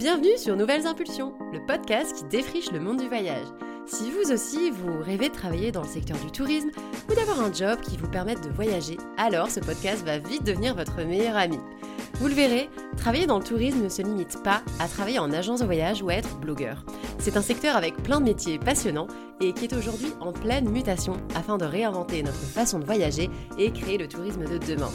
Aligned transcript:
Bienvenue 0.00 0.38
sur 0.38 0.56
Nouvelles 0.56 0.86
Impulsions, 0.86 1.34
le 1.52 1.60
podcast 1.66 2.16
qui 2.16 2.24
défriche 2.24 2.72
le 2.72 2.80
monde 2.80 2.96
du 2.96 3.06
voyage. 3.06 3.46
Si 3.84 4.10
vous 4.10 4.32
aussi, 4.32 4.70
vous 4.70 4.98
rêvez 5.02 5.28
de 5.28 5.34
travailler 5.34 5.72
dans 5.72 5.82
le 5.82 5.88
secteur 5.88 6.16
du 6.24 6.30
tourisme 6.32 6.70
ou 7.10 7.14
d'avoir 7.14 7.38
un 7.38 7.52
job 7.52 7.78
qui 7.82 7.98
vous 7.98 8.08
permette 8.08 8.42
de 8.42 8.48
voyager, 8.48 8.96
alors 9.18 9.50
ce 9.50 9.60
podcast 9.60 10.02
va 10.06 10.16
vite 10.16 10.42
devenir 10.42 10.74
votre 10.74 11.02
meilleur 11.02 11.36
ami. 11.36 11.58
Vous 12.14 12.28
le 12.28 12.32
verrez, 12.32 12.70
travailler 12.96 13.26
dans 13.26 13.36
le 13.36 13.44
tourisme 13.44 13.82
ne 13.82 13.90
se 13.90 14.00
limite 14.00 14.42
pas 14.42 14.62
à 14.78 14.88
travailler 14.88 15.18
en 15.18 15.34
agence 15.34 15.60
de 15.60 15.66
voyage 15.66 16.02
ou 16.02 16.08
à 16.08 16.14
être 16.14 16.38
blogueur. 16.38 16.86
C'est 17.18 17.36
un 17.36 17.42
secteur 17.42 17.76
avec 17.76 18.02
plein 18.02 18.20
de 18.20 18.24
métiers 18.24 18.58
passionnants 18.58 19.08
et 19.42 19.52
qui 19.52 19.66
est 19.66 19.76
aujourd'hui 19.76 20.14
en 20.20 20.32
pleine 20.32 20.70
mutation 20.70 21.18
afin 21.34 21.58
de 21.58 21.66
réinventer 21.66 22.22
notre 22.22 22.38
façon 22.38 22.78
de 22.78 22.86
voyager 22.86 23.28
et 23.58 23.70
créer 23.70 23.98
le 23.98 24.08
tourisme 24.08 24.46
de 24.46 24.56
demain. 24.56 24.90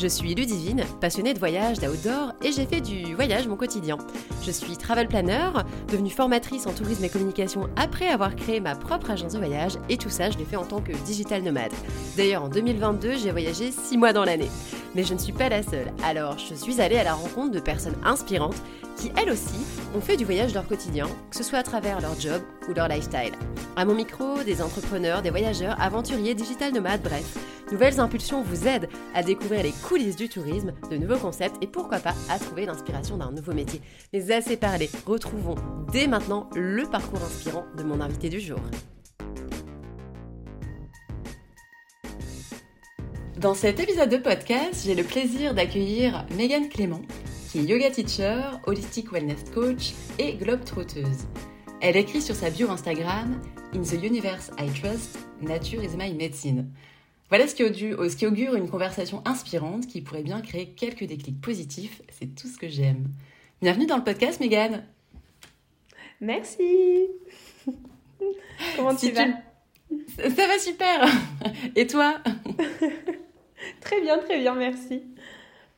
Je 0.00 0.06
suis 0.06 0.32
Ludivine, 0.32 0.84
passionnée 1.00 1.34
de 1.34 1.40
voyage, 1.40 1.80
d'outdoor 1.80 2.32
et 2.44 2.52
j'ai 2.52 2.66
fait 2.66 2.80
du 2.80 3.16
voyage 3.16 3.48
mon 3.48 3.56
quotidien. 3.56 3.98
Je 4.46 4.52
suis 4.52 4.76
travel 4.76 5.08
planner, 5.08 5.50
devenue 5.90 6.10
formatrice 6.10 6.68
en 6.68 6.72
tourisme 6.72 7.02
et 7.02 7.08
communication 7.08 7.68
après 7.74 8.06
avoir 8.06 8.36
créé 8.36 8.60
ma 8.60 8.76
propre 8.76 9.10
agence 9.10 9.32
de 9.32 9.38
voyage 9.38 9.72
et 9.88 9.96
tout 9.96 10.08
ça 10.08 10.30
je 10.30 10.38
l'ai 10.38 10.44
fait 10.44 10.54
en 10.54 10.64
tant 10.64 10.80
que 10.80 10.92
digital 11.04 11.42
nomade. 11.42 11.72
D'ailleurs 12.16 12.44
en 12.44 12.48
2022 12.48 13.16
j'ai 13.16 13.32
voyagé 13.32 13.72
6 13.72 13.96
mois 13.96 14.12
dans 14.12 14.24
l'année. 14.24 14.50
Mais 14.98 15.04
je 15.04 15.14
ne 15.14 15.18
suis 15.20 15.32
pas 15.32 15.48
la 15.48 15.62
seule, 15.62 15.92
alors 16.02 16.38
je 16.38 16.54
suis 16.56 16.80
allée 16.80 16.96
à 16.96 17.04
la 17.04 17.14
rencontre 17.14 17.52
de 17.52 17.60
personnes 17.60 17.94
inspirantes 18.04 18.60
qui 18.96 19.12
elles 19.16 19.30
aussi 19.30 19.60
ont 19.96 20.00
fait 20.00 20.16
du 20.16 20.24
voyage 20.24 20.52
leur 20.52 20.66
quotidien, 20.66 21.06
que 21.30 21.36
ce 21.36 21.44
soit 21.44 21.60
à 21.60 21.62
travers 21.62 22.00
leur 22.00 22.18
job 22.18 22.42
ou 22.68 22.74
leur 22.74 22.88
lifestyle. 22.88 23.30
À 23.76 23.84
mon 23.84 23.94
micro, 23.94 24.42
des 24.42 24.60
entrepreneurs, 24.60 25.22
des 25.22 25.30
voyageurs, 25.30 25.80
aventuriers, 25.80 26.34
digital 26.34 26.72
nomades, 26.72 27.02
bref. 27.04 27.38
Nouvelles 27.70 28.00
Impulsions 28.00 28.42
vous 28.42 28.66
aident 28.66 28.88
à 29.14 29.22
découvrir 29.22 29.62
les 29.62 29.74
coulisses 29.88 30.16
du 30.16 30.28
tourisme, 30.28 30.72
de 30.90 30.96
nouveaux 30.96 31.18
concepts 31.18 31.62
et 31.62 31.68
pourquoi 31.68 32.00
pas 32.00 32.14
à 32.28 32.40
trouver 32.40 32.66
l'inspiration 32.66 33.18
d'un 33.18 33.30
nouveau 33.30 33.52
métier. 33.52 33.80
Mais 34.12 34.32
assez 34.32 34.56
parlé, 34.56 34.90
retrouvons 35.06 35.54
dès 35.92 36.08
maintenant 36.08 36.50
le 36.56 36.82
parcours 36.86 37.22
inspirant 37.22 37.66
de 37.76 37.84
mon 37.84 38.00
invité 38.00 38.30
du 38.30 38.40
jour. 38.40 38.58
Dans 43.38 43.54
cet 43.54 43.78
épisode 43.78 44.08
de 44.08 44.16
podcast, 44.16 44.82
j'ai 44.84 44.96
le 44.96 45.04
plaisir 45.04 45.54
d'accueillir 45.54 46.26
Megan 46.36 46.68
Clément, 46.68 47.02
qui 47.48 47.60
est 47.60 47.62
yoga 47.62 47.88
teacher, 47.88 48.40
holistic 48.66 49.12
wellness 49.12 49.44
coach 49.54 49.92
et 50.18 50.34
globe-trotteuse. 50.34 51.28
Elle 51.80 51.96
écrit 51.96 52.20
sur 52.20 52.34
sa 52.34 52.50
bio 52.50 52.68
Instagram 52.68 53.40
In 53.74 53.82
the 53.82 54.02
universe 54.02 54.50
I 54.58 54.68
trust, 54.80 55.20
nature 55.40 55.84
is 55.84 55.96
my 55.96 56.12
medicine. 56.14 56.68
Voilà 57.28 57.46
ce 57.46 57.54
qui, 57.54 57.62
augure, 57.62 58.10
ce 58.10 58.16
qui 58.16 58.26
augure 58.26 58.56
une 58.56 58.68
conversation 58.68 59.22
inspirante 59.24 59.86
qui 59.86 60.00
pourrait 60.00 60.24
bien 60.24 60.40
créer 60.40 60.70
quelques 60.70 61.04
déclics 61.04 61.40
positifs. 61.40 62.02
C'est 62.18 62.34
tout 62.34 62.48
ce 62.48 62.58
que 62.58 62.68
j'aime. 62.68 63.06
Bienvenue 63.62 63.86
dans 63.86 63.98
le 63.98 64.04
podcast, 64.04 64.40
Megan. 64.40 64.82
Merci. 66.20 67.06
Comment 68.76 68.96
tu 68.96 69.12
vas 69.12 69.26
Ça 70.16 70.46
va 70.48 70.58
super. 70.58 71.08
Et 71.76 71.86
toi? 71.86 72.16
Très 73.80 74.00
bien, 74.00 74.18
très 74.18 74.38
bien, 74.38 74.54
merci. 74.54 75.02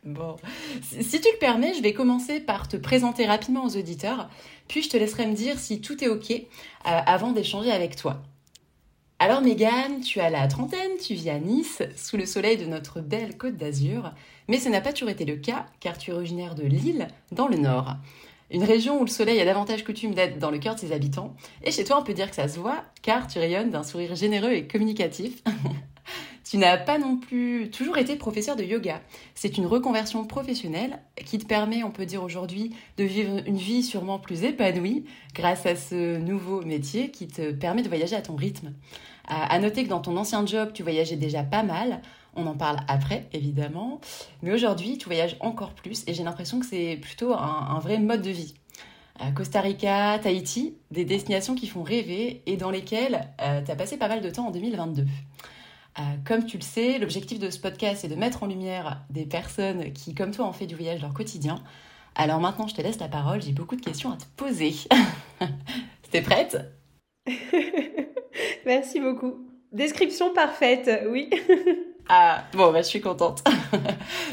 Bon, 0.04 0.36
si 0.82 1.20
tu 1.20 1.28
le 1.30 1.38
permets, 1.38 1.74
je 1.74 1.82
vais 1.82 1.92
commencer 1.92 2.40
par 2.40 2.68
te 2.68 2.78
présenter 2.78 3.26
rapidement 3.26 3.64
aux 3.64 3.76
auditeurs, 3.76 4.30
puis 4.66 4.82
je 4.82 4.88
te 4.88 4.96
laisserai 4.96 5.26
me 5.26 5.34
dire 5.34 5.58
si 5.58 5.82
tout 5.82 6.02
est 6.02 6.08
OK 6.08 6.30
euh, 6.30 6.40
avant 6.84 7.32
d'échanger 7.32 7.70
avec 7.70 7.96
toi. 7.96 8.22
Alors 9.18 9.42
Mégane, 9.42 10.00
tu 10.00 10.18
as 10.20 10.30
la 10.30 10.48
trentaine, 10.48 10.96
tu 10.98 11.12
vis 11.12 11.28
à 11.28 11.38
Nice, 11.38 11.82
sous 11.94 12.16
le 12.16 12.24
soleil 12.24 12.56
de 12.56 12.64
notre 12.64 13.02
belle 13.02 13.36
côte 13.36 13.56
d'Azur, 13.56 14.12
mais 14.48 14.58
ce 14.58 14.70
n'a 14.70 14.80
pas 14.80 14.94
toujours 14.94 15.10
été 15.10 15.26
le 15.26 15.36
cas, 15.36 15.66
car 15.80 15.98
tu 15.98 16.10
es 16.10 16.14
originaire 16.14 16.54
de 16.54 16.62
Lille, 16.62 17.06
dans 17.30 17.46
le 17.46 17.58
nord. 17.58 17.96
Une 18.50 18.64
région 18.64 18.98
où 18.98 19.04
le 19.04 19.10
soleil 19.10 19.38
a 19.38 19.44
davantage 19.44 19.84
coutume 19.84 20.14
d'être 20.14 20.38
dans 20.38 20.50
le 20.50 20.58
cœur 20.58 20.76
de 20.76 20.80
ses 20.80 20.92
habitants, 20.92 21.36
et 21.62 21.72
chez 21.72 21.84
toi 21.84 21.98
on 22.00 22.02
peut 22.02 22.14
dire 22.14 22.30
que 22.30 22.36
ça 22.36 22.48
se 22.48 22.58
voit, 22.58 22.82
car 23.02 23.26
tu 23.26 23.38
rayonnes 23.38 23.70
d'un 23.70 23.82
sourire 23.82 24.14
généreux 24.14 24.52
et 24.52 24.66
communicatif. 24.66 25.42
Tu 26.50 26.58
n'as 26.58 26.78
pas 26.78 26.98
non 26.98 27.16
plus 27.16 27.70
toujours 27.70 27.96
été 27.96 28.16
professeur 28.16 28.56
de 28.56 28.64
yoga. 28.64 29.00
C'est 29.36 29.56
une 29.56 29.66
reconversion 29.66 30.24
professionnelle 30.24 30.98
qui 31.24 31.38
te 31.38 31.46
permet, 31.46 31.84
on 31.84 31.92
peut 31.92 32.06
dire 32.06 32.24
aujourd'hui, 32.24 32.74
de 32.96 33.04
vivre 33.04 33.40
une 33.46 33.56
vie 33.56 33.84
sûrement 33.84 34.18
plus 34.18 34.42
épanouie 34.42 35.04
grâce 35.32 35.64
à 35.64 35.76
ce 35.76 36.18
nouveau 36.18 36.62
métier 36.62 37.12
qui 37.12 37.28
te 37.28 37.52
permet 37.52 37.82
de 37.82 37.88
voyager 37.88 38.16
à 38.16 38.20
ton 38.20 38.34
rythme. 38.34 38.72
À 39.28 39.56
noter 39.60 39.84
que 39.84 39.90
dans 39.90 40.00
ton 40.00 40.16
ancien 40.16 40.44
job, 40.44 40.72
tu 40.74 40.82
voyageais 40.82 41.14
déjà 41.14 41.44
pas 41.44 41.62
mal. 41.62 42.02
On 42.34 42.48
en 42.48 42.56
parle 42.56 42.80
après, 42.88 43.28
évidemment. 43.32 44.00
Mais 44.42 44.52
aujourd'hui, 44.52 44.98
tu 44.98 45.06
voyages 45.06 45.36
encore 45.38 45.74
plus 45.74 46.02
et 46.08 46.14
j'ai 46.14 46.24
l'impression 46.24 46.58
que 46.58 46.66
c'est 46.66 46.98
plutôt 47.00 47.32
un, 47.32 47.78
vrai 47.78 48.00
mode 48.00 48.22
de 48.22 48.30
vie. 48.30 48.54
Costa 49.36 49.60
Rica, 49.60 50.18
Tahiti, 50.18 50.74
des 50.90 51.04
destinations 51.04 51.54
qui 51.54 51.68
font 51.68 51.84
rêver 51.84 52.42
et 52.46 52.56
dans 52.56 52.72
lesquelles 52.72 53.28
euh, 53.40 53.62
tu 53.62 53.70
as 53.70 53.76
passé 53.76 53.98
pas 53.98 54.08
mal 54.08 54.20
de 54.20 54.30
temps 54.30 54.48
en 54.48 54.50
2022. 54.50 55.04
Euh, 56.00 56.16
comme 56.24 56.46
tu 56.46 56.56
le 56.56 56.62
sais, 56.62 56.98
l'objectif 56.98 57.38
de 57.38 57.50
ce 57.50 57.58
podcast 57.58 58.04
est 58.04 58.08
de 58.08 58.14
mettre 58.14 58.42
en 58.42 58.46
lumière 58.46 59.02
des 59.10 59.26
personnes 59.26 59.92
qui, 59.92 60.14
comme 60.14 60.30
toi, 60.30 60.46
ont 60.46 60.52
fait 60.52 60.66
du 60.66 60.74
voyage 60.74 61.02
leur 61.02 61.12
quotidien. 61.12 61.62
Alors 62.14 62.40
maintenant, 62.40 62.66
je 62.66 62.74
te 62.74 62.80
laisse 62.80 62.98
la 62.98 63.08
parole, 63.08 63.42
j'ai 63.42 63.52
beaucoup 63.52 63.76
de 63.76 63.82
questions 63.82 64.10
à 64.10 64.16
te 64.16 64.24
poser. 64.36 64.72
T'es 66.10 66.22
prête? 66.22 66.56
Merci 68.66 69.00
beaucoup. 69.00 69.46
Description 69.72 70.32
parfaite, 70.32 70.90
oui. 71.10 71.28
ah, 72.08 72.44
bon, 72.54 72.72
bah, 72.72 72.80
je 72.80 72.88
suis 72.88 73.00
contente. 73.00 73.44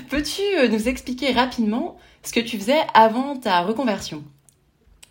Peux-tu 0.10 0.42
euh, 0.58 0.70
nous 0.70 0.88
expliquer 0.88 1.34
rapidement 1.34 1.98
ce 2.24 2.32
que 2.32 2.40
tu 2.40 2.58
faisais 2.58 2.80
avant 2.94 3.36
ta 3.36 3.62
reconversion? 3.62 4.24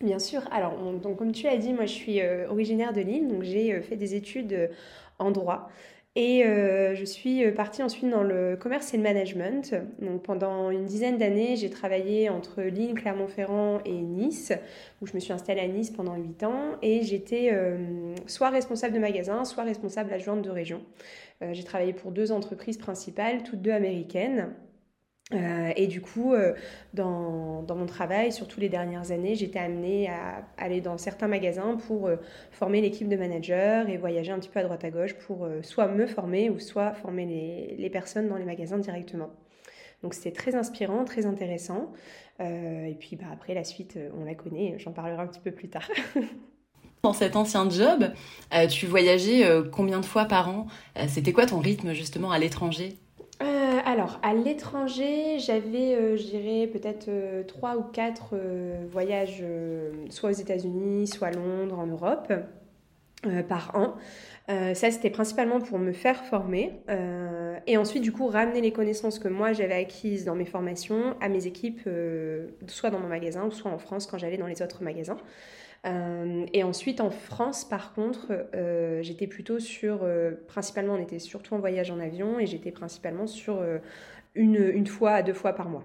Bien 0.01 0.19
sûr. 0.19 0.41
Alors, 0.51 0.75
donc, 1.03 1.17
comme 1.17 1.33
tu 1.33 1.47
as 1.47 1.57
dit, 1.57 1.73
moi, 1.73 1.85
je 1.85 1.93
suis 1.93 2.19
euh, 2.21 2.49
originaire 2.49 2.93
de 2.93 3.01
Lille, 3.01 3.27
donc 3.27 3.43
j'ai 3.43 3.79
fait 3.81 3.95
des 3.95 4.15
études 4.15 4.71
en 5.19 5.31
droit. 5.31 5.69
Et 6.19 6.43
euh, 6.43 6.95
je 6.95 7.05
suis 7.05 7.45
euh, 7.45 7.51
partie 7.51 7.83
ensuite 7.83 8.09
dans 8.09 8.23
le 8.23 8.57
commerce 8.59 8.91
et 8.91 8.97
le 8.97 9.03
management. 9.03 9.75
Donc 10.01 10.23
pendant 10.23 10.71
une 10.71 10.83
dizaine 10.83 11.19
d'années, 11.19 11.55
j'ai 11.57 11.69
travaillé 11.69 12.27
entre 12.27 12.63
Lille, 12.63 12.95
Clermont-Ferrand 12.95 13.81
et 13.85 14.01
Nice, 14.01 14.51
où 14.99 15.05
je 15.05 15.13
me 15.13 15.19
suis 15.19 15.31
installée 15.31 15.61
à 15.61 15.67
Nice 15.67 15.91
pendant 15.91 16.15
8 16.15 16.43
ans. 16.43 16.71
Et 16.81 17.03
j'étais 17.03 17.51
euh, 17.53 18.15
soit 18.25 18.49
responsable 18.49 18.95
de 18.95 18.99
magasin, 18.99 19.45
soit 19.45 19.63
responsable 19.63 20.11
adjointe 20.11 20.41
de 20.41 20.49
région. 20.49 20.81
j'ai 21.51 21.63
travaillé 21.63 21.93
pour 21.93 22.11
deux 22.11 22.31
entreprises 22.31 22.79
principales, 22.79 23.43
toutes 23.43 23.61
deux 23.61 23.69
américaines. 23.69 24.55
Euh, 25.33 25.73
et 25.75 25.87
du 25.87 25.99
coup, 25.99 26.33
euh, 26.33 26.53
dans, 26.93 27.65
mon 27.67 27.85
travail, 27.85 28.31
surtout 28.31 28.59
les 28.59 28.69
dernières 28.69 29.11
années, 29.11 29.35
j'étais 29.35 29.59
amenée 29.59 30.09
à 30.09 30.45
aller 30.57 30.79
dans 30.79 30.97
certains 30.97 31.27
magasins 31.27 31.75
pour 31.87 32.07
euh, 32.07 32.15
former 32.51 32.79
l'équipe 32.79 33.09
de 33.09 33.17
managers 33.17 33.83
et 33.89 33.97
voyager 33.97 34.31
un 34.31 34.39
petit 34.39 34.49
peu 34.49 34.59
à 34.59 34.63
droite 34.63 34.83
à 34.85 34.89
gauche 34.89 35.15
pour 35.15 35.47
soit 35.63 35.87
me 35.87 36.07
former 36.07 36.49
ou 36.49 36.59
soit 36.59 36.93
former 36.93 37.25
les, 37.77 37.89
personnes 37.89 38.29
dans 38.29 38.37
les 38.37 38.45
magasins 38.45 38.77
directement. 38.77 39.29
Donc 40.03 40.13
c'était 40.13 40.31
très 40.31 40.55
inspirant, 40.55 41.03
très 41.03 41.25
intéressant. 41.25 41.91
et 42.39 42.95
puis 42.99 43.15
bah, 43.15 43.25
après, 43.33 43.53
la 43.53 43.63
suite, 43.63 43.97
on 44.19 44.23
la 44.23 44.35
connaît, 44.35 44.75
j'en 44.77 44.91
parlerai 44.91 45.21
un 45.21 45.27
petit 45.27 45.41
peu 45.41 45.51
plus 45.51 45.69
tard. 45.69 45.89
Dans 47.03 47.13
cet 47.13 47.35
ancien 47.35 47.69
job, 47.69 48.11
tu 48.69 48.85
voyageais 48.85 49.43
combien 49.71 49.99
de 49.99 50.05
fois 50.05 50.25
par 50.25 50.49
an? 50.49 50.67
C'était 51.07 51.31
quoi 51.31 51.45
ton 51.45 51.59
rythme 51.59 51.93
justement 51.93 52.31
à 52.31 52.39
l'étranger? 52.39 52.97
Alors, 53.87 54.19
à 54.21 54.33
l'étranger, 54.33 55.39
j'avais, 55.39 55.95
euh, 55.95 56.17
je 56.17 56.23
dirais, 56.23 56.67
peut-être 56.67 57.07
euh, 57.07 57.43
trois 57.43 57.77
ou 57.77 57.83
quatre 57.83 58.35
voyages, 58.91 59.43
soit 60.09 60.29
aux 60.29 60.33
États-Unis, 60.33 61.07
soit 61.07 61.29
à 61.29 61.31
Londres, 61.31 61.79
en 61.79 61.87
Europe, 61.87 62.33
par 63.49 63.75
an. 63.75 63.95
ça, 64.47 64.91
c'était 64.91 65.09
principalement 65.09 65.59
pour 65.59 65.79
me 65.79 65.91
faire 65.91 66.23
former 66.25 66.73
et 67.65 67.75
ensuite, 67.75 68.03
du 68.03 68.11
coup, 68.11 68.27
ramener 68.27 68.61
les 68.61 68.71
connaissances 68.71 69.19
que 69.19 69.27
moi 69.27 69.53
j'avais 69.53 69.73
acquises 69.73 70.23
dans 70.23 70.35
mes 70.35 70.45
formations 70.45 71.15
à 71.19 71.27
mes 71.27 71.47
équipes, 71.47 71.89
soit 72.67 72.89
dans 72.91 72.99
mon 72.99 73.07
magasin 73.07 73.45
ou 73.45 73.51
soit 73.51 73.71
en 73.71 73.79
France 73.79 74.05
quand 74.05 74.19
j'allais 74.19 74.37
dans 74.37 74.47
les 74.47 74.61
autres 74.61 74.83
magasins. 74.83 75.17
Euh, 75.87 76.45
et 76.53 76.63
ensuite, 76.63 77.01
en 77.01 77.09
France, 77.09 77.65
par 77.65 77.93
contre, 77.93 78.27
euh, 78.53 79.01
j'étais 79.01 79.27
plutôt 79.27 79.59
sur. 79.59 79.99
Euh, 80.03 80.31
principalement, 80.47 80.95
on 80.95 81.01
était 81.01 81.19
surtout 81.19 81.53
en 81.53 81.59
voyage 81.59 81.91
en 81.91 81.99
avion 81.99 82.39
et 82.39 82.45
j'étais 82.45 82.71
principalement 82.71 83.27
sur 83.27 83.63
une, 84.35 84.55
une, 84.55 84.87
fois 84.87 85.11
à 85.11 85.23
deux 85.23 85.33
fois 85.33 85.53
par 85.53 85.69
mois. 85.69 85.83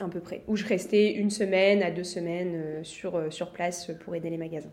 À 0.00 0.08
peu 0.08 0.20
près. 0.20 0.44
Où 0.46 0.56
je 0.56 0.66
restais 0.66 1.12
une 1.12 1.30
semaine 1.30 1.82
à 1.82 1.90
deux 1.90 2.04
semaines 2.04 2.82
sur, 2.84 3.32
sur 3.32 3.52
place 3.52 3.90
pour 4.04 4.14
aider 4.14 4.30
les 4.30 4.38
magasins. 4.38 4.72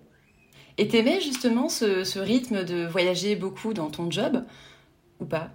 Et 0.77 0.87
t'aimais 0.87 1.19
justement 1.19 1.69
ce, 1.69 2.03
ce 2.03 2.19
rythme 2.19 2.63
de 2.63 2.85
voyager 2.85 3.35
beaucoup 3.35 3.73
dans 3.73 3.89
ton 3.89 4.11
job 4.11 4.43
ou 5.19 5.25
pas? 5.25 5.51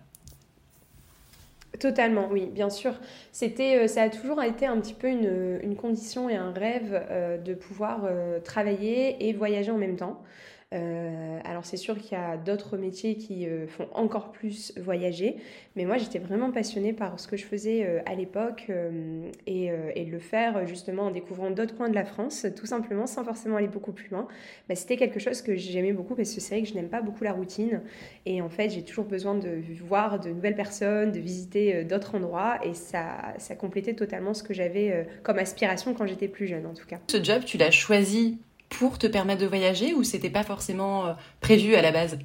Totalement, 1.81 2.29
oui, 2.31 2.47
bien 2.47 2.69
sûr. 2.69 2.93
C'était, 3.33 3.85
euh, 3.85 3.89
ça 3.89 4.03
a 4.03 4.09
toujours 4.11 4.43
été 4.43 4.67
un 4.67 4.79
petit 4.79 4.93
peu 4.93 5.09
une, 5.09 5.75
condition 5.77 6.29
et 6.29 6.37
un 6.37 6.53
rêve 6.53 6.93
euh, 7.11 7.39
de 7.39 7.55
pouvoir 7.55 8.03
euh, 8.05 8.41
travailler 8.41 9.29
et 9.29 9.33
voyager 9.33 9.71
en 9.71 9.79
même 9.79 9.97
temps. 9.97 10.23
Euh, 10.73 11.39
alors 11.45 11.65
c'est 11.65 11.77
sûr 11.77 11.99
qu'il 11.99 12.13
y 12.17 12.21
a 12.21 12.37
d'autres 12.37 12.77
métiers 12.77 13.17
qui 13.17 13.47
euh, 13.47 13.67
font 13.67 13.89
encore 13.93 14.33
plus 14.33 14.73
voyager, 14.79 15.37
mais 15.77 15.85
moi 15.85 15.99
j'étais 15.99 16.19
vraiment 16.19 16.51
passionnée 16.51 16.93
par 16.93 17.21
ce 17.21 17.29
que 17.29 17.37
je 17.37 17.45
faisais 17.45 17.85
euh, 17.85 18.01
à 18.07 18.15
l'époque 18.15 18.71
et, 19.47 19.71
et, 19.95 20.05
le 20.05 20.19
faire 20.19 20.67
justement 20.67 21.05
en 21.05 21.11
découvrant 21.11 21.51
d'autres 21.51 21.77
coins 21.77 21.89
de 21.89 21.95
la 21.95 22.05
France, 22.05 22.47
tout 22.57 22.67
simplement 22.67 23.07
sans 23.07 23.25
forcément 23.25 23.57
aller 23.57 23.69
beaucoup 23.69 23.93
plus 23.93 24.09
loin. 24.11 24.27
Bah, 24.69 24.75
c'était 24.75 24.97
quelque 24.97 25.21
chose 25.21 25.43
que 25.43 25.57
j'aimais 25.57 25.93
beaucoup 25.93 26.15
parce 26.15 26.35
que 26.35 26.41
c'est 26.41 26.55
vrai 26.55 26.63
que 26.63 26.69
je 26.69 26.75
n'aime 26.75 26.89
pas 26.89 27.01
beaucoup 27.01 27.25
la 27.25 27.33
routine 27.33 27.81
et 28.27 28.43
en 28.43 28.49
fait 28.49 28.71
j'ai 28.71 28.83
toujours 28.83 29.05
besoin 29.05 29.35
de 29.35 29.63
voir 29.85 30.21
de 30.21 30.31
nouvelles 30.31 30.57
personnes, 30.57 31.13
de 31.13 31.21
visiter 31.21 31.85
d'autres 31.85 32.15
endroits 32.15 32.59
et 32.65 32.75
ça, 32.75 33.35
ça 33.39 33.55
complétait 33.57 33.95
totalement 33.95 34.35
ce 34.35 34.43
que 34.43 34.55
j'avais 34.55 35.07
comme 35.23 35.39
aspiration 35.39 35.95
quand 35.95 36.07
j'étais 36.07 36.29
plus 36.29 36.47
jeune 36.47 36.67
en 36.67 36.75
tout 36.75 36.87
cas. 36.87 36.99
Ce 37.11 37.23
job, 37.23 37.43
tu 37.45 37.57
l'as 37.57 37.71
choisi 37.71 38.39
pour 38.73 38.99
te 38.99 39.07
permettre 39.07 39.43
de 39.43 39.47
voyager 39.47 39.93
ou 39.95 40.03
c'était 40.03 40.31
pas 40.31 40.43
forcément 40.43 41.07
euh, 41.07 41.13
prévu 41.41 41.75
à 41.75 41.83
la 41.83 41.93
base? 41.93 42.19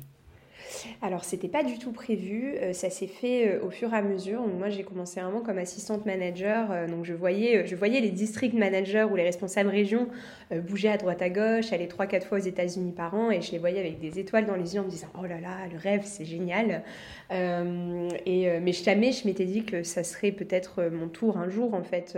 Alors, 1.01 1.25
c'était 1.25 1.49
pas 1.49 1.63
du 1.63 1.77
tout 1.77 1.91
prévu, 1.91 2.55
euh, 2.55 2.71
ça 2.71 2.89
s'est 2.89 3.07
fait 3.07 3.47
euh, 3.47 3.65
au 3.65 3.69
fur 3.69 3.93
et 3.93 3.97
à 3.97 4.01
mesure. 4.01 4.41
moi, 4.47 4.69
j'ai 4.69 4.83
commencé 4.83 5.19
vraiment 5.19 5.41
comme 5.41 5.57
assistante 5.57 6.05
manager, 6.05 6.87
donc 6.87 7.03
je 7.03 7.13
voyais, 7.13 7.67
je 7.67 7.75
voyais 7.75 7.99
les 7.99 8.11
district 8.11 8.53
managers 8.53 9.05
ou 9.11 9.15
les 9.15 9.23
responsables 9.23 9.69
régions 9.69 10.07
bouger 10.51 10.89
à 10.89 10.97
droite 10.97 11.21
à 11.21 11.29
gauche, 11.29 11.73
aller 11.73 11.87
3-4 11.87 12.23
fois 12.23 12.37
aux 12.37 12.41
États-Unis 12.41 12.93
par 12.93 13.13
an, 13.13 13.29
et 13.29 13.41
je 13.41 13.51
les 13.51 13.57
voyais 13.57 13.79
avec 13.79 13.99
des 13.99 14.17
étoiles 14.17 14.45
dans 14.45 14.55
les 14.55 14.75
yeux 14.75 14.81
en 14.81 14.85
me 14.85 14.89
disant 14.89 15.09
Oh 15.19 15.25
là 15.25 15.41
là, 15.41 15.67
le 15.71 15.77
rêve, 15.77 16.03
c'est 16.05 16.25
génial. 16.25 16.83
et, 17.29 18.59
mais 18.61 18.71
jamais 18.71 19.11
je 19.11 19.27
m'étais 19.27 19.45
dit 19.45 19.65
que 19.65 19.83
ça 19.83 20.03
serait 20.03 20.31
peut-être 20.31 20.83
mon 20.83 21.09
tour 21.09 21.37
un 21.37 21.49
jour, 21.49 21.73
en 21.73 21.83
fait. 21.83 22.17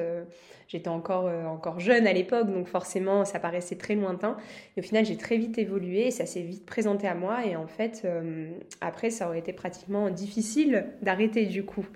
J'étais 0.70 0.88
encore, 0.88 1.26
euh, 1.26 1.46
encore 1.46 1.80
jeune 1.80 2.06
à 2.06 2.14
l'époque, 2.14 2.46
donc 2.46 2.68
forcément, 2.68 3.26
ça 3.26 3.40
paraissait 3.40 3.76
très 3.76 3.96
lointain. 3.96 4.38
Et 4.78 4.82
au 4.82 4.84
final, 4.84 5.04
j'ai 5.04 5.18
très 5.18 5.36
vite 5.38 5.58
évolué, 5.58 6.12
ça 6.12 6.28
s'est 6.28 6.44
vite 6.44 6.64
présenté 6.64 7.08
à 7.08 7.16
moi. 7.16 7.44
Et 7.44 7.56
en 7.56 7.66
fait, 7.66 8.04
euh, 8.06 8.52
après, 8.80 9.10
ça 9.10 9.28
aurait 9.28 9.40
été 9.40 9.52
pratiquement 9.52 10.12
difficile 10.12 10.86
d'arrêter 11.02 11.48
du 11.48 11.66
coup 11.66 11.88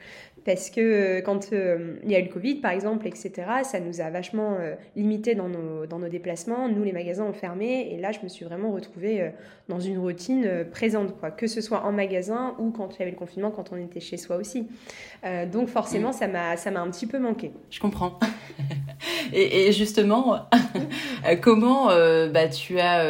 parce 0.46 0.70
que 0.70 0.82
euh, 0.82 1.22
quand 1.22 1.54
euh, 1.54 1.96
il 2.04 2.12
y 2.12 2.16
a 2.16 2.20
eu 2.20 2.24
le 2.24 2.30
Covid, 2.30 2.56
par 2.56 2.72
exemple, 2.72 3.08
etc., 3.08 3.32
ça 3.64 3.80
nous 3.80 4.02
a 4.02 4.10
vachement 4.10 4.58
euh, 4.60 4.76
limité 4.96 5.36
dans 5.36 5.48
nos, 5.48 5.86
dans 5.86 6.00
nos 6.00 6.10
déplacements. 6.10 6.68
Nous, 6.68 6.84
les 6.84 6.92
magasins 6.92 7.24
ont 7.24 7.34
fermé, 7.34 7.90
et 7.92 7.98
là, 8.00 8.12
je 8.12 8.20
me 8.22 8.28
suis 8.28 8.44
vraiment 8.44 8.72
retrouvée 8.72 9.32
dans 9.70 9.80
une 9.80 9.98
routine 9.98 10.66
présente, 10.72 11.18
quoi, 11.18 11.32
que 11.32 11.48
ce 11.48 11.62
soit 11.62 11.84
en 11.86 11.92
magasin 11.92 12.56
ou 12.60 12.72
quand 12.72 12.96
il 12.96 13.00
y 13.00 13.02
avait 13.04 13.12
le 13.12 13.18
confinement, 13.18 13.52
quand 13.52 13.72
on 13.72 13.78
était 13.78 14.00
chez 14.00 14.18
soi 14.18 14.38
aussi. 14.38 14.68
donc, 15.52 15.70
forcément, 15.70 16.12
ça 16.12 16.28
m'a 16.28 16.58
ça 16.58 16.72
m'a 16.72 16.82
un 16.82 16.90
petit 16.90 17.08
peu 17.08 17.20
manqué. 17.20 17.52
Je 17.70 17.80
comprends. 17.80 18.20
et, 19.34 19.72
justement, 19.72 20.50
comment 21.42 21.88
bah, 21.88 22.48
tu 22.50 22.80
as, 22.80 23.06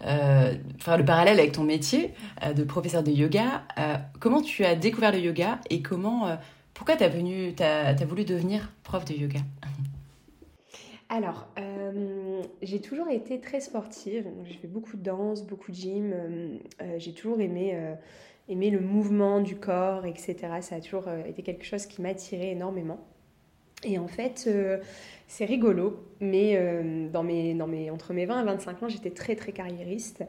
enfin, 0.00 0.96
le 0.96 1.04
parallèle 1.04 1.38
avec 1.38 1.52
ton 1.52 1.64
métier 1.64 2.12
de 2.54 2.64
professeur 2.64 3.02
de 3.02 3.10
yoga, 3.10 3.62
comment 4.20 4.42
tu 4.42 4.64
as 4.64 4.74
découvert 4.74 5.12
le 5.12 5.18
yoga 5.18 5.60
et 5.70 5.82
comment 5.82 6.36
pourquoi 6.74 6.96
tu 6.96 7.04
as, 7.04 7.86
as, 7.88 8.04
voulu 8.04 8.24
devenir 8.24 8.72
prof 8.82 9.04
de 9.04 9.14
yoga? 9.14 9.40
Alors, 11.08 11.46
euh, 11.58 12.42
j'ai 12.62 12.80
toujours 12.80 13.08
été 13.08 13.40
très 13.40 13.60
sportive. 13.60 14.26
J'ai 14.44 14.54
fait 14.54 14.66
beaucoup 14.66 14.96
de 14.96 15.02
danse, 15.02 15.46
beaucoup 15.46 15.70
de 15.70 15.76
gym. 15.76 16.12
Euh, 16.12 16.58
euh, 16.82 16.98
j'ai 16.98 17.12
toujours 17.12 17.40
aimé, 17.40 17.78
aimé 18.48 18.70
le 18.70 18.80
mouvement 18.80 19.40
du 19.40 19.56
corps, 19.56 20.04
etc. 20.06 20.36
Ça 20.60 20.76
a 20.76 20.80
toujours 20.80 21.08
été 21.08 21.42
quelque 21.42 21.64
chose 21.64 21.86
qui 21.86 22.02
m'attirait 22.02 22.50
énormément. 22.50 22.98
Et 23.84 23.98
en 23.98 24.08
fait, 24.08 24.48
c'est 25.28 25.44
rigolo, 25.44 26.04
mais 26.18 26.58
dans 27.12 27.22
mes, 27.22 27.54
dans 27.54 27.66
mes, 27.66 27.90
entre 27.90 28.14
mes 28.14 28.24
20 28.24 28.40
et 28.40 28.44
25 28.46 28.82
ans, 28.82 28.88
j'étais 28.88 29.10
très 29.10 29.36
très 29.36 29.52
carriériste. 29.52 30.24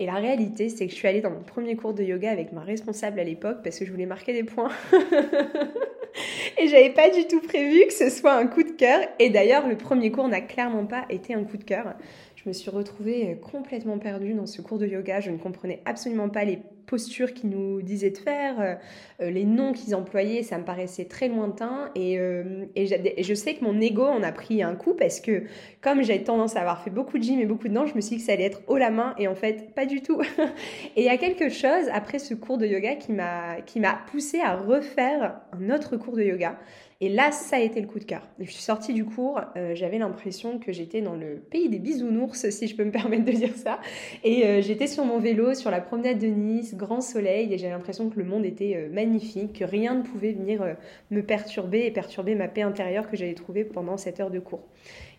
Et 0.00 0.06
la 0.06 0.14
réalité, 0.14 0.68
c'est 0.68 0.86
que 0.86 0.92
je 0.92 0.96
suis 0.96 1.08
allée 1.08 1.20
dans 1.20 1.30
mon 1.30 1.42
premier 1.42 1.74
cours 1.74 1.92
de 1.92 2.04
yoga 2.04 2.30
avec 2.30 2.52
ma 2.52 2.60
responsable 2.60 3.18
à 3.18 3.24
l'époque 3.24 3.58
parce 3.64 3.78
que 3.78 3.84
je 3.84 3.90
voulais 3.90 4.06
marquer 4.06 4.32
des 4.32 4.44
points. 4.44 4.70
et 6.58 6.68
j'avais 6.68 6.90
pas 6.90 7.10
du 7.10 7.26
tout 7.26 7.40
prévu 7.40 7.84
que 7.86 7.92
ce 7.92 8.08
soit 8.08 8.34
un 8.34 8.46
coup 8.46 8.62
de 8.62 8.70
cœur. 8.70 9.00
Et 9.18 9.28
d'ailleurs, 9.28 9.66
le 9.66 9.76
premier 9.76 10.12
cours 10.12 10.28
n'a 10.28 10.40
clairement 10.40 10.86
pas 10.86 11.04
été 11.10 11.34
un 11.34 11.42
coup 11.42 11.56
de 11.56 11.64
cœur. 11.64 11.94
Je 12.36 12.48
me 12.48 12.52
suis 12.52 12.70
retrouvée 12.70 13.38
complètement 13.40 13.98
perdue 13.98 14.34
dans 14.34 14.46
ce 14.46 14.62
cours 14.62 14.78
de 14.78 14.86
yoga. 14.86 15.18
Je 15.18 15.32
ne 15.32 15.38
comprenais 15.38 15.82
absolument 15.84 16.28
pas 16.28 16.44
les 16.44 16.60
postures 16.88 17.34
qu'ils 17.34 17.50
nous 17.50 17.82
disaient 17.82 18.10
de 18.10 18.18
faire, 18.18 18.60
euh, 18.60 18.74
euh, 19.20 19.30
les 19.30 19.44
noms 19.44 19.72
qu'ils 19.72 19.94
employaient, 19.94 20.42
ça 20.42 20.58
me 20.58 20.64
paraissait 20.64 21.04
très 21.04 21.28
lointain. 21.28 21.90
Et, 21.94 22.18
euh, 22.18 22.64
et, 22.74 23.22
je 23.22 23.34
sais 23.34 23.54
que 23.54 23.64
mon 23.64 23.80
ego 23.80 24.04
en 24.04 24.22
a 24.22 24.32
pris 24.32 24.62
un 24.62 24.74
coup 24.74 24.94
parce 24.94 25.20
que 25.20 25.44
comme 25.80 26.02
j'avais 26.02 26.24
tendance 26.24 26.56
à 26.56 26.60
avoir 26.60 26.82
fait 26.82 26.90
beaucoup 26.90 27.18
de 27.18 27.22
gym 27.22 27.38
et 27.38 27.46
beaucoup 27.46 27.68
de 27.68 27.74
danse, 27.74 27.90
je 27.90 27.94
me 27.94 28.00
suis 28.00 28.16
dit 28.16 28.22
que 28.22 28.26
ça 28.26 28.32
allait 28.32 28.44
être 28.44 28.62
haut 28.66 28.78
la 28.78 28.90
main 28.90 29.14
et 29.18 29.28
en 29.28 29.34
fait 29.34 29.74
pas 29.74 29.86
du 29.86 30.00
tout. 30.00 30.20
et 30.96 31.02
il 31.02 31.04
y 31.04 31.10
a 31.10 31.18
quelque 31.18 31.50
chose 31.50 31.88
après 31.92 32.18
ce 32.18 32.34
cours 32.34 32.58
de 32.58 32.66
yoga 32.66 32.96
qui 32.96 33.12
m'a 33.12 33.60
qui 33.66 33.78
m'a 33.80 34.00
poussé 34.10 34.40
à 34.40 34.56
refaire 34.56 35.40
un 35.52 35.70
autre 35.70 35.96
cours 35.96 36.16
de 36.16 36.22
yoga. 36.22 36.58
Et 37.00 37.08
là, 37.08 37.30
ça 37.30 37.56
a 37.56 37.58
été 37.60 37.80
le 37.80 37.86
coup 37.86 38.00
de 38.00 38.04
cœur. 38.04 38.22
Je 38.40 38.50
suis 38.50 38.60
sortie 38.60 38.92
du 38.92 39.04
cours, 39.04 39.40
euh, 39.56 39.76
j'avais 39.76 39.98
l'impression 39.98 40.58
que 40.58 40.72
j'étais 40.72 41.00
dans 41.00 41.14
le 41.14 41.36
pays 41.36 41.68
des 41.68 41.78
bisounours, 41.78 42.50
si 42.50 42.66
je 42.66 42.74
peux 42.74 42.82
me 42.82 42.90
permettre 42.92 43.24
de 43.24 43.30
dire 43.30 43.54
ça. 43.54 43.78
Et 44.24 44.44
euh, 44.44 44.62
j'étais 44.62 44.88
sur 44.88 45.04
mon 45.04 45.20
vélo, 45.20 45.54
sur 45.54 45.70
la 45.70 45.80
promenade 45.80 46.18
de 46.18 46.26
Nice, 46.26 46.74
grand 46.74 47.00
soleil, 47.00 47.54
et 47.54 47.58
j'avais 47.58 47.72
l'impression 47.72 48.10
que 48.10 48.18
le 48.18 48.24
monde 48.24 48.44
était 48.44 48.74
euh, 48.74 48.92
magnifique, 48.92 49.60
que 49.60 49.64
rien 49.64 49.94
ne 49.94 50.02
pouvait 50.02 50.32
venir 50.32 50.76
me 51.12 51.22
perturber 51.22 51.86
et 51.86 51.92
perturber 51.92 52.34
ma 52.34 52.48
paix 52.48 52.62
intérieure 52.62 53.08
que 53.08 53.16
j'avais 53.16 53.34
trouvée 53.34 53.62
pendant 53.62 53.96
cette 53.96 54.18
heure 54.18 54.32
de 54.32 54.40
cours. 54.40 54.66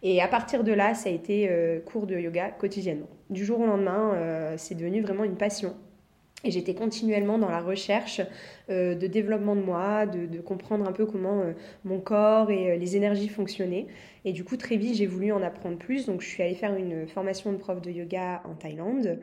Et 0.03 0.21
à 0.21 0.27
partir 0.27 0.65
de 0.65 0.73
là, 0.73 0.93
ça 0.95 1.09
a 1.09 1.13
été 1.13 1.49
cours 1.85 2.07
de 2.07 2.17
yoga 2.17 2.49
quotidiennement. 2.51 3.09
Du 3.29 3.45
jour 3.45 3.59
au 3.59 3.65
lendemain, 3.65 4.55
c'est 4.57 4.75
devenu 4.75 5.01
vraiment 5.01 5.25
une 5.25 5.35
passion. 5.35 5.75
Et 6.45 6.51
j'étais 6.51 6.73
continuellement 6.73 7.37
dans 7.37 7.49
la 7.49 7.59
recherche 7.59 8.21
euh, 8.69 8.95
de 8.95 9.07
développement 9.07 9.55
de 9.55 9.61
moi, 9.61 10.05
de, 10.05 10.39
comprendre 10.39 10.87
un 10.87 10.93
peu 10.93 11.05
comment 11.05 11.41
euh, 11.41 11.51
mon 11.83 11.99
corps 11.99 12.49
et 12.49 12.71
euh, 12.71 12.75
les 12.77 12.95
énergies 12.95 13.27
fonctionnaient. 13.27 13.87
Et 14.23 14.31
du 14.31 14.45
coup, 14.45 14.55
très 14.55 14.77
vite, 14.77 14.95
j'ai 14.95 15.05
voulu 15.05 15.33
en 15.33 15.43
apprendre 15.43 15.77
plus. 15.77 16.05
Donc, 16.05 16.21
je 16.21 16.27
suis 16.27 16.41
allée 16.41 16.55
faire 16.55 16.75
une 16.75 17.07
formation 17.07 17.51
de 17.51 17.57
prof 17.57 17.81
de 17.81 17.91
yoga 17.91 18.41
en 18.45 18.53
Thaïlande. 18.53 19.19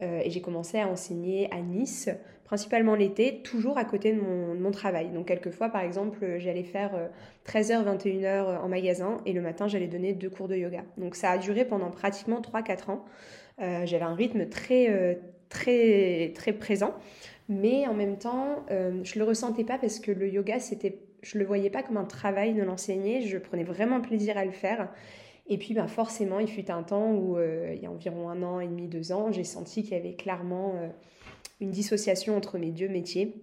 et 0.00 0.30
j'ai 0.30 0.40
commencé 0.40 0.78
à 0.78 0.86
enseigner 0.86 1.52
à 1.52 1.60
Nice, 1.60 2.08
principalement 2.44 2.94
l'été, 2.94 3.42
toujours 3.42 3.78
à 3.78 3.84
côté 3.84 4.12
de 4.12 4.20
mon, 4.20 4.54
de 4.54 4.60
mon, 4.60 4.70
travail. 4.70 5.08
Donc, 5.10 5.26
quelquefois, 5.26 5.70
par 5.70 5.82
exemple, 5.82 6.38
j'allais 6.38 6.62
faire 6.62 7.10
13h, 7.46 7.84
21h 7.84 8.60
en 8.60 8.68
magasin 8.68 9.18
et 9.26 9.32
le 9.32 9.40
matin, 9.40 9.68
j'allais 9.68 9.88
donner 9.88 10.12
deux 10.12 10.30
cours 10.30 10.48
de 10.48 10.54
yoga. 10.54 10.84
Donc, 10.98 11.16
ça 11.16 11.30
a 11.30 11.38
duré 11.38 11.64
pendant 11.64 11.90
pratiquement 11.90 12.40
3-4 12.40 12.90
ans. 12.90 13.04
J'avais 13.58 14.04
un 14.04 14.14
rythme 14.14 14.48
très 14.48 15.18
très, 15.48 16.32
très 16.34 16.52
présent. 16.52 16.94
Mais 17.48 17.86
en 17.86 17.94
même 17.94 18.18
temps, 18.18 18.64
euh, 18.70 19.00
je 19.04 19.18
le 19.18 19.24
ressentais 19.24 19.64
pas 19.64 19.78
parce 19.78 20.00
que 20.00 20.12
le 20.12 20.28
yoga, 20.28 20.60
c'était, 20.60 20.98
je 21.22 21.38
le 21.38 21.44
voyais 21.44 21.70
pas 21.70 21.82
comme 21.82 21.96
un 21.96 22.04
travail 22.04 22.54
de 22.54 22.62
l'enseigner. 22.62 23.22
Je 23.22 23.38
prenais 23.38 23.64
vraiment 23.64 24.00
plaisir 24.00 24.36
à 24.36 24.44
le 24.44 24.52
faire. 24.52 24.88
Et 25.48 25.56
puis, 25.56 25.72
ben, 25.72 25.88
forcément, 25.88 26.40
il 26.40 26.48
fut 26.48 26.70
un 26.70 26.82
temps 26.82 27.10
où, 27.12 27.38
euh, 27.38 27.72
il 27.74 27.82
y 27.82 27.86
a 27.86 27.90
environ 27.90 28.28
un 28.28 28.42
an 28.42 28.60
et 28.60 28.66
demi, 28.66 28.86
deux 28.86 29.12
ans, 29.12 29.32
j'ai 29.32 29.44
senti 29.44 29.82
qu'il 29.82 29.92
y 29.92 29.96
avait 29.96 30.14
clairement 30.14 30.74
euh, 30.76 30.88
une 31.60 31.70
dissociation 31.70 32.36
entre 32.36 32.58
mes 32.58 32.70
deux 32.70 32.88
métiers. 32.88 33.34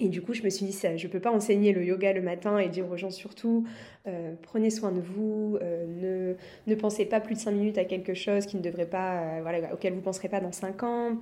Et 0.00 0.08
du 0.08 0.22
coup, 0.22 0.34
je 0.34 0.42
me 0.42 0.50
suis 0.50 0.66
dit, 0.66 0.72
je 0.72 1.06
ne 1.06 1.12
peux 1.12 1.20
pas 1.20 1.30
enseigner 1.30 1.72
le 1.72 1.84
yoga 1.84 2.12
le 2.12 2.20
matin 2.20 2.58
et 2.58 2.68
dire 2.68 2.90
aux 2.90 2.96
gens 2.96 3.12
surtout, 3.12 3.64
euh, 4.08 4.34
prenez 4.42 4.70
soin 4.70 4.90
de 4.90 5.00
vous, 5.00 5.56
euh, 5.62 5.86
ne, 5.86 6.72
ne 6.72 6.74
pensez 6.74 7.04
pas 7.04 7.20
plus 7.20 7.36
de 7.36 7.40
5 7.40 7.52
minutes 7.52 7.78
à 7.78 7.84
quelque 7.84 8.12
chose 8.12 8.44
qui 8.46 8.56
ne 8.56 8.62
devrait 8.62 8.88
pas, 8.88 9.20
euh, 9.20 9.42
voilà, 9.42 9.72
auquel 9.72 9.92
vous 9.92 10.00
ne 10.00 10.04
penserez 10.04 10.28
pas 10.28 10.40
dans 10.40 10.50
5 10.50 10.82
ans, 10.82 11.20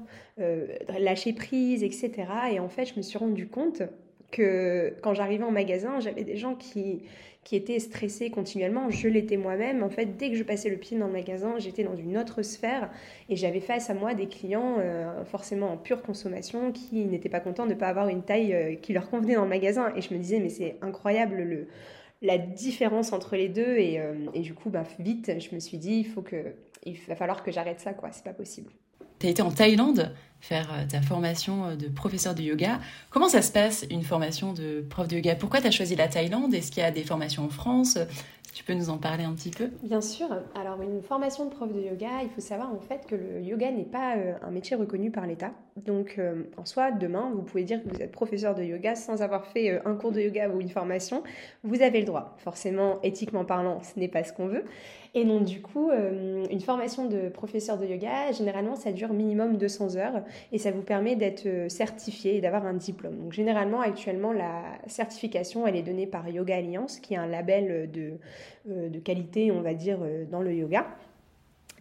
lâcher 0.99 1.35
prise, 1.35 1.85
etc. 1.85 2.12
Et 2.50 2.61
en 2.61 2.71
fait, 2.71 2.87
je 2.87 2.95
me 2.97 3.02
suis 3.02 3.19
rendu 3.19 3.47
compte 3.47 3.83
que 4.33 4.95
quand 5.03 5.15
j'arrivais 5.15 5.45
en 5.45 5.53
magasin, 5.53 6.01
j'avais 6.01 6.25
des 6.25 6.37
gens 6.37 6.57
qui, 6.57 7.03
qui 7.45 7.57
étaient 7.57 7.79
stressés 7.79 8.31
continuellement. 8.31 8.91
Je 8.91 9.09
l'étais 9.09 9.37
moi-même. 9.37 9.83
En 9.83 9.91
fait, 9.91 10.17
dès 10.17 10.31
que 10.31 10.37
je 10.37 10.43
passais 10.43 10.71
le 10.71 10.77
pied 10.77 10.99
dans 10.99 11.07
le 11.07 11.12
magasin, 11.12 11.59
j'étais 11.59 11.85
dans 11.85 11.97
une 11.97 12.17
autre 12.17 12.43
sphère 12.43 12.91
et 13.29 13.37
j'avais 13.37 13.61
face 13.61 13.91
à 13.91 13.95
moi 13.95 14.15
des 14.15 14.27
clients 14.27 14.77
euh, 14.79 15.25
forcément 15.25 15.73
en 15.73 15.77
pure 15.77 16.03
consommation 16.03 16.73
qui 16.73 17.05
n'étaient 17.05 17.29
pas 17.29 17.41
contents 17.41 17.67
de 17.67 17.75
ne 17.75 17.79
pas 17.79 17.89
avoir 17.89 18.09
une 18.09 18.23
taille 18.23 18.55
euh, 18.55 18.75
qui 18.75 18.93
leur 18.93 19.11
convenait 19.11 19.35
dans 19.35 19.45
le 19.45 19.49
magasin. 19.49 19.93
Et 19.97 20.01
je 20.01 20.12
me 20.15 20.19
disais, 20.19 20.41
mais 20.41 20.49
c'est 20.49 20.77
incroyable 20.83 21.37
le, 21.37 21.69
la 22.23 22.39
différence 22.39 23.12
entre 23.12 23.37
les 23.37 23.49
deux. 23.49 23.77
Et, 23.77 24.01
euh, 24.01 24.15
du 24.35 24.55
coup, 24.55 24.71
bah, 24.71 24.85
vite, 24.99 25.33
je 25.39 25.55
me 25.55 25.61
suis 25.61 25.79
dit, 25.79 26.01
il, 26.01 26.07
faut 26.07 26.23
que, 26.23 26.55
il 26.85 26.97
va 27.09 27.17
falloir 27.17 27.43
que 27.43 27.51
j'arrête 27.51 27.81
ça, 27.81 27.93
quoi. 27.93 28.11
C'est 28.12 28.25
pas 28.25 28.35
possible. 28.35 28.73
Tu 29.23 29.29
as 29.29 29.31
été 29.31 29.43
en 29.43 29.52
Thaïlande 29.52 30.11
faire 30.41 30.69
ta 30.91 31.00
formation 31.00 31.76
de 31.76 31.87
professeur 31.87 32.35
de 32.35 32.43
yoga. 32.43 32.81
Comment 33.11 33.29
ça 33.29 33.41
se 33.41 33.52
passe 33.52 33.87
une 33.88 34.02
formation 34.02 34.52
de 34.52 34.85
prof 34.91 35.07
de 35.07 35.14
yoga? 35.14 35.37
Pourquoi 35.37 35.61
tu 35.61 35.69
as 35.69 35.71
choisi 35.71 35.95
la 35.95 36.09
Thaïlande? 36.09 36.52
Est-ce 36.52 36.73
qu'il 36.73 36.83
y 36.83 36.87
a 36.87 36.91
des 36.91 37.05
formations 37.05 37.45
en 37.45 37.49
France? 37.49 37.99
Tu 38.52 38.64
peux 38.64 38.75
nous 38.75 38.91
en 38.91 38.99
parler 38.99 39.23
un 39.23 39.33
petit 39.35 39.50
peu? 39.50 39.71
Bien 39.85 40.00
sûr. 40.00 40.26
Alors, 40.57 40.83
une 40.83 41.02
formation 41.02 41.45
de 41.45 41.50
prof 41.50 41.73
de 41.73 41.81
yoga, 41.81 42.09
il 42.25 42.31
faut 42.35 42.41
savoir 42.41 42.75
en 42.75 42.81
fait 42.81 43.07
que 43.07 43.14
le 43.14 43.41
yoga 43.43 43.71
n'est 43.71 43.85
pas 43.85 44.17
euh, 44.17 44.35
un 44.43 44.50
métier 44.50 44.75
reconnu 44.75 45.12
par 45.12 45.25
l'État. 45.25 45.52
Donc, 45.76 46.17
euh, 46.19 46.43
en 46.57 46.64
soi, 46.64 46.91
demain, 46.91 47.31
vous 47.35 47.43
pouvez 47.43 47.64
dire 47.64 47.83
que 47.83 47.88
vous 47.88 48.02
êtes 48.02 48.12
professeur 48.12 48.55
de 48.55 48.62
yoga 48.62 48.95
sans 48.95 49.23
avoir 49.23 49.47
fait 49.47 49.71
euh, 49.71 49.81
un 49.85 49.95
cours 49.95 50.12
de 50.12 50.21
yoga 50.21 50.49
ou 50.49 50.61
une 50.61 50.69
formation. 50.69 51.23
Vous 51.62 51.83
avez 51.83 52.00
le 52.00 52.07
droit. 52.07 52.37
Forcément, 52.38 53.00
éthiquement 53.02 53.45
parlant, 53.45 53.81
ce 53.83 53.99
n'est 53.99 54.09
pas 54.09 54.23
ce 54.23 54.33
qu'on 54.33 54.47
veut. 54.47 54.64
Et 55.14 55.25
donc, 55.25 55.45
du 55.45 55.61
coup, 55.61 55.91
une 55.93 56.61
formation 56.61 57.07
de 57.07 57.29
professeur 57.29 57.76
de 57.76 57.85
yoga, 57.85 58.33
généralement, 58.33 58.76
ça 58.76 58.93
dure 58.93 59.12
minimum 59.12 59.59
200 59.59 59.97
heures 59.97 60.23
et 60.52 60.59
ça 60.59 60.71
vous 60.71 60.81
permet 60.81 61.17
d'être 61.17 61.47
certifié 61.69 62.37
et 62.37 62.41
d'avoir 62.41 62.64
un 62.64 62.73
diplôme. 62.73 63.19
Donc, 63.19 63.33
généralement, 63.35 63.83
actuellement, 63.83 64.33
la 64.33 64.62
certification, 64.87 65.67
elle 65.67 65.76
est 65.76 65.83
donnée 65.83 66.07
par 66.07 66.26
Yoga 66.31 66.57
Alliance, 66.57 66.99
qui 66.99 67.12
est 67.12 67.19
un 67.19 67.26
label 67.26 67.91
de 67.91 68.14
euh, 68.71 68.88
de 68.88 69.00
qualité, 69.00 69.50
on 69.50 69.61
va 69.61 69.75
dire, 69.75 69.99
euh, 70.02 70.25
dans 70.25 70.41
le 70.41 70.55
yoga. 70.55 70.87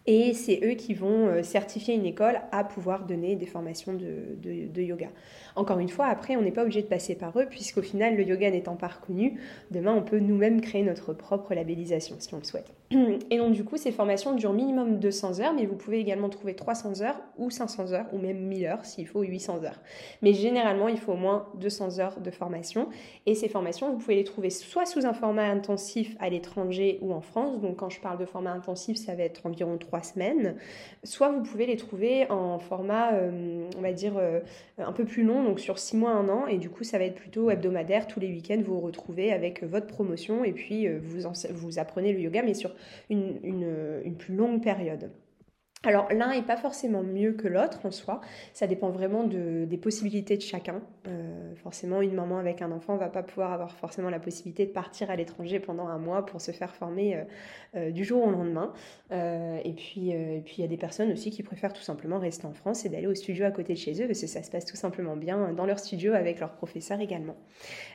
Et 0.06 0.34
c'est 0.34 0.60
eux 0.64 0.74
qui 0.74 0.94
vont 0.94 1.28
euh, 1.28 1.42
certifier 1.42 1.94
une 1.94 2.06
école 2.06 2.40
à 2.50 2.64
pouvoir 2.64 3.06
donner 3.06 3.36
des 3.36 3.46
formations 3.46 3.94
de, 3.94 4.80
yoga. 4.82 5.10
Encore 5.56 5.78
une 5.78 5.88
fois, 5.88 6.06
après, 6.06 6.36
on 6.36 6.42
n'est 6.42 6.52
pas 6.52 6.62
obligé 6.62 6.82
de 6.82 6.86
passer 6.86 7.14
par 7.14 7.38
eux, 7.38 7.46
puisqu'au 7.48 7.82
final, 7.82 8.16
le 8.16 8.24
yoga 8.24 8.50
n'étant 8.50 8.76
pas 8.76 8.88
reconnu, 8.88 9.40
demain, 9.70 9.94
on 9.94 10.02
peut 10.02 10.18
nous-mêmes 10.18 10.60
créer 10.60 10.82
notre 10.82 11.12
propre 11.12 11.54
labellisation, 11.54 12.16
si 12.18 12.34
on 12.34 12.38
le 12.38 12.44
souhaite. 12.44 12.72
Et 13.30 13.38
donc, 13.38 13.52
du 13.52 13.64
coup, 13.64 13.76
ces 13.76 13.92
formations 13.92 14.34
durent 14.34 14.52
minimum 14.52 14.98
200 14.98 15.40
heures, 15.40 15.54
mais 15.54 15.66
vous 15.66 15.76
pouvez 15.76 15.98
également 15.98 16.28
trouver 16.28 16.54
300 16.54 17.02
heures, 17.02 17.20
ou 17.38 17.50
500 17.50 17.92
heures, 17.92 18.06
ou 18.12 18.18
même 18.18 18.38
1000 18.38 18.66
heures, 18.66 18.84
s'il 18.84 19.06
faut 19.06 19.22
800 19.22 19.64
heures. 19.64 19.80
Mais 20.22 20.32
généralement, 20.32 20.88
il 20.88 20.98
faut 20.98 21.12
au 21.12 21.16
moins 21.16 21.48
200 21.56 21.98
heures 22.00 22.20
de 22.20 22.30
formation. 22.30 22.88
Et 23.26 23.34
ces 23.34 23.48
formations, 23.48 23.92
vous 23.92 23.98
pouvez 23.98 24.16
les 24.16 24.24
trouver 24.24 24.50
soit 24.50 24.86
sous 24.86 25.06
un 25.06 25.12
format 25.12 25.44
intensif 25.44 26.16
à 26.20 26.28
l'étranger 26.28 26.98
ou 27.02 27.12
en 27.12 27.20
France. 27.20 27.60
Donc, 27.60 27.76
quand 27.76 27.90
je 27.90 28.00
parle 28.00 28.18
de 28.18 28.26
format 28.26 28.52
intensif, 28.52 28.96
ça 28.96 29.14
va 29.14 29.22
être 29.22 29.46
environ 29.46 29.76
semaines, 30.02 30.56
soit 31.04 31.30
vous 31.30 31.42
pouvez 31.42 31.66
les 31.66 31.76
trouver 31.76 32.30
en 32.30 32.58
format, 32.58 33.12
euh, 33.12 33.68
on 33.76 33.80
va 33.82 33.92
dire, 33.92 34.14
euh, 34.16 34.40
un 34.78 34.92
peu 34.92 35.04
plus 35.04 35.24
long, 35.24 35.41
donc 35.42 35.60
sur 35.60 35.78
six 35.78 35.96
mois, 35.96 36.12
un 36.12 36.28
an, 36.28 36.46
et 36.46 36.58
du 36.58 36.70
coup 36.70 36.84
ça 36.84 36.98
va 36.98 37.04
être 37.04 37.14
plutôt 37.14 37.50
hebdomadaire, 37.50 38.06
tous 38.06 38.20
les 38.20 38.28
week-ends 38.28 38.60
vous 38.64 38.74
vous 38.74 38.80
retrouvez 38.80 39.32
avec 39.32 39.62
votre 39.62 39.86
promotion 39.86 40.44
et 40.44 40.52
puis 40.52 40.86
euh, 40.86 40.98
vous, 41.02 41.28
vous 41.50 41.78
apprenez 41.78 42.12
le 42.12 42.20
yoga, 42.20 42.42
mais 42.42 42.54
sur 42.54 42.74
une, 43.10 43.38
une 43.42 44.16
plus 44.16 44.34
longue 44.34 44.62
période. 44.62 45.10
Alors 45.84 46.06
l'un 46.12 46.30
n'est 46.30 46.42
pas 46.42 46.56
forcément 46.56 47.02
mieux 47.02 47.32
que 47.32 47.48
l'autre 47.48 47.84
en 47.84 47.90
soi, 47.90 48.20
ça 48.52 48.68
dépend 48.68 48.90
vraiment 48.90 49.24
de, 49.24 49.64
des 49.64 49.76
possibilités 49.76 50.36
de 50.36 50.42
chacun. 50.42 50.80
Euh, 51.08 51.54
forcément, 51.56 52.00
une 52.00 52.14
maman 52.14 52.38
avec 52.38 52.62
un 52.62 52.70
enfant 52.70 52.96
va 52.96 53.08
pas 53.08 53.24
pouvoir 53.24 53.52
avoir 53.52 53.72
forcément 53.76 54.08
la 54.08 54.20
possibilité 54.20 54.64
de 54.64 54.70
partir 54.70 55.10
à 55.10 55.16
l'étranger 55.16 55.58
pendant 55.58 55.88
un 55.88 55.98
mois 55.98 56.24
pour 56.24 56.40
se 56.40 56.52
faire 56.52 56.72
former 56.76 57.16
euh, 57.16 57.24
euh, 57.74 57.90
du 57.90 58.04
jour 58.04 58.24
au 58.24 58.30
lendemain. 58.30 58.72
et 59.10 59.72
puis 59.74 60.10
il 60.10 60.60
y 60.60 60.64
a 60.64 60.68
des 60.68 60.76
personnes 60.76 61.10
aussi 61.10 61.30
qui 61.30 61.42
préfèrent 61.42 61.72
tout 61.72 61.82
simplement 61.82 62.20
rester 62.20 62.46
en 62.46 62.52
France 62.52 62.84
et 62.84 62.88
d'aller 62.88 63.08
au 63.08 63.14
studio 63.14 63.44
à 63.44 63.50
côté 63.50 63.72
de 63.72 63.78
chez 63.78 64.00
eux 64.02 64.06
parce 64.06 64.20
que 64.20 64.26
ça 64.28 64.42
se 64.42 64.50
passe 64.50 64.64
tout 64.64 64.76
simplement 64.76 65.16
bien 65.16 65.52
dans 65.52 65.66
leur 65.66 65.78
studio 65.78 66.12
avec 66.14 66.38
leur 66.38 66.52
professeur 66.52 67.00
également. 67.00 67.36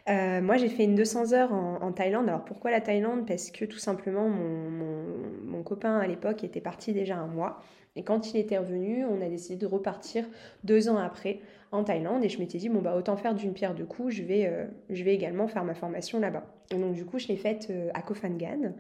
moi 0.08 0.58
j'ai 0.58 0.70
fait 0.70 0.84
une 0.84 0.96
200 0.96 1.34
heures 1.34 1.54
en, 1.54 1.92
Thaïlande. 1.92 2.28
Alors 2.28 2.44
pourquoi 2.44 2.72
la 2.72 2.82
Thaïlande? 2.82 3.26
Parce 3.26 3.50
que 3.52 3.66
tout 3.66 3.80
simplement 3.80 4.28
mon 4.28 5.64
copain 5.64 5.98
à 5.98 6.08
l'époque 6.08 6.44
était 6.44 6.62
parti 6.62 6.94
déjà 6.94 7.16
un 7.16 7.28
mois. 7.28 7.62
Et 7.98 8.04
quand 8.04 8.32
il 8.34 8.38
était 8.38 8.60
revenu, 8.60 9.04
on 9.06 9.22
a 9.22 9.28
décidé 9.28 9.56
de 9.56 9.66
repartir 9.66 10.24
deux 10.64 10.88
ans 10.88 10.98
après 10.98 11.40
en 11.72 11.84
Thaïlande. 11.84 12.24
Et 12.24 12.30
je 12.30 12.40
m'étais 12.40 12.60
dit, 12.60 12.70
bon, 12.70 12.80
bah, 12.80 12.96
autant 12.96 13.18
faire 13.18 13.34
d'une 13.34 13.54
pierre 13.54 13.74
deux 13.74 13.86
coups, 13.86 14.14
je 14.14 14.24
vais, 14.24 14.46
euh, 14.46 14.66
je 14.92 15.04
vais 15.04 15.16
également 15.16 15.48
faire 15.48 15.64
ma 15.64 15.74
formation 15.74 16.20
là-bas. 16.20 16.46
Et 16.72 16.76
donc, 16.76 16.94
du 16.94 17.06
coup, 17.06 17.18
je 17.18 17.28
l'ai 17.28 17.36
faite 17.36 17.68
euh, 17.72 17.90
à 17.96 18.04
Kofangan. 18.04 18.74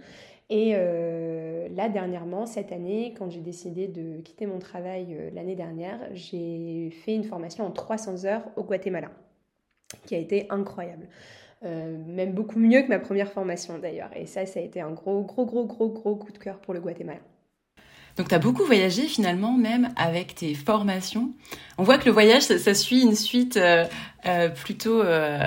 Et 0.49 0.73
euh, 0.75 1.67
là, 1.75 1.89
dernièrement, 1.89 2.45
cette 2.45 2.71
année, 2.71 3.13
quand 3.17 3.29
j'ai 3.29 3.41
décidé 3.41 3.87
de 3.87 4.21
quitter 4.21 4.45
mon 4.45 4.59
travail 4.59 5.17
l'année 5.33 5.55
dernière, 5.55 5.99
j'ai 6.13 6.91
fait 7.03 7.15
une 7.15 7.25
formation 7.25 7.65
en 7.65 7.71
300 7.71 8.25
heures 8.25 8.43
au 8.55 8.63
Guatemala, 8.63 9.09
qui 10.05 10.15
a 10.15 10.19
été 10.19 10.45
incroyable. 10.49 11.09
même 11.63 12.31
beaucoup 12.31 12.59
mieux 12.59 12.81
que 12.83 12.87
ma 12.87 12.99
première 12.99 13.29
formation 13.33 13.77
d'ailleurs. 13.77 14.11
Et 14.15 14.25
ça, 14.25 14.45
ça 14.45 14.61
a 14.61 14.63
été 14.63 14.79
un 14.79 14.91
gros, 14.91 15.23
gros, 15.23 15.45
gros, 15.45 15.65
gros, 15.65 15.89
gros 15.89 16.15
coup 16.15 16.31
de 16.31 16.37
cœur 16.37 16.59
pour 16.59 16.73
le 16.73 16.79
Guatemala. 16.79 17.19
Donc 18.17 18.29
tu 18.29 18.35
as 18.35 18.39
beaucoup 18.39 18.63
voyagé 18.63 19.03
finalement, 19.03 19.53
même 19.53 19.93
avec 19.95 20.33
tes 20.35 20.55
formations. 20.55 21.31
On 21.77 21.83
voit 21.83 21.99
que 21.99 22.05
le 22.05 22.11
voyage, 22.11 22.41
ça, 22.41 22.73
suit 22.73 23.03
une 23.03 23.15
suite 23.15 23.57
euh, 23.57 23.85
euh, 24.25 24.49
plutôt 24.49 25.01
euh, 25.01 25.39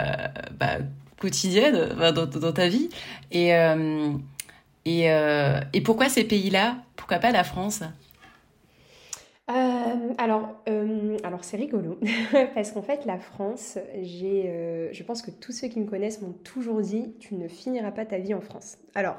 bah, 0.58 0.78
quotidienne 1.18 1.88
dans, 2.14 2.52
ta 2.52 2.68
vie. 2.68 2.88
Et, 3.32 3.50
et, 4.86 5.80
pourquoi 5.84 6.08
ces 6.08 6.24
pays-là? 6.24 6.76
Pourquoi 6.96 7.18
pas 7.18 7.32
la 7.32 7.44
France? 7.44 7.82
Alors, 10.18 10.62
alors 11.24 11.42
c'est 11.42 11.56
rigolo 11.56 11.98
parce 12.54 12.70
qu'en 12.70 12.82
fait 12.82 13.04
la 13.04 13.18
France, 13.18 13.78
j'ai, 14.00 14.88
je 14.92 15.02
pense 15.02 15.22
que 15.22 15.32
tous 15.32 15.50
ceux 15.50 15.66
qui 15.66 15.80
me 15.80 15.86
connaissent 15.86 16.22
m'ont 16.22 16.36
toujours 16.44 16.80
dit 16.80 17.14
tu 17.18 17.34
ne 17.34 17.48
finiras 17.48 17.90
pas 17.90 18.06
ta 18.06 18.18
vie 18.18 18.32
en 18.32 18.40
France. 18.40 18.78
Alors 18.94 19.16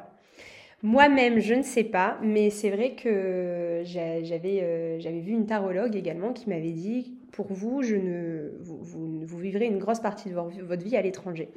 moi-même, 0.83 1.39
je 1.39 1.53
ne 1.53 1.61
sais 1.61 1.83
pas, 1.83 2.17
mais 2.23 2.49
c'est 2.49 2.71
vrai 2.71 2.95
que 2.95 3.81
j'avais 3.83 4.61
euh, 4.63 4.99
j'avais 4.99 5.19
vu 5.19 5.31
une 5.31 5.45
tarologue 5.45 5.95
également 5.95 6.33
qui 6.33 6.49
m'avait 6.49 6.71
dit 6.71 7.13
pour 7.31 7.47
vous, 7.53 7.81
je 7.81 7.95
ne, 7.95 8.51
vous, 8.59 8.79
vous, 9.25 9.37
vivrez 9.37 9.65
une 9.65 9.77
grosse 9.77 9.99
partie 9.99 10.29
de 10.29 10.35
votre 10.35 10.83
vie 10.83 10.97
à 10.97 11.01
l'étranger. 11.01 11.49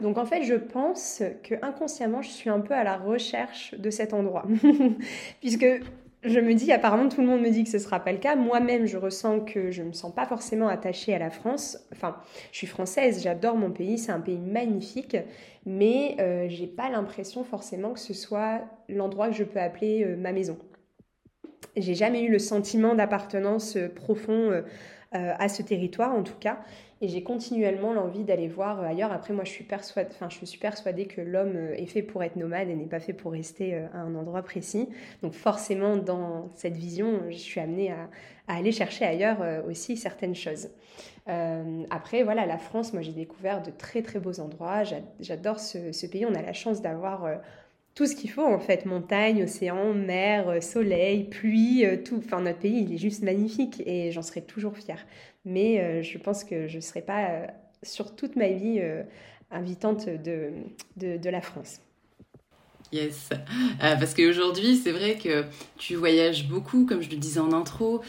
Donc 0.00 0.18
en 0.18 0.24
fait, 0.24 0.42
je 0.42 0.54
pense 0.54 1.22
que 1.44 1.54
inconsciemment, 1.62 2.22
je 2.22 2.30
suis 2.30 2.50
un 2.50 2.60
peu 2.60 2.74
à 2.74 2.82
la 2.82 2.96
recherche 2.96 3.74
de 3.74 3.90
cet 3.90 4.14
endroit, 4.14 4.46
puisque 5.40 5.66
je 6.24 6.38
me 6.38 6.54
dis, 6.54 6.72
apparemment 6.72 7.08
tout 7.08 7.20
le 7.20 7.26
monde 7.26 7.40
me 7.40 7.50
dit 7.50 7.64
que 7.64 7.70
ce 7.70 7.76
ne 7.76 7.82
sera 7.82 8.00
pas 8.00 8.12
le 8.12 8.18
cas. 8.18 8.36
Moi-même, 8.36 8.86
je 8.86 8.96
ressens 8.96 9.40
que 9.40 9.70
je 9.70 9.82
ne 9.82 9.88
me 9.88 9.92
sens 9.92 10.14
pas 10.14 10.26
forcément 10.26 10.68
attachée 10.68 11.14
à 11.14 11.18
la 11.18 11.30
France. 11.30 11.78
Enfin, 11.92 12.16
je 12.52 12.58
suis 12.58 12.66
française, 12.66 13.22
j'adore 13.22 13.56
mon 13.56 13.72
pays, 13.72 13.98
c'est 13.98 14.12
un 14.12 14.20
pays 14.20 14.38
magnifique, 14.38 15.16
mais 15.66 16.16
euh, 16.20 16.46
j'ai 16.48 16.68
pas 16.68 16.90
l'impression 16.90 17.42
forcément 17.42 17.92
que 17.92 18.00
ce 18.00 18.14
soit 18.14 18.60
l'endroit 18.88 19.28
que 19.28 19.34
je 19.34 19.44
peux 19.44 19.60
appeler 19.60 20.04
euh, 20.04 20.16
ma 20.16 20.32
maison. 20.32 20.58
J'ai 21.76 21.94
jamais 21.94 22.22
eu 22.22 22.30
le 22.30 22.38
sentiment 22.38 22.94
d'appartenance 22.94 23.76
euh, 23.76 23.88
profond 23.88 24.62
euh, 25.14 25.34
à 25.38 25.48
ce 25.50 25.62
territoire, 25.62 26.14
en 26.14 26.22
tout 26.22 26.38
cas. 26.40 26.60
Et 27.02 27.08
j'ai 27.08 27.24
continuellement 27.24 27.92
l'envie 27.92 28.22
d'aller 28.22 28.46
voir 28.46 28.80
ailleurs. 28.80 29.10
Après, 29.10 29.34
moi, 29.34 29.42
je 29.42 29.50
suis, 29.50 29.64
persuadée, 29.64 30.14
suis 30.44 30.58
persuadée 30.58 31.06
que 31.06 31.20
l'homme 31.20 31.56
est 31.74 31.86
fait 31.86 32.02
pour 32.02 32.22
être 32.22 32.36
nomade 32.36 32.68
et 32.68 32.76
n'est 32.76 32.86
pas 32.86 33.00
fait 33.00 33.12
pour 33.12 33.32
rester 33.32 33.74
à 33.92 33.98
un 33.98 34.14
endroit 34.14 34.42
précis. 34.42 34.88
Donc 35.20 35.32
forcément, 35.32 35.96
dans 35.96 36.48
cette 36.54 36.76
vision, 36.76 37.22
je 37.28 37.36
suis 37.36 37.60
amenée 37.60 37.90
à, 37.90 38.08
aller 38.46 38.70
chercher 38.70 39.04
ailleurs 39.04 39.38
aussi 39.66 39.96
certaines 39.96 40.36
choses. 40.36 40.68
après, 41.26 42.22
voilà, 42.22 42.46
la 42.46 42.58
France, 42.58 42.92
moi, 42.92 43.02
j'ai 43.02 43.12
découvert 43.12 43.62
de 43.62 43.72
très, 43.72 44.02
très 44.02 44.20
beaux 44.20 44.38
endroits. 44.38 44.84
J'adore 45.18 45.58
ce, 45.58 46.06
pays. 46.06 46.24
On 46.24 46.34
a 46.36 46.42
la 46.42 46.52
chance 46.52 46.82
d'avoir 46.82 47.26
tout 47.94 48.06
ce 48.06 48.16
qu'il 48.16 48.30
faut 48.30 48.46
en 48.46 48.58
fait, 48.58 48.86
montagne, 48.86 49.44
océan, 49.44 49.92
mer, 49.92 50.48
euh, 50.48 50.60
soleil, 50.60 51.24
pluie, 51.24 51.84
euh, 51.84 51.96
tout. 51.96 52.20
Enfin, 52.24 52.40
notre 52.40 52.58
pays, 52.58 52.86
il 52.88 52.94
est 52.94 52.98
juste 52.98 53.22
magnifique 53.22 53.82
et 53.86 54.10
j'en 54.12 54.22
serai 54.22 54.42
toujours 54.42 54.76
fière. 54.76 55.04
Mais 55.44 55.80
euh, 55.80 56.02
je 56.02 56.18
pense 56.18 56.44
que 56.44 56.68
je 56.68 56.76
ne 56.76 56.80
serai 56.80 57.02
pas, 57.02 57.46
sur 57.82 58.14
toute 58.14 58.36
ma 58.36 58.48
vie, 58.48 58.80
invitante 59.50 60.06
de, 60.06 60.50
de, 60.96 61.16
de, 61.16 61.30
la 61.30 61.40
France. 61.40 61.80
Yes, 62.92 63.30
parce 63.80 64.14
qu'aujourd'hui, 64.14 64.76
c'est 64.76 64.92
vrai 64.92 65.16
que 65.16 65.44
tu 65.78 65.96
voyages 65.96 66.46
beaucoup, 66.46 66.86
comme 66.86 67.02
je 67.02 67.10
le 67.10 67.16
disais 67.16 67.40
en 67.40 67.52
intro. 67.52 68.02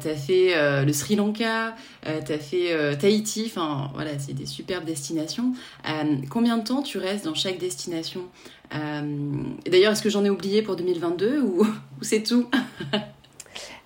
tu 0.00 0.08
as 0.08 0.14
fait 0.14 0.84
le 0.84 0.92
Sri 0.94 1.16
Lanka, 1.16 1.76
tu 2.04 2.32
as 2.32 2.38
fait 2.38 2.96
Tahiti, 2.96 3.44
enfin 3.46 3.90
voilà, 3.94 4.18
c'est 4.18 4.32
des 4.32 4.46
superbes 4.46 4.84
destinations. 4.84 5.52
combien 6.30 6.56
de 6.56 6.64
temps 6.64 6.82
tu 6.82 6.96
restes 6.96 7.26
dans 7.26 7.34
chaque 7.34 7.58
destination? 7.58 8.22
D'ailleurs, 8.70 9.92
est-ce 9.92 10.02
que 10.02 10.10
j'en 10.10 10.24
ai 10.24 10.30
oublié 10.30 10.62
pour 10.62 10.76
2022 10.76 11.40
ou, 11.42 11.66
c'est 12.02 12.22
tout? 12.22 12.48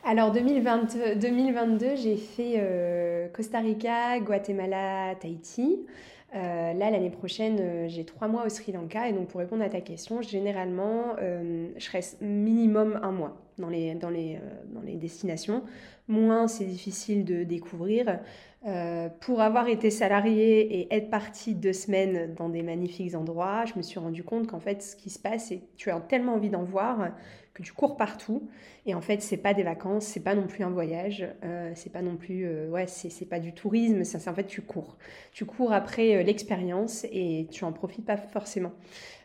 Alors 0.05 0.33
2020, 0.33 1.17
2022, 1.17 1.97
j'ai 1.97 2.17
fait 2.17 2.55
euh, 2.57 3.29
Costa 3.29 3.61
Rica, 3.61 4.19
Guatemala, 4.19 5.15
Tahiti. 5.21 5.87
Euh, 6.35 6.73
là, 6.73 6.91
l'année 6.91 7.11
prochaine, 7.11 7.89
j'ai 7.89 8.05
trois 8.05 8.27
mois 8.27 8.45
au 8.47 8.49
Sri 8.49 8.73
Lanka. 8.73 9.09
Et 9.09 9.13
donc, 9.13 9.29
pour 9.29 9.41
répondre 9.41 9.63
à 9.63 9.69
ta 9.69 9.81
question, 9.81 10.23
généralement, 10.23 11.15
je 11.21 11.91
reste 11.91 12.21
minimum 12.21 12.99
un 13.03 13.13
mois. 13.13 13.37
dans 13.59 13.69
les, 13.69 13.95
dans 13.95 14.11
les, 14.11 14.39
dans 14.75 14.81
les 14.81 14.97
destinations, 14.97 15.63
moins 16.09 16.49
c'est 16.49 16.65
difficile 16.65 17.25
de 17.25 17.45
découvrir. 17.45 18.19
Euh, 18.65 19.09
pour 19.21 19.41
avoir 19.41 19.67
été 19.67 19.91
salarié 19.91 20.61
et 20.81 20.95
être 20.95 21.11
partie 21.11 21.57
deux 21.57 21.73
semaines 21.73 22.33
dans 22.35 22.49
des 22.49 22.63
magnifiques 22.63 23.17
endroits, 23.17 23.65
je 23.65 23.73
me 23.77 23.83
suis 23.83 23.99
rendu 23.99 24.23
compte 24.23 24.47
qu'en 24.47 24.61
fait, 24.61 24.83
ce 24.83 24.95
qui 24.95 25.11
se 25.11 25.19
passe, 25.19 25.47
c'est 25.49 25.59
que 25.59 25.65
tu 25.77 25.91
as 25.91 25.99
tellement 26.01 26.35
envie 26.35 26.51
d'en 26.51 26.63
voir 26.63 27.09
que 27.55 27.63
tu 27.65 27.73
cours 27.73 27.97
partout. 27.97 28.49
Et 28.87 28.95
en 28.95 29.01
fait, 29.01 29.21
c'est 29.21 29.37
pas 29.37 29.53
des 29.53 29.65
vacances, 29.65 30.05
c'est 30.07 30.23
pas 30.23 30.37
non 30.37 30.47
plus 30.47 30.63
un 30.63 30.71
voyage, 30.71 31.27
euh, 31.45 31.73
c'est 31.75 31.93
pas 31.93 32.03
non 32.03 32.17
plus, 32.17 32.47
euh, 32.47 32.69
ouais, 32.71 32.87
c'est 32.87 33.29
pas 33.29 33.41
du 33.41 33.53
tourisme. 33.53 34.05
C'est 34.05 34.29
en 34.29 34.35
fait, 34.35 34.47
tu 34.47 34.63
cours. 34.63 34.97
Tu 35.33 35.45
cours 35.45 35.73
après 35.73 36.23
l'expérience 36.23 37.05
et 37.11 37.49
tu 37.51 37.65
en 37.65 37.73
profites 37.73 38.07
pas 38.07 38.17
forcément. 38.17 38.73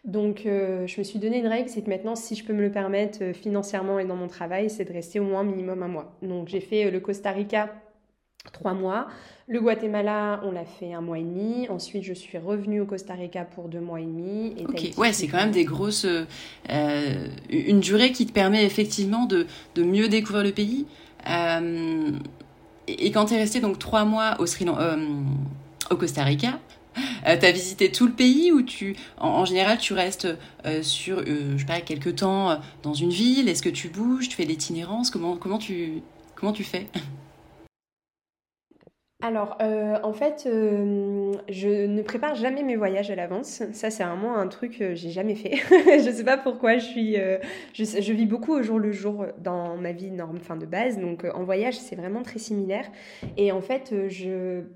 Donc, 0.04 0.42
je 0.46 0.98
me 0.98 1.04
suis 1.04 1.20
donné 1.20 1.40
une 1.40 1.48
règle, 1.48 1.70
c'est 1.70 1.84
que 1.84 1.90
maintenant, 1.90 2.16
si 2.16 2.34
je 2.34 2.44
peux 2.44 2.54
me 2.54 2.62
le 2.62 2.72
permettre 2.72 3.34
financièrement 3.34 4.00
et 4.00 4.06
dans 4.06 4.16
mon 4.16 4.28
travail, 4.28 4.70
c'est 4.70 4.86
de 4.86 4.94
rester 4.94 5.20
au 5.20 5.26
moins 5.26 5.44
minimum 5.44 5.84
un 5.84 5.88
mois. 5.90 6.18
Donc, 6.22 6.48
j'ai 6.48 6.62
fait 6.62 6.90
le 6.90 7.00
Costa 7.00 7.32
Rica 7.32 7.70
trois 8.52 8.74
mois. 8.74 9.08
Le 9.48 9.62
Guatemala, 9.62 10.42
on 10.44 10.52
l'a 10.52 10.66
fait 10.66 10.94
un 10.94 11.02
mois 11.02 11.20
et 11.20 11.24
demi. 11.24 11.68
Ensuite, 11.70 12.04
je 12.04 12.14
suis 12.14 12.38
revenue 12.38 12.82
au 12.82 12.86
Costa 12.86 13.14
Rica 13.14 13.46
pour 13.46 13.70
deux 13.70 13.80
mois 13.80 14.02
et 14.02 14.06
demi. 14.06 14.54
Et 14.58 14.66
ok, 14.66 14.98
ouais, 14.98 15.14
c'est 15.14 15.28
quand 15.28 15.38
même 15.38 15.52
des 15.52 15.64
grosses. 15.64 16.06
Euh, 16.06 17.28
une 17.50 17.80
durée 17.80 18.12
qui 18.12 18.26
te 18.26 18.34
permet 18.34 18.66
effectivement 18.66 19.26
de, 19.26 19.48
de 19.76 19.84
mieux 19.84 20.10
découvrir 20.10 20.44
le 20.44 20.52
pays. 20.52 20.86
Euh, 21.30 22.12
et, 22.88 23.12
quand 23.12 23.26
tu 23.26 23.34
es 23.34 23.38
resté 23.38 23.60
donc 23.60 23.80
trois 23.80 24.06
mois 24.06 24.36
au, 24.40 24.46
Sri 24.46 24.66
euh, 24.68 24.98
au 25.90 25.96
Costa 25.96 26.24
Rica, 26.24 26.60
euh, 27.28 27.38
tu 27.38 27.46
as 27.46 27.52
visité 27.52 27.92
tout 27.92 28.08
le 28.08 28.14
pays 28.14 28.52
ou 28.52 28.62
tu, 28.62 28.96
en, 29.18 29.46
général, 29.46 29.78
tu 29.78 29.94
restes 29.94 30.28
sur, 30.82 31.24
je 31.26 31.58
sais 31.58 31.66
pas, 31.66 31.82
quelques 31.82 32.18
temps 32.18 32.60
dans 32.84 32.94
une 32.94 33.12
ville? 33.12 33.50
Est-ce 33.50 33.64
que 33.64 33.70
tu 33.70 33.90
bouges? 33.90 34.30
Tu 34.30 34.36
fais 34.36 34.46
l'itinérance 34.46 35.12
comment, 35.12 35.36
comment, 35.38 35.58
tu, 35.58 36.02
comment 36.36 36.54
tu 36.54 36.64
fais? 36.64 36.88
Alors, 39.24 39.58
euh, 39.64 39.98
en 40.04 40.14
fait, 40.14 40.44
euh, 40.46 41.32
je 41.50 41.88
ne 41.88 42.04
prépare 42.04 42.36
jamais 42.36 42.62
mes 42.62 42.76
voyages 42.76 43.10
à 43.10 43.16
l'avance. 43.16 43.64
Ça, 43.74 43.90
c'est 43.90 44.04
vraiment 44.04 44.38
un 44.38 44.48
truc 44.48 44.78
que 44.78 44.94
j'ai 44.94 45.10
jamais 45.10 45.34
fait. 45.34 45.56
je 45.72 46.12
sais 46.12 46.24
pas 46.24 46.38
pourquoi. 46.38 46.78
Je 46.78 46.86
suis, 46.86 47.18
euh, 47.18 47.40
je, 47.74 48.14
vis 48.14 48.28
beaucoup 48.28 48.54
au 48.54 48.62
jour 48.62 48.78
le 48.78 48.92
jour 48.92 49.26
dans 49.40 49.76
ma 49.76 49.92
vie 49.92 50.12
norme, 50.12 50.38
fin 50.38 50.56
de 50.56 50.68
base. 50.68 51.00
Donc, 51.00 51.26
en 51.34 51.44
voyage, 51.44 51.80
c'est 51.80 51.96
vraiment 51.96 52.22
très 52.22 52.38
similaire. 52.38 52.86
Et 53.38 53.52
en 53.52 53.60
fait, 53.60 53.92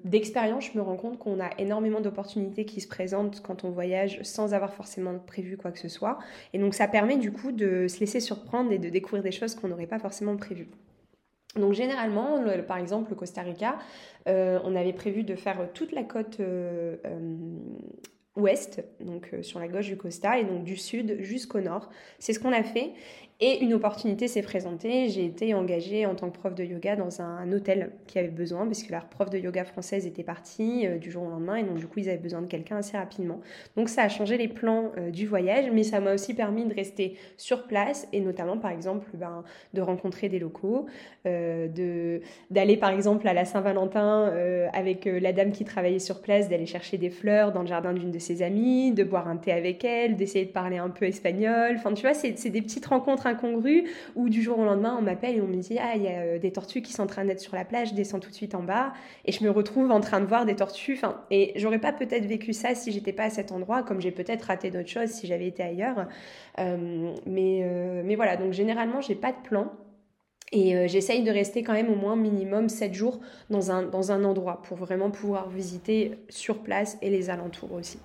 d'expérience, 0.05 0.71
je 0.74 0.77
me 0.77 0.81
rends 0.81 0.98
compte 0.98 1.19
qu'on 1.19 1.39
a 1.39 1.51
énormément 1.60 2.01
d'opportunités 2.01 2.65
qui 2.65 2.81
se 2.81 2.88
présentent 2.88 3.43
quand 3.43 3.63
on 3.63 3.69
voyage 3.69 4.21
sans 4.24 4.55
avoir 4.55 4.74
forcément 4.74 5.19
prévu 5.19 5.55
quoi 5.55 5.69
que 5.69 5.79
ce 5.79 5.88
soit. 5.88 6.17
Et 6.53 6.57
donc, 6.57 6.74
ça 6.74 6.88
permet 6.88 7.17
du 7.17 7.31
coup 7.31 7.51
de 7.51 7.88
se 7.88 8.00
laisser 8.00 8.19
surprendre 8.19 8.71
et 8.71 8.79
de 8.79 8.89
découvrir 8.89 9.21
des 9.21 9.31
choses 9.31 9.53
qu'on 9.53 9.67
n'aurait 9.67 9.86
pas 9.86 10.00
forcément 10.00 10.36
prévues. 10.36 10.69
Donc 11.55 11.74
généralement, 11.74 12.43
par 12.67 12.77
exemple, 12.77 13.10
le 13.10 13.15
Costa 13.15 13.41
Rica, 13.41 13.77
euh, 14.27 14.60
on 14.63 14.75
avait 14.75 14.93
prévu 14.93 15.24
de 15.24 15.36
faire 15.36 15.70
toute 15.74 15.91
la 15.91 16.03
côte 16.03 16.39
euh, 16.39 16.96
euh, 17.05 17.38
ouest, 18.36 18.84
donc 19.01 19.29
sur 19.41 19.60
la 19.60 19.67
gauche 19.67 19.88
du 19.88 19.98
Costa, 19.98 20.39
et 20.39 20.46
donc 20.46 20.63
du 20.63 20.77
sud 20.77 21.17
jusqu'au 21.20 21.60
nord. 21.60 21.89
C'est 22.20 22.34
ce 22.34 22.39
qu'on 22.39 22.53
a 22.53 22.63
fait. 22.63 22.93
Et 23.43 23.63
une 23.63 23.74
opportunité 23.74 24.27
s'est 24.27 24.43
présentée. 24.43 25.10
J'ai 25.10 25.25
été 25.25 25.55
engagée 25.55 26.05
en 26.05 26.13
tant 26.13 26.29
que 26.29 26.38
prof 26.38 26.53
de 26.53 26.63
yoga 26.63 26.95
dans 26.95 27.21
un, 27.24 27.51
hôtel 27.51 27.89
qui 28.05 28.19
avait 28.19 28.27
besoin, 28.27 28.67
parce 28.67 28.83
que 28.83 28.91
leur 28.91 29.05
prof 29.05 29.31
de 29.31 29.39
yoga 29.39 29.65
française 29.65 30.05
était 30.05 30.21
partie 30.21 30.86
euh, 30.86 31.00
du 31.00 31.10
jour 31.10 31.24
au 31.24 31.29
lendemain, 31.29 31.55
et 31.55 31.63
donc 31.63 31.79
du 31.79 31.88
coup, 31.88 31.98
ils 31.98 32.07
avaient 32.07 32.19
besoin 32.19 32.43
de 32.43 32.45
quelqu'un 32.45 32.77
assez 32.77 32.95
rapidement. 32.95 33.41
Donc 33.75 33.89
ça 33.89 34.03
a 34.03 34.10
changé 34.10 34.38
les 34.38 34.48
plans 34.48 34.91
euh, 34.95 35.10
du 35.10 35.25
voyage, 35.25 35.71
mais 35.74 35.81
ça 35.81 36.00
m'a 36.00 36.13
aussi 36.13 36.36
permis 36.36 36.65
de 36.65 36.74
rester 36.75 37.17
sur 37.36 37.65
place, 37.65 38.07
et 38.13 38.19
notamment, 38.21 38.60
par 38.60 38.69
exemple, 38.69 39.07
ben, 39.15 39.43
de 39.74 39.81
rencontrer 39.81 40.29
des 40.29 40.38
locaux, 40.38 40.86
euh, 41.25 41.67
de 41.67 42.21
d'aller, 42.51 42.77
par 42.77 42.91
exemple, 42.91 43.27
à 43.27 43.33
la 43.33 43.45
Saint-Valentin 43.45 44.31
avec 44.74 45.05
la 45.05 45.33
dame 45.33 45.51
qui 45.51 45.63
travaillait 45.63 46.00
sur 46.00 46.21
place, 46.21 46.48
d'aller 46.48 46.67
chercher 46.67 46.98
des 46.98 47.10
fleurs 47.10 47.51
dans 47.51 47.62
le 47.62 47.67
jardin 47.67 47.93
d'une 47.93 48.12
de 48.12 48.19
ses 48.19 48.43
amies, 48.43 48.91
de 48.91 49.03
boire 49.03 49.27
un 49.27 49.38
thé 49.38 49.51
avec 49.51 49.83
elle, 49.83 50.15
d'essayer 50.15 50.45
de 50.45 50.51
parler 50.51 50.77
un 50.77 50.89
peu 50.89 51.05
espagnol. 51.05 51.74
Enfin, 51.75 51.93
tu 51.93 52.03
vois, 52.03 52.13
c'est 52.13 52.50
des 52.50 52.62
petites 52.62 52.86
rencontres 52.86 53.25
incongru 53.31 53.85
où 54.15 54.29
du 54.29 54.41
jour 54.41 54.59
au 54.59 54.63
lendemain 54.65 54.95
on 54.97 55.01
m'appelle 55.01 55.35
et 55.38 55.41
on 55.41 55.47
me 55.47 55.55
dit 55.57 55.77
ah 55.79 55.95
il 55.95 56.03
y 56.03 56.07
a 56.07 56.21
euh, 56.21 56.39
des 56.39 56.51
tortues 56.51 56.81
qui 56.81 56.93
sont 56.93 57.03
en 57.03 57.07
train 57.07 57.25
d'être 57.25 57.39
sur 57.39 57.55
la 57.55 57.65
plage, 57.65 57.93
descends 57.93 58.19
tout 58.19 58.29
de 58.29 58.35
suite 58.35 58.55
en 58.55 58.63
bas 58.63 58.93
et 59.25 59.31
je 59.31 59.43
me 59.43 59.50
retrouve 59.50 59.91
en 59.91 60.00
train 60.00 60.19
de 60.19 60.25
voir 60.25 60.45
des 60.45 60.55
tortues. 60.55 60.93
Enfin 60.93 61.21
et 61.31 61.53
j'aurais 61.55 61.79
pas 61.79 61.93
peut-être 61.93 62.25
vécu 62.25 62.53
ça 62.53 62.75
si 62.75 62.91
j'étais 62.91 63.13
pas 63.13 63.23
à 63.23 63.29
cet 63.29 63.51
endroit, 63.51 63.83
comme 63.83 64.01
j'ai 64.01 64.11
peut-être 64.11 64.43
raté 64.43 64.69
d'autres 64.69 64.89
choses 64.89 65.09
si 65.09 65.27
j'avais 65.27 65.47
été 65.47 65.63
ailleurs. 65.63 66.07
Euh, 66.59 67.13
mais 67.25 67.61
euh, 67.63 68.01
mais 68.05 68.15
voilà 68.15 68.38
donc 68.38 68.53
généralement 68.53 69.01
j'ai 69.01 69.15
pas 69.15 69.31
de 69.31 69.41
plan. 69.43 69.71
Et 70.53 70.89
j'essaye 70.89 71.23
de 71.23 71.31
rester 71.31 71.63
quand 71.63 71.71
même 71.71 71.89
au 71.89 71.95
moins 71.95 72.17
minimum 72.17 72.67
7 72.67 72.93
jours 72.93 73.21
dans 73.50 73.71
un, 73.71 73.83
dans 73.83 74.11
un 74.11 74.25
endroit 74.25 74.61
pour 74.63 74.75
vraiment 74.75 75.09
pouvoir 75.09 75.47
visiter 75.50 76.17
sur 76.27 76.57
place 76.57 76.97
et 77.01 77.09
les 77.09 77.29
alentours 77.29 77.71
aussi. 77.71 78.00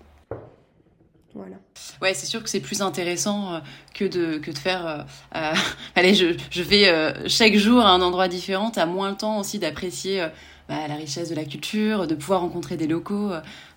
Voilà. 1.37 1.57
Ouais, 2.01 2.15
c'est 2.15 2.25
sûr 2.25 2.43
que 2.43 2.49
c'est 2.49 2.61
plus 2.61 2.81
intéressant 2.81 3.53
euh, 3.53 3.59
que 3.93 4.07
de, 4.07 4.39
que 4.39 4.51
de 4.51 4.57
faire. 4.59 4.87
Euh, 4.87 5.03
euh, 5.37 5.53
allez, 5.95 6.15
je, 6.15 6.35
je 6.51 6.63
vais 6.63 7.29
chaque 7.29 7.57
jour 7.57 7.83
à 7.83 7.91
un 7.91 8.01
endroit 8.01 8.29
différent. 8.29 8.71
T'as 8.71 8.87
moins 8.87 9.11
le 9.11 9.17
temps 9.17 9.39
aussi 9.39 9.59
d'apprécier 9.59 10.27
bah, 10.67 10.89
la 10.89 10.95
richesse 10.95 11.29
de 11.29 11.35
la 11.35 11.45
culture, 11.45 12.07
de 12.07 12.15
pouvoir 12.15 12.41
rencontrer 12.41 12.79
des 12.79 12.87
locaux 12.87 13.33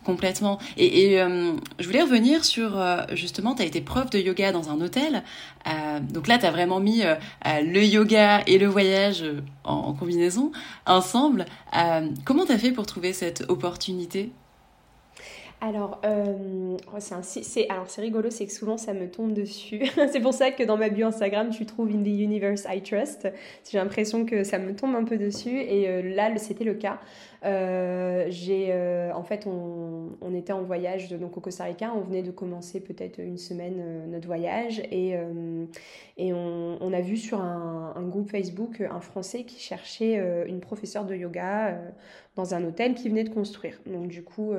complètement. 0.06 0.58
Et, 0.78 1.18
je 1.18 1.86
voulais 1.86 2.02
revenir 2.02 2.46
sur 2.46 2.82
justement, 3.12 3.56
tu 3.56 3.62
as 3.62 3.66
été 3.66 3.82
prof 3.82 4.10
de 4.10 4.20
yoga 4.20 4.52
dans 4.52 4.70
un 4.70 4.80
hôtel. 4.80 5.24
donc 6.10 6.28
là, 6.28 6.38
tu 6.38 6.46
as 6.46 6.52
vraiment 6.52 6.80
mis 6.80 7.04
le 7.46 7.84
yoga 7.84 8.42
et 8.48 8.58
le 8.58 8.68
voyage 8.68 9.26
en, 9.66 9.74
en 9.74 9.94
combinaison 9.94 10.52
ensemble. 10.86 11.46
comment 12.26 12.46
tu 12.46 12.54
as 12.54 12.58
fait 12.58 12.72
pour 12.72 12.86
trouver 12.86 13.14
cette 13.14 13.44
opportunité? 13.50 14.32
Alors, 15.62 16.00
euh, 16.06 16.78
c'est 17.22 17.70
alors 17.70 17.90
c'est 17.90 18.00
rigolo, 18.00 18.30
c'est 18.30 18.46
que 18.46 18.52
souvent 18.54 18.78
ça 18.78 18.94
me 18.94 19.10
tombe 19.10 19.34
dessus. 19.34 19.82
c'est 20.12 20.22
pour 20.22 20.34
ça 20.34 20.52
que 20.52 20.64
dans 20.64 20.78
ma 20.78 20.88
bio 20.88 21.08
Instagram, 21.08 21.50
tu 21.50 21.66
trouves 21.66 21.90
In 21.90 22.02
the 22.02 22.08
Universe 22.08 22.66
I 22.70 22.82
Trust. 22.82 23.28
J'ai 23.70 23.78
l'impression 23.78 24.26
que 24.26 24.46
ça 24.46 24.58
me 24.58 24.74
tombe 24.74 24.96
un 24.96 25.04
peu 25.04 25.18
dessus 25.18 25.60
et 25.60 25.90
euh, 25.90 26.16
là, 26.16 26.36
c'était 26.38 26.64
le 26.64 26.76
cas. 26.76 27.00
Euh, 27.44 28.26
j'ai, 28.30 28.74
en 29.14 29.24
fait, 29.24 29.48
on, 29.48 30.34
était 30.34 30.54
en 30.54 30.62
voyage 30.62 31.10
donc 31.10 31.36
au 31.36 31.42
Costa 31.42 31.66
Rica. 31.66 31.92
On 31.94 32.02
venait 32.02 32.24
de 32.24 32.32
commencer 32.32 32.80
peut-être 32.80 33.20
une 33.20 33.38
semaine 33.38 34.10
notre 34.10 34.28
voyage 34.28 34.82
et, 34.92 35.16
on, 36.32 36.94
a 36.94 37.02
vu 37.02 37.18
sur 37.18 37.42
un, 37.42 37.94
un, 37.98 38.08
groupe 38.08 38.30
Facebook 38.30 38.82
un 38.82 39.02
Français 39.02 39.44
qui 39.44 39.60
cherchait 39.60 40.22
une 40.48 40.62
professeure 40.62 41.06
de 41.06 41.16
yoga 41.16 41.78
dans 42.36 42.54
un 42.54 42.64
hôtel 42.64 42.94
qui 42.94 43.10
venait 43.10 43.26
de 43.26 43.30
construire. 43.30 43.80
Donc 43.86 44.08
du 44.08 44.24
coup 44.24 44.54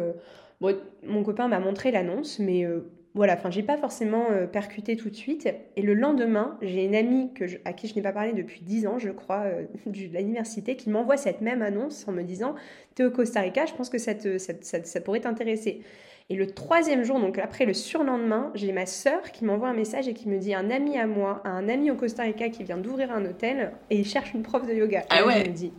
mon 0.60 1.22
copain 1.22 1.48
m'a 1.48 1.60
montré 1.60 1.90
l'annonce, 1.90 2.38
mais 2.38 2.64
euh, 2.64 2.90
voilà, 3.14 3.34
enfin, 3.34 3.50
j'ai 3.50 3.62
pas 3.62 3.76
forcément 3.76 4.26
euh, 4.30 4.46
percuté 4.46 4.96
tout 4.96 5.10
de 5.10 5.16
suite. 5.16 5.48
Et 5.76 5.82
le 5.82 5.94
lendemain, 5.94 6.58
j'ai 6.62 6.84
une 6.84 6.94
amie 6.94 7.32
que 7.34 7.44
à 7.64 7.72
qui 7.72 7.88
je 7.88 7.94
n'ai 7.94 8.02
pas 8.02 8.12
parlé 8.12 8.32
depuis 8.32 8.60
10 8.62 8.86
ans, 8.86 8.98
je 8.98 9.10
crois, 9.10 9.42
euh, 9.46 9.64
de 9.86 9.98
l'université, 9.98 10.76
qui 10.76 10.90
m'envoie 10.90 11.16
cette 11.16 11.40
même 11.40 11.62
annonce 11.62 12.06
en 12.06 12.12
me 12.12 12.22
disant 12.22 12.54
T'es 12.94 13.04
au 13.04 13.10
Costa 13.10 13.40
Rica, 13.40 13.66
je 13.66 13.74
pense 13.74 13.90
que 13.90 13.98
ça, 13.98 14.12
ça, 14.38 15.00
pourrait 15.00 15.20
t'intéresser. 15.20 15.82
Et 16.28 16.36
le 16.36 16.46
troisième 16.46 17.02
jour, 17.02 17.18
donc 17.18 17.38
après 17.38 17.66
le 17.66 17.74
surlendemain, 17.74 18.52
j'ai 18.54 18.70
ma 18.70 18.86
sœur 18.86 19.32
qui 19.32 19.44
m'envoie 19.44 19.68
un 19.68 19.74
message 19.74 20.06
et 20.06 20.14
qui 20.14 20.28
me 20.28 20.38
dit 20.38 20.54
un 20.54 20.70
ami 20.70 20.96
à 20.96 21.08
moi, 21.08 21.42
un 21.44 21.68
ami 21.68 21.90
au 21.90 21.96
Costa 21.96 22.22
Rica 22.22 22.50
qui 22.50 22.62
vient 22.62 22.76
d'ouvrir 22.76 23.10
un 23.10 23.24
hôtel 23.24 23.72
et 23.90 23.98
il 23.98 24.06
cherche 24.06 24.32
une 24.32 24.42
prof 24.42 24.64
de 24.64 24.72
yoga. 24.72 25.02
Ah 25.10 25.26
ouais. 25.26 25.42
Je 25.44 25.50
me 25.50 25.54
dis 25.56 25.72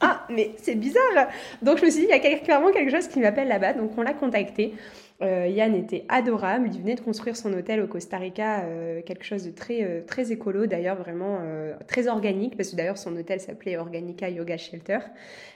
ah, 0.00 0.26
mais 0.30 0.50
c'est 0.58 0.74
bizarre 0.74 1.28
Donc 1.62 1.78
je 1.78 1.86
me 1.86 1.90
suis 1.90 2.00
dit, 2.00 2.06
il 2.10 2.30
y 2.30 2.34
a 2.34 2.38
clairement 2.38 2.70
quelque 2.70 2.90
chose 2.90 3.08
qui 3.08 3.20
m'appelle 3.20 3.48
là-bas. 3.48 3.72
Donc 3.74 3.92
on 3.96 4.02
l'a 4.02 4.12
contacté. 4.12 4.74
Euh, 5.22 5.46
Yann 5.48 5.74
était 5.74 6.04
adorable. 6.08 6.68
Il 6.72 6.80
venait 6.80 6.94
de 6.94 7.00
construire 7.00 7.36
son 7.36 7.52
hôtel 7.54 7.80
au 7.80 7.86
Costa 7.86 8.18
Rica, 8.18 8.64
euh, 8.64 9.00
quelque 9.02 9.24
chose 9.24 9.44
de 9.44 9.50
très, 9.50 9.82
euh, 9.82 10.02
très 10.06 10.32
écolo, 10.32 10.66
d'ailleurs 10.66 10.96
vraiment 10.96 11.38
très 11.86 12.08
organique, 12.08 12.56
parce 12.56 12.70
que 12.70 12.76
d'ailleurs 12.76 12.98
son 12.98 13.16
hôtel 13.16 13.40
s'appelait 13.40 13.76
Organica 13.76 14.28
Yoga 14.28 14.56
Shelter, 14.56 14.98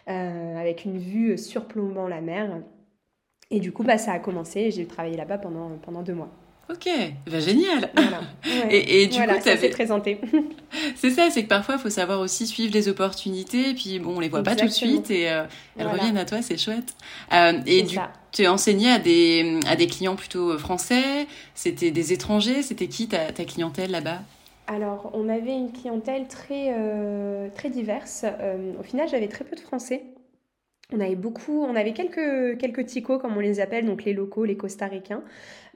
avec 0.07 0.85
une 0.85 0.98
vue 0.98 1.37
surplombant 1.38 2.09
la 2.09 2.20
mer. 2.20 2.62
Et 3.50 3.61
du 3.61 3.72
coup, 3.72 3.83
bah, 3.83 3.98
ça 3.98 4.12
a 4.12 4.18
commencé. 4.18 4.70
J'ai 4.70 4.87
travaillé 4.87 5.16
là-bas 5.16 5.38
pendant, 5.38 5.70
pendant 5.83 6.03
deux 6.03 6.14
mois. 6.14 6.31
Ok, 6.71 6.89
bah, 7.31 7.41
génial. 7.41 7.91
et, 8.71 9.07
du 9.09 9.19
coup, 9.19 9.25
tu 9.43 9.49
avais 9.49 9.71
présenté. 9.71 10.21
c'est 10.95 11.11
ça, 11.11 11.29
c'est 11.31 11.43
que 11.43 11.49
parfois, 11.49 11.77
il 11.77 11.81
faut 11.81 11.91
savoir 11.91 12.21
aussi 12.21 12.47
suivre 12.47 12.73
les 12.73 12.89
opportunités. 12.89 13.71
Et 13.71 13.75
puis, 13.75 13.99
bon, 13.99 14.17
on 14.17 14.21
les 14.21 14.29
voit 14.29 14.43
pas 14.43 14.55
tout 14.55 14.67
de 14.67 14.71
suite 14.71 15.11
et 15.11 15.29
euh, 15.31 15.45
elles 15.77 15.89
reviennent 15.89 16.19
à 16.19 16.25
toi, 16.25 16.43
c'est 16.43 16.59
chouette. 16.59 16.95
Euh, 17.33 17.55
et 17.67 17.83
du, 17.83 17.99
tu 18.31 18.47
enseigné 18.47 18.91
à 18.91 18.99
des, 18.99 19.59
à 19.67 19.75
des 19.75 19.89
clients 19.89 20.15
plutôt 20.15 20.57
français? 20.59 21.27
C'était 21.55 21.91
des 21.91 22.13
étrangers? 22.13 22.63
C'était 22.63 22.87
qui 22.87 23.09
ta, 23.09 23.33
ta 23.33 23.45
clientèle 23.45 23.91
là-bas? 23.91 24.21
Alors, 24.69 25.11
on 25.15 25.29
avait 25.29 25.55
une 25.55 25.73
clientèle 25.73 26.29
très, 26.29 26.73
euh, 26.79 27.49
très 27.57 27.71
diverse. 27.71 28.25
au 28.79 28.83
final, 28.85 29.09
j'avais 29.09 29.29
très 29.29 29.45
peu 29.45 29.57
de 29.57 29.61
Français. 29.61 30.05
On 30.92 31.00
avait 31.00 31.16
beaucoup, 31.16 31.62
on 31.64 31.76
avait 31.76 31.92
quelques, 31.92 32.59
quelques 32.59 32.87
comme 33.05 33.37
on 33.37 33.40
les 33.40 33.61
appelle, 33.61 33.87
donc 33.87 34.05
les 34.05 34.12
locaux, 34.12 34.44
les 34.44 34.57
costaricains, 34.57 35.22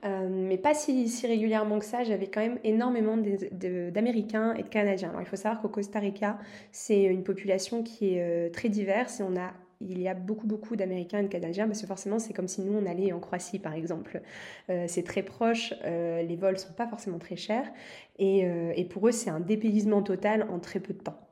euh, 0.05 0.29
mais 0.31 0.59
pas 0.59 0.75
si, 0.75 1.09
régulièrement 1.27 1.79
que 1.79 1.85
ça. 1.85 2.05
J'avais 2.05 2.27
quand 2.27 2.41
même 2.41 2.59
énormément 2.65 3.17
d'Américains 3.17 4.55
et 4.55 4.63
de 4.63 4.69
Canadiens. 4.69 5.11
Alors 5.11 5.23
il 5.23 5.27
faut 5.27 5.37
savoir 5.37 5.63
qu'au 5.63 5.69
Costa 5.69 5.99
Rica, 5.99 6.39
c'est 6.73 7.05
une 7.05 7.25
population 7.25 7.83
qui 7.83 8.15
est 8.15 8.23
euh, 8.23 8.51
très 8.51 8.69
diverse 8.69 9.21
et 9.21 9.23
on 9.23 9.37
a 9.37 9.53
il 9.81 10.01
y 10.01 10.09
a 10.09 10.15
beaucoup 10.15 10.47
beaucoup 10.47 10.77
d'Américains 10.77 11.19
et 11.19 11.25
de 11.25 11.29
Canadiens 11.29 11.67
parce 11.67 11.83
que 11.83 11.87
forcément 11.87 12.19
c'est 12.19 12.33
comme 12.33 12.49
si 12.49 12.63
nous 12.63 12.79
on 12.79 12.87
allait 12.87 13.13
en 13.13 13.19
Croatie 13.19 13.59
par 13.59 13.75
exemple. 13.75 14.23
Euh, 14.71 14.85
c'est 14.89 15.03
très 15.03 15.23
proche, 15.23 15.75
les 15.85 16.37
vols 16.37 16.59
sont 16.59 16.73
pas 16.73 16.87
forcément 16.87 17.19
très 17.19 17.37
chers 17.37 17.67
et, 18.19 18.47
et 18.77 18.85
pour 18.85 19.09
eux 19.09 19.13
c'est 19.13 19.31
un 19.31 19.41
dépaysement 19.41 20.03
total 20.03 20.47
en 20.49 20.59
très 20.59 20.81
peu 20.81 20.95
de 20.95 21.01
temps. 21.01 21.24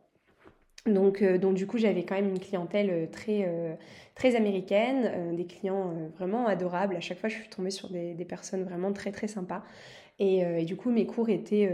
Donc, 0.87 1.23
euh, 1.23 1.39
donc 1.39 1.55
du 1.55 1.67
coup, 1.67 1.79
j'avais 1.79 2.05
quand 2.05 2.17
même 2.17 2.31
une 2.31 2.41
clientèle 2.41 2.91
euh, 2.91 3.07
très, 3.07 3.45
euh, 3.47 3.75
très 4.17 4.35
américaine, 4.35 5.37
des 5.37 5.47
clients 5.47 5.95
vraiment 6.17 6.47
adorables. 6.47 6.97
À 6.97 7.01
chaque 7.01 7.19
fois, 7.19 7.29
je 7.29 7.37
suis 7.37 7.49
tombée 7.49 7.71
sur 7.71 7.89
des, 7.89 8.25
personnes 8.25 8.65
vraiment 8.65 8.93
très, 8.93 9.13
très 9.13 9.29
sympas. 9.29 9.63
Et, 10.19 10.65
du 10.65 10.77
coup, 10.77 10.91
mes 10.91 11.07
cours 11.07 11.29
étaient 11.29 11.71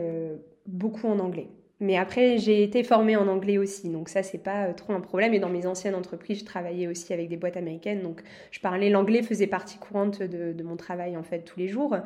beaucoup 0.66 1.08
en 1.08 1.18
anglais. 1.18 1.48
Mais 1.80 1.96
après, 1.96 2.38
j'ai 2.38 2.64
été 2.64 2.82
formée 2.82 3.16
en 3.16 3.28
anglais 3.28 3.56
aussi, 3.56 3.88
donc 3.88 4.08
ça, 4.08 4.24
c'est 4.24 4.38
pas 4.38 4.64
euh, 4.64 4.72
trop 4.72 4.92
un 4.92 5.00
problème. 5.00 5.32
Et 5.32 5.38
dans 5.38 5.48
mes 5.48 5.64
anciennes 5.64 5.94
entreprises, 5.94 6.40
je 6.40 6.44
travaillais 6.44 6.88
aussi 6.88 7.12
avec 7.12 7.28
des 7.28 7.36
boîtes 7.36 7.56
américaines, 7.56 8.02
donc 8.02 8.22
je 8.50 8.58
parlais 8.58 8.90
l'anglais, 8.90 9.22
faisait 9.22 9.46
partie 9.46 9.78
courante 9.78 10.20
de, 10.20 10.52
de, 10.52 10.62
mon 10.64 10.76
travail 10.76 11.16
en 11.16 11.22
fait 11.22 11.40
tous 11.40 11.58
les 11.60 11.68
jours. 11.68 11.96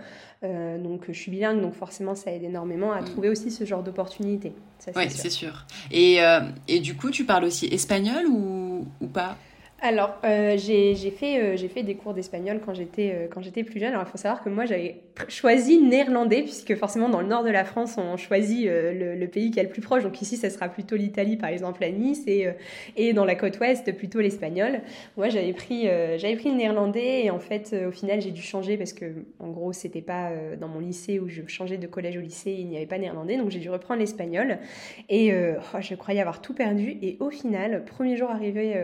Euh, 0.45 0.79
donc 0.79 1.05
je 1.09 1.13
suis 1.13 1.31
bilingue, 1.31 1.63
donc 1.63 1.73
forcément, 1.73 2.15
ça 2.15 2.33
aide 2.33 2.43
énormément 2.43 2.93
à 2.93 3.01
mm. 3.01 3.05
trouver 3.07 3.31
aussi 3.31 3.51
ce 3.51 3.65
genre 3.65 3.83
d'opportunités. 3.83 4.53
Oui, 4.95 5.05
c'est 5.09 5.31
sûr. 5.31 5.65
Et, 5.91 6.23
euh, 6.23 6.41
et, 6.69 6.81
du 6.81 6.95
coup, 6.95 7.11
tu 7.11 7.25
parles 7.25 7.45
aussi 7.45 7.67
espagnol 7.67 8.27
ou, 8.27 8.87
ou 9.01 9.07
pas? 9.07 9.37
Alors, 9.85 10.17
euh, 10.25 10.57
j'ai 10.57 10.95
fait, 11.11 11.43
euh, 11.43 11.83
des 11.83 11.97
cours 11.97 12.15
d'espagnol 12.15 12.61
quand 12.65 12.73
j'étais 12.73 13.13
euh, 13.13 13.27
quand 13.29 13.43
j'étais 13.43 13.65
plus 13.65 13.81
jeune. 13.81 13.89
Alors, 13.89 14.05
il 14.07 14.11
faut 14.11 14.17
savoir 14.17 14.45
que 14.45 14.49
moi, 14.49 14.65
j'avais 14.65 15.01
choisi 15.27 15.83
néerlandais, 15.83 16.43
puisque 16.43 16.77
forcément, 16.77 17.09
dans 17.09 17.21
le 17.21 17.27
nord 17.27 17.43
de 17.43 17.51
la 17.51 17.65
France, 17.65 17.97
on 17.99 18.17
choisit 18.17 18.69
le, 18.69 19.27
pays 19.27 19.51
qui 19.51 19.59
est 19.59 19.65
le 19.65 19.69
plus 19.69 19.83
proche. 19.83 20.05
Donc 20.05 20.23
ici, 20.23 20.37
ça 20.37 20.51
sera 20.51 20.69
plutôt 20.69 20.95
l'Italie, 20.95 21.37
par 21.37 21.51
exemple, 21.51 21.83
à 21.83 21.91
Nice, 21.91 22.23
et, 22.29 23.13
dans 23.13 23.25
la 23.25 23.35
côte 23.35 23.59
ouest, 23.59 23.93
plutôt 23.97 24.21
l'espagnol. 24.21 24.83
Moi, 25.17 25.29
j'avais 25.29 25.53
pris, 25.53 25.89
j'avais 26.17 26.37
pris 26.37 26.51
le 26.51 26.57
néerlandais, 26.57 27.25
et 27.25 27.31
en 27.31 27.41
fait, 27.41 27.75
au 27.87 27.91
final, 27.91 28.23
j'ai 28.23 28.31
dû 28.31 28.41
changer, 28.41 28.77
parce 28.77 28.93
que, 28.93 29.05
en 29.41 29.49
gros, 29.49 29.73
c'était 29.73 30.01
pas 30.01 30.31
dans 30.61 30.69
mon 30.69 30.79
lycée 30.79 31.19
où 31.19 31.29
je 31.29 31.43
changeais 31.47 31.77
de 31.77 31.87
collège 31.87 32.17
au 32.17 32.21
lycée, 32.21 32.57
il 32.59 32.69
n'y 32.69 32.77
avait 32.77 32.87
pas 32.87 32.99
néerlandais, 32.99 33.37
donc 33.37 33.51
j'ai 33.51 33.59
dû 33.59 33.69
reprendre 33.69 34.01
l'espagnol. 34.01 34.59
Et 35.09 35.35
oh, 35.35 35.79
je 35.81 35.95
croyais 35.95 36.21
avoir 36.21 36.41
tout 36.41 36.55
perdu, 36.55 36.97
et 37.03 37.17
au 37.21 37.31
final, 37.31 37.85
premier 37.85 38.17
jour 38.17 38.31
arrivé 38.31 38.75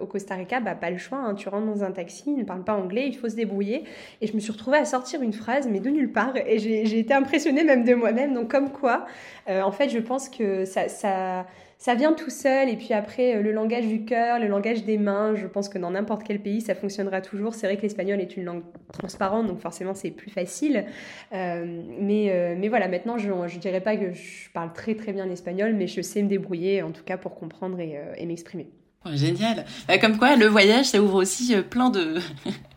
au 0.00 0.06
Costa 0.06 0.27
Costa 0.28 0.34
Rica, 0.34 0.60
bah, 0.60 0.74
pas 0.74 0.90
le 0.90 0.98
choix. 0.98 1.18
Hein. 1.18 1.34
Tu 1.34 1.48
rentres 1.48 1.66
dans 1.66 1.84
un 1.84 1.90
taxi, 1.90 2.24
il 2.26 2.36
ne 2.36 2.44
parle 2.44 2.62
pas 2.62 2.74
anglais, 2.74 3.06
il 3.06 3.16
faut 3.16 3.30
se 3.30 3.36
débrouiller. 3.36 3.84
Et 4.20 4.26
je 4.26 4.34
me 4.34 4.40
suis 4.40 4.52
retrouvée 4.52 4.76
à 4.76 4.84
sortir 4.84 5.22
une 5.22 5.32
phrase, 5.32 5.66
mais 5.70 5.80
de 5.80 5.88
nulle 5.88 6.12
part. 6.12 6.36
Et 6.36 6.58
j'ai 6.58 6.98
été 6.98 7.14
impressionnée 7.14 7.64
même 7.64 7.84
de 7.84 7.94
moi-même. 7.94 8.34
Donc, 8.34 8.50
comme 8.50 8.70
quoi, 8.70 9.06
euh, 9.48 9.62
en 9.62 9.72
fait, 9.72 9.88
je 9.88 9.98
pense 9.98 10.28
que 10.28 10.66
ça, 10.66 11.46
vient 11.94 12.12
tout 12.12 12.28
seul. 12.28 12.68
Et 12.68 12.76
puis 12.76 12.92
après, 12.92 13.36
euh, 13.36 13.42
le 13.42 13.52
langage 13.52 13.86
du 13.86 14.04
cœur, 14.04 14.38
le 14.38 14.48
langage 14.48 14.84
des 14.84 14.98
mains, 14.98 15.34
je 15.34 15.46
pense 15.46 15.70
que 15.70 15.78
dans 15.78 15.92
n'importe 15.92 16.24
quel 16.24 16.40
pays, 16.40 16.60
ça 16.60 16.74
fonctionnera 16.74 17.22
toujours. 17.22 17.54
C'est 17.54 17.66
vrai 17.66 17.78
que 17.78 17.82
l'espagnol 17.82 18.20
est 18.20 18.36
une 18.36 18.44
langue 18.44 18.64
transparente, 18.92 19.46
donc 19.46 19.60
forcément, 19.60 19.94
c'est 19.94 20.10
plus 20.10 20.30
facile. 20.30 20.84
Euh, 21.32 21.64
mais, 22.00 22.54
mais 22.58 22.68
voilà, 22.68 22.88
maintenant, 22.88 23.16
je 23.16 23.30
ne 23.30 23.58
dirais 23.58 23.80
pas 23.80 23.96
que 23.96 24.12
je 24.12 24.50
parle 24.52 24.74
très 24.74 24.94
très 24.94 25.12
bien 25.12 25.24
l'espagnol, 25.24 25.72
mais 25.72 25.86
je 25.86 26.02
sais 26.02 26.22
me 26.22 26.28
débrouiller, 26.28 26.82
en 26.82 26.90
tout 26.90 27.04
cas, 27.04 27.16
pour 27.16 27.34
comprendre 27.34 27.80
et 27.80 28.26
m'exprimer. 28.26 28.66
Génial. 29.06 29.64
Bah, 29.86 29.98
comme 29.98 30.18
quoi, 30.18 30.36
le 30.36 30.46
voyage, 30.46 30.86
ça 30.86 31.00
ouvre 31.00 31.14
aussi 31.16 31.54
euh, 31.54 31.62
plein 31.62 31.90
de 31.90 32.18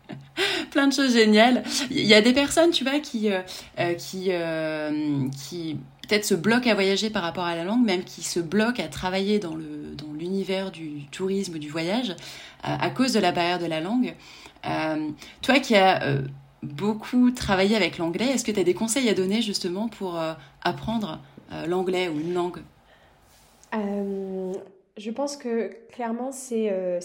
plein 0.70 0.86
de 0.86 0.92
choses 0.92 1.12
géniales. 1.12 1.62
Il 1.90 2.06
y 2.06 2.14
a 2.14 2.20
des 2.20 2.32
personnes, 2.32 2.70
tu 2.70 2.84
vois, 2.84 3.00
qui 3.00 3.30
euh, 3.30 3.40
euh, 3.78 3.94
qui 3.94 4.30
qui 5.36 5.76
peut-être 6.08 6.24
se 6.24 6.34
bloquent 6.34 6.70
à 6.70 6.74
voyager 6.74 7.10
par 7.10 7.22
rapport 7.22 7.44
à 7.44 7.54
la 7.54 7.64
langue, 7.64 7.84
même 7.84 8.04
qui 8.04 8.22
se 8.22 8.40
bloquent 8.40 8.82
à 8.82 8.88
travailler 8.88 9.38
dans 9.38 9.54
le 9.54 9.94
dans 9.96 10.12
l'univers 10.12 10.70
du 10.70 11.06
tourisme, 11.10 11.58
du 11.58 11.68
voyage, 11.68 12.14
à 12.62 12.90
cause 12.90 13.12
de 13.12 13.20
la 13.20 13.32
barrière 13.32 13.58
de 13.58 13.66
la 13.66 13.80
langue. 13.80 14.14
toi 15.42 15.58
qui 15.60 15.74
as 15.74 16.02
beaucoup 16.62 17.30
travaillé 17.32 17.76
avec 17.76 17.98
l'anglais, 17.98 18.26
est-ce 18.26 18.44
que 18.44 18.52
tu 18.52 18.60
as 18.60 18.64
des 18.64 18.74
conseils 18.74 19.08
à 19.08 19.14
donner 19.14 19.42
justement 19.42 19.88
pour 19.88 20.20
apprendre 20.62 21.20
l'anglais 21.66 22.08
ou 22.08 22.20
une 22.20 22.34
langue? 22.34 22.62
Je 24.98 25.10
pense 25.10 25.36
que 25.36 25.70
clairement, 25.90 26.32
c'est 26.32 26.68
euh, 26.70 27.00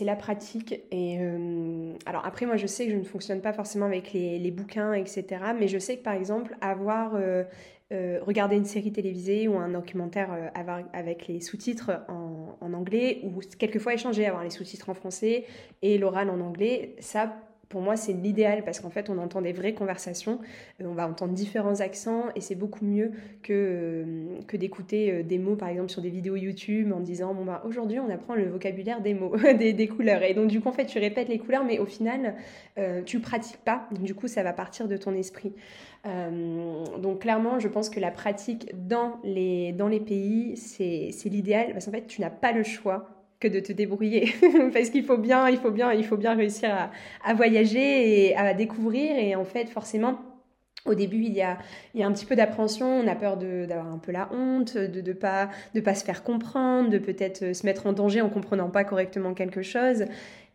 la 0.00 0.16
pratique. 0.16 0.80
Et 0.90 1.18
euh, 1.20 1.92
alors 2.06 2.26
après, 2.26 2.46
moi, 2.46 2.56
je 2.56 2.66
sais 2.66 2.86
que 2.86 2.92
je 2.92 2.96
ne 2.96 3.04
fonctionne 3.04 3.40
pas 3.40 3.52
forcément 3.52 3.86
avec 3.86 4.12
les, 4.12 4.38
les 4.38 4.50
bouquins, 4.50 4.92
etc. 4.92 5.24
Mais 5.58 5.68
je 5.68 5.78
sais 5.78 5.98
que 5.98 6.02
par 6.02 6.14
exemple, 6.14 6.56
avoir 6.60 7.14
euh, 7.14 7.44
euh 7.92 8.18
regardé 8.22 8.56
une 8.56 8.64
série 8.64 8.92
télévisée 8.92 9.48
ou 9.48 9.56
un 9.56 9.68
documentaire 9.68 10.50
avec 10.92 11.28
les 11.28 11.40
sous-titres 11.40 11.92
en, 12.08 12.56
en, 12.60 12.74
anglais, 12.74 13.20
ou 13.22 13.40
quelquefois 13.58 13.94
échanger, 13.94 14.26
avoir 14.26 14.42
les 14.42 14.50
sous-titres 14.50 14.90
en 14.90 14.94
français 14.94 15.44
et 15.82 15.96
l'oral 15.96 16.30
en 16.30 16.40
anglais, 16.40 16.96
ça, 16.98 17.34
pour 17.68 17.82
moi, 17.82 17.96
c'est 17.96 18.12
l'idéal 18.12 18.64
parce 18.64 18.80
qu'en 18.80 18.88
fait, 18.88 19.10
on 19.10 19.18
entend 19.18 19.42
des 19.42 19.52
vraies 19.52 19.74
conversations, 19.74 20.40
euh, 20.80 20.86
on 20.86 20.94
va 20.94 21.06
entendre 21.06 21.34
différents 21.34 21.80
accents 21.80 22.24
et 22.34 22.40
c'est 22.40 22.54
beaucoup 22.54 22.84
mieux 22.84 23.12
que, 23.42 23.52
euh, 23.52 24.56
d'écouter 24.56 25.12
euh, 25.12 25.22
des 25.22 25.38
mots, 25.38 25.56
par 25.56 25.68
exemple, 25.68 25.90
sur 25.90 26.00
des 26.00 26.08
vidéos 26.08 26.36
YouTube 26.36 26.92
en 26.92 27.00
disant 27.00 27.34
Bon, 27.34 27.44
bah, 27.44 27.62
aujourd'hui, 27.66 28.00
on 28.00 28.08
apprend 28.08 28.34
le 28.34 28.48
vocabulaire 28.48 29.02
des 29.02 29.12
mots, 29.12 29.36
des, 29.58 29.74
des, 29.74 29.88
couleurs. 29.88 30.22
Et 30.22 30.32
donc, 30.32 30.48
du 30.48 30.60
coup, 30.60 30.68
en 30.68 30.72
fait, 30.72 30.86
tu 30.86 30.98
répètes 30.98 31.28
les 31.28 31.38
couleurs, 31.38 31.64
mais 31.64 31.78
au 31.78 31.86
final, 31.86 32.34
tu 33.04 33.20
pratiques 33.20 33.58
pas. 33.64 33.88
Du 34.00 34.14
coup, 34.14 34.28
ça 34.28 34.42
va 34.42 34.52
partir 34.52 34.88
de 34.88 34.96
ton 34.96 35.12
esprit. 35.14 35.52
Donc, 36.04 37.20
clairement, 37.20 37.58
je 37.58 37.68
pense 37.68 37.90
que 37.90 37.98
la 37.98 38.10
pratique 38.10 38.72
dans 38.86 39.18
les, 39.24 39.72
dans 39.72 39.88
les 39.88 40.00
pays, 40.00 40.56
c'est 40.56 41.28
l'idéal 41.28 41.72
parce 41.72 41.86
qu'en 41.86 41.90
fait, 41.90 42.06
tu 42.06 42.20
n'as 42.20 42.30
pas 42.30 42.52
le 42.52 42.62
choix 42.62 43.17
que 43.40 43.48
de 43.48 43.60
te 43.60 43.72
débrouiller. 43.72 44.32
Parce 44.72 44.90
qu'il 44.90 45.04
faut 45.04 45.18
bien 45.18 45.48
il 45.48 45.58
faut 45.58 45.70
bien 45.70 45.92
il 45.92 46.04
faut 46.04 46.16
bien 46.16 46.34
réussir 46.34 46.74
à, 46.74 46.90
à, 47.24 47.34
voyager 47.34 48.28
et 48.28 48.36
à 48.36 48.54
découvrir. 48.54 49.16
Et 49.16 49.34
en 49.34 49.44
fait 49.44 49.68
forcément 49.68 50.18
au 50.88 50.94
début, 50.94 51.22
il 51.22 51.32
y 51.32 51.42
a, 51.42 51.58
il 51.94 52.00
y 52.00 52.02
a 52.02 52.06
un 52.06 52.12
petit 52.12 52.26
peu 52.26 52.36
d'appréhension, 52.36 52.86
on 52.86 53.06
a 53.06 53.14
peur 53.14 53.36
d'avoir 53.36 53.92
un 53.92 53.98
peu 53.98 54.12
la 54.12 54.28
honte, 54.32 54.76
de 54.76 55.00
ne 55.00 55.12
pas, 55.12 55.50
de 55.74 55.80
pas 55.80 55.94
se 55.94 56.04
faire 56.04 56.22
comprendre, 56.22 56.90
de 56.90 56.98
peut-être 56.98 57.54
se 57.54 57.66
mettre 57.66 57.86
en 57.86 57.92
danger 57.92 58.20
en 58.20 58.28
comprenant 58.28 58.68
pas 58.68 58.84
correctement 58.84 59.34
quelque 59.34 59.62
chose. 59.62 60.04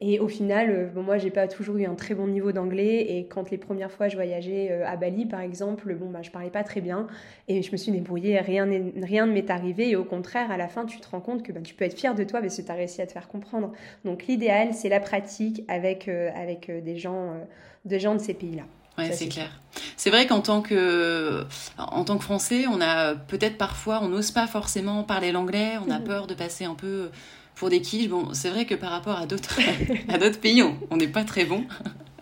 Et 0.05 0.19
au 0.19 0.27
final, 0.27 0.69
euh, 0.69 0.87
bon, 0.87 1.01
moi, 1.01 1.17
j'ai 1.17 1.31
pas 1.31 1.47
toujours 1.47 1.77
eu 1.77 1.85
un 1.85 1.95
très 1.95 2.13
bon 2.13 2.27
niveau 2.27 2.51
d'anglais. 2.51 3.05
Et 3.15 3.25
quand 3.25 3.49
les 3.51 3.57
premières 3.57 3.89
fois 3.89 4.09
je 4.09 4.15
voyageais 4.15 4.69
euh, 4.69 4.85
à 4.85 4.97
Bali, 4.97 5.25
par 5.25 5.39
exemple, 5.39 5.95
bon, 5.95 6.09
bah, 6.09 6.21
je 6.21 6.29
parlais 6.29 6.49
pas 6.49 6.63
très 6.63 6.81
bien. 6.81 7.07
Et 7.47 7.61
je 7.61 7.71
me 7.71 7.77
suis 7.77 7.89
débrouillée, 7.89 8.37
rien, 8.39 8.67
rien 9.01 9.25
ne 9.25 9.31
m'est 9.31 9.49
arrivé. 9.49 9.91
Et 9.91 9.95
au 9.95 10.03
contraire, 10.03 10.51
à 10.51 10.57
la 10.57 10.67
fin, 10.67 10.85
tu 10.85 10.99
te 10.99 11.07
rends 11.09 11.21
compte 11.21 11.41
que 11.41 11.53
bah, 11.53 11.61
tu 11.63 11.73
peux 11.73 11.85
être 11.85 11.97
fier 11.97 12.15
de 12.15 12.25
toi 12.25 12.41
parce 12.41 12.57
que 12.57 12.61
tu 12.61 12.69
as 12.69 12.75
réussi 12.75 13.01
à 13.01 13.07
te 13.07 13.13
faire 13.13 13.29
comprendre. 13.29 13.71
Donc 14.03 14.25
l'idéal, 14.27 14.73
c'est 14.73 14.89
la 14.89 14.99
pratique 14.99 15.63
avec, 15.69 16.09
euh, 16.09 16.31
avec 16.35 16.69
des, 16.83 16.97
gens, 16.97 17.35
des 17.85 17.99
gens 18.01 18.15
de 18.15 18.19
ces 18.19 18.33
pays-là. 18.33 18.63
Ouais, 18.97 19.11
c'est 19.11 19.27
clair. 19.27 19.49
C'est 19.97 20.11
vrai 20.11 20.27
qu'en 20.27 20.41
tant 20.41 20.61
que 20.61 21.45
en 21.77 22.03
tant 22.03 22.17
que 22.17 22.23
Français, 22.23 22.65
on 22.71 22.79
a 22.79 23.15
peut-être 23.15 23.57
parfois, 23.57 23.99
on 24.03 24.09
n'ose 24.09 24.31
pas 24.31 24.45
forcément 24.45 25.03
parler 25.03 25.31
l'anglais, 25.31 25.73
on 25.85 25.91
a 25.91 25.99
peur 25.99 26.27
de 26.27 26.33
passer 26.33 26.65
un 26.65 26.75
peu 26.75 27.09
pour 27.55 27.69
des 27.69 27.81
quiches. 27.81 28.09
Bon, 28.09 28.29
c'est 28.33 28.49
vrai 28.49 28.65
que 28.65 28.75
par 28.75 28.91
rapport 28.91 29.17
à 29.17 29.25
d'autres 29.25 29.59
à 30.09 30.17
d'autres 30.17 30.39
pays, 30.39 30.63
on 30.91 30.97
n'est 30.97 31.07
pas 31.07 31.23
très 31.23 31.45
bon. 31.45 31.63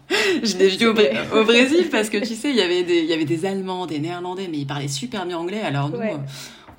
je 0.44 0.58
l'ai 0.58 0.70
vu 0.70 0.88
au, 0.88 1.44
Brésil 1.44 1.88
parce 1.90 2.10
que 2.10 2.18
tu 2.18 2.36
sais, 2.36 2.50
il 2.50 2.56
y 2.56 2.62
avait 2.62 2.84
des 2.84 3.00
il 3.00 3.06
y 3.06 3.14
avait 3.14 3.26
des 3.26 3.46
Allemands, 3.46 3.86
des 3.86 4.00
Néerlandais, 4.00 4.48
mais 4.50 4.58
ils 4.58 4.68
parlaient 4.68 4.88
super 4.88 5.26
bien 5.26 5.38
anglais. 5.38 5.62
Alors 5.62 5.90
nous, 5.90 6.00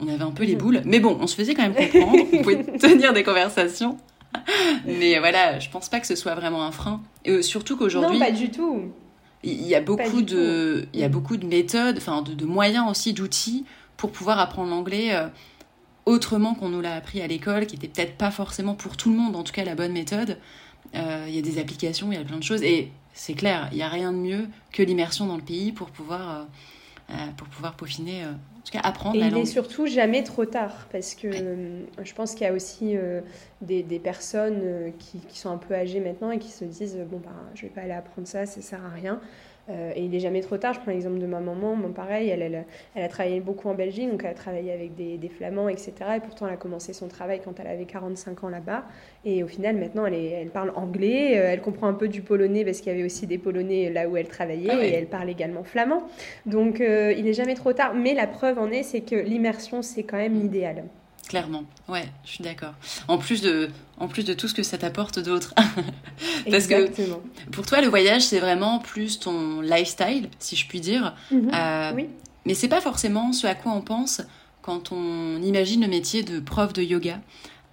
on 0.00 0.08
avait 0.08 0.24
un 0.24 0.30
peu 0.30 0.44
les 0.44 0.56
boules. 0.56 0.82
Mais 0.84 1.00
bon, 1.00 1.16
on 1.20 1.26
se 1.26 1.34
faisait 1.34 1.54
quand 1.54 1.62
même 1.62 1.74
comprendre. 1.74 2.24
on 2.32 2.42
pouvait 2.42 2.64
tenir 2.78 3.12
des 3.12 3.22
conversations. 3.22 3.98
Mais 4.86 5.18
voilà, 5.18 5.58
je 5.58 5.68
pense 5.68 5.88
pas 5.88 6.00
que 6.00 6.06
ce 6.06 6.16
soit 6.16 6.34
vraiment 6.34 6.64
un 6.64 6.72
frein. 6.72 7.02
Et 7.24 7.30
euh, 7.30 7.42
surtout 7.42 7.76
qu'aujourd'hui. 7.76 8.18
Non, 8.18 8.24
pas 8.24 8.32
du 8.32 8.50
tout. 8.50 8.92
Il 9.44 9.66
y 9.66 9.74
a 9.74 9.80
beaucoup 9.80 10.22
de, 10.22 10.86
il 10.92 11.00
y 11.00 11.04
a 11.04 11.08
beaucoup 11.08 11.36
de 11.36 11.46
méthodes, 11.46 11.96
enfin 11.96 12.22
de, 12.22 12.44
moyens 12.44 12.88
aussi, 12.88 13.12
d'outils 13.12 13.64
pour 13.96 14.12
pouvoir 14.12 14.38
apprendre 14.38 14.70
l'anglais. 14.70 15.14
Euh, 15.14 15.28
autrement 16.04 16.54
qu'on 16.54 16.68
nous 16.68 16.80
l'a 16.80 16.94
appris 16.94 17.20
à 17.22 17.26
l'école, 17.26 17.66
qui 17.66 17.76
était 17.76 17.88
peut-être 17.88 18.16
pas 18.16 18.30
forcément 18.30 18.74
pour 18.74 18.96
tout 18.96 19.10
le 19.10 19.16
monde, 19.16 19.36
en 19.36 19.44
tout 19.44 19.52
cas 19.52 19.64
la 19.64 19.74
bonne 19.74 19.92
méthode. 19.92 20.38
Euh, 20.94 21.26
il 21.28 21.34
y 21.34 21.38
a 21.38 21.42
des 21.42 21.58
applications, 21.58 22.10
il 22.10 22.18
y 22.18 22.20
a 22.20 22.24
plein 22.24 22.38
de 22.38 22.42
choses, 22.42 22.62
et 22.62 22.90
c'est 23.14 23.34
clair, 23.34 23.68
il 23.70 23.76
n'y 23.76 23.82
a 23.82 23.88
rien 23.88 24.12
de 24.12 24.16
mieux 24.16 24.48
que 24.72 24.82
l'immersion 24.82 25.26
dans 25.26 25.36
le 25.36 25.42
pays 25.42 25.70
pour 25.70 25.90
pouvoir, 25.90 26.46
euh, 27.10 27.14
pour 27.36 27.46
pouvoir 27.48 27.74
peaufiner, 27.74 28.24
tout 28.64 28.72
cas 28.72 28.80
apprendre 28.82 29.16
et 29.16 29.20
la 29.20 29.24
langue. 29.26 29.38
il 29.38 29.40
n'est 29.40 29.46
surtout 29.46 29.86
jamais 29.86 30.22
trop 30.22 30.44
tard, 30.44 30.86
parce 30.92 31.14
que 31.14 31.30
je 31.30 32.14
pense 32.14 32.34
qu'il 32.34 32.46
y 32.46 32.50
a 32.50 32.52
aussi 32.52 32.96
des, 33.60 33.82
des, 33.82 33.98
personnes 33.98 34.92
qui, 34.98 35.18
qui, 35.18 35.38
sont 35.38 35.50
un 35.50 35.58
peu 35.58 35.74
âgées 35.74 36.00
maintenant 36.00 36.30
et 36.30 36.38
qui 36.38 36.50
se 36.50 36.64
disent, 36.64 36.98
bon, 37.10 37.18
ben, 37.18 37.30
je 37.54 37.62
vais 37.62 37.68
pas 37.68 37.82
aller 37.82 37.92
apprendre 37.92 38.28
ça, 38.28 38.46
ça 38.46 38.60
sert 38.60 38.84
à 38.84 38.90
rien. 38.90 39.20
Euh, 39.70 39.92
et 39.94 40.04
il 40.04 40.10
n'est 40.10 40.20
jamais 40.20 40.40
trop 40.40 40.56
tard. 40.56 40.74
Je 40.74 40.80
prends 40.80 40.90
l'exemple 40.90 41.18
de 41.18 41.26
ma 41.26 41.40
maman. 41.40 41.76
Pareil, 41.94 42.28
elle, 42.28 42.42
elle, 42.42 42.64
elle, 42.94 43.02
a 43.02 43.08
travaillé 43.08 43.40
beaucoup 43.40 43.68
en 43.68 43.74
Belgique, 43.74 44.10
donc 44.10 44.22
elle 44.24 44.30
a 44.30 44.34
travaillé 44.34 44.72
avec 44.72 44.94
des, 44.94 45.18
des, 45.18 45.28
Flamands, 45.28 45.68
etc. 45.68 45.92
Et 46.16 46.20
pourtant, 46.20 46.46
elle 46.46 46.54
a 46.54 46.56
commencé 46.56 46.92
son 46.92 47.08
travail 47.08 47.40
quand 47.44 47.58
elle 47.60 47.68
avait 47.68 47.84
45 47.84 48.44
ans 48.44 48.48
là-bas. 48.48 48.84
Et 49.24 49.42
au 49.42 49.46
final, 49.46 49.76
maintenant, 49.76 50.04
elle, 50.06 50.14
est, 50.14 50.30
elle 50.30 50.50
parle 50.50 50.72
anglais. 50.74 51.38
Euh, 51.38 51.52
elle 51.52 51.60
comprend 51.60 51.86
un 51.86 51.94
peu 51.94 52.08
du 52.08 52.22
polonais 52.22 52.64
parce 52.64 52.80
qu'il 52.80 52.92
y 52.92 52.94
avait 52.94 53.04
aussi 53.04 53.26
des 53.26 53.38
polonais 53.38 53.90
là 53.90 54.08
où 54.08 54.16
elle 54.16 54.28
travaillait. 54.28 54.70
Ah 54.72 54.84
et 54.84 54.92
elle 54.92 55.06
parle 55.06 55.30
également 55.30 55.62
flamand. 55.62 56.02
Donc, 56.46 56.80
euh, 56.80 57.14
il 57.16 57.24
n'est 57.24 57.32
jamais 57.32 57.54
trop 57.54 57.72
tard. 57.72 57.94
Mais 57.94 58.14
la 58.14 58.26
preuve 58.26 58.58
en 58.58 58.70
est, 58.70 58.82
c'est 58.82 59.02
que 59.02 59.16
l'immersion, 59.16 59.82
c'est 59.82 60.02
quand 60.02 60.16
même 60.16 60.34
l'idéal. 60.34 60.84
Clairement, 61.28 61.64
ouais, 61.88 62.08
je 62.24 62.32
suis 62.32 62.44
d'accord. 62.44 62.74
En 63.08 63.16
plus 63.16 63.42
de, 63.42 63.70
en 63.98 64.08
plus 64.08 64.24
de 64.24 64.34
tout 64.34 64.48
ce 64.48 64.54
que 64.54 64.62
ça 64.62 64.76
t'apporte 64.76 65.18
d'autre. 65.18 65.54
Parce 66.44 66.64
Exactement. 66.64 67.20
que 67.46 67.50
pour 67.50 67.64
toi, 67.64 67.80
le 67.80 67.88
voyage, 67.88 68.22
c'est 68.22 68.40
vraiment 68.40 68.80
plus 68.80 69.20
ton 69.20 69.60
lifestyle, 69.60 70.28
si 70.38 70.56
je 70.56 70.66
puis 70.66 70.80
dire. 70.80 71.14
Mhm. 71.30 71.50
Euh, 71.54 71.92
oui. 71.94 72.06
Mais 72.44 72.54
c'est 72.54 72.68
pas 72.68 72.80
forcément 72.80 73.32
ce 73.32 73.46
à 73.46 73.54
quoi 73.54 73.72
on 73.72 73.80
pense 73.80 74.20
quand 74.62 74.92
on 74.92 75.40
imagine 75.42 75.80
le 75.80 75.88
métier 75.88 76.22
de 76.22 76.40
prof 76.40 76.72
de 76.72 76.82
yoga. 76.82 77.20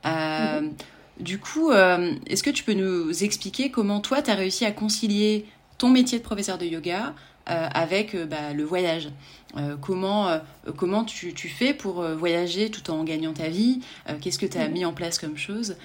Euh, 0.06 0.62
mhm. 0.62 0.74
Du 1.20 1.40
coup, 1.40 1.72
euh, 1.72 2.14
est-ce 2.28 2.44
que 2.44 2.50
tu 2.50 2.64
peux 2.64 2.74
nous 2.74 3.24
expliquer 3.24 3.72
comment 3.72 4.00
toi, 4.00 4.22
tu 4.22 4.32
as 4.32 4.36
réussi 4.36 4.64
à 4.66 4.72
concilier 4.72 5.46
ton 5.78 5.90
métier 5.90 6.20
de 6.20 6.24
professeur 6.24 6.58
de 6.58 6.66
yoga 6.66 7.14
avec 7.50 8.16
bah, 8.16 8.54
le 8.54 8.64
voyage 8.64 9.10
euh, 9.58 9.78
comment 9.82 10.30
euh, 10.30 10.40
comment 10.78 11.04
tu, 11.04 11.34
tu, 11.34 11.48
fais 11.48 11.74
pour 11.74 12.02
euh, 12.02 12.16
voyager 12.16 12.70
tout 12.70 12.92
en 12.92 13.04
gagnant 13.04 13.34
ta 13.34 13.50
vie? 13.50 13.82
Qu'est-ce 14.22 14.38
que 14.38 14.46
tu 14.46 14.58
as 14.58 14.68
mis 14.68 14.86
en 14.86 14.94
place 14.94 15.18
comme 15.18 15.38
chose? 15.38 15.76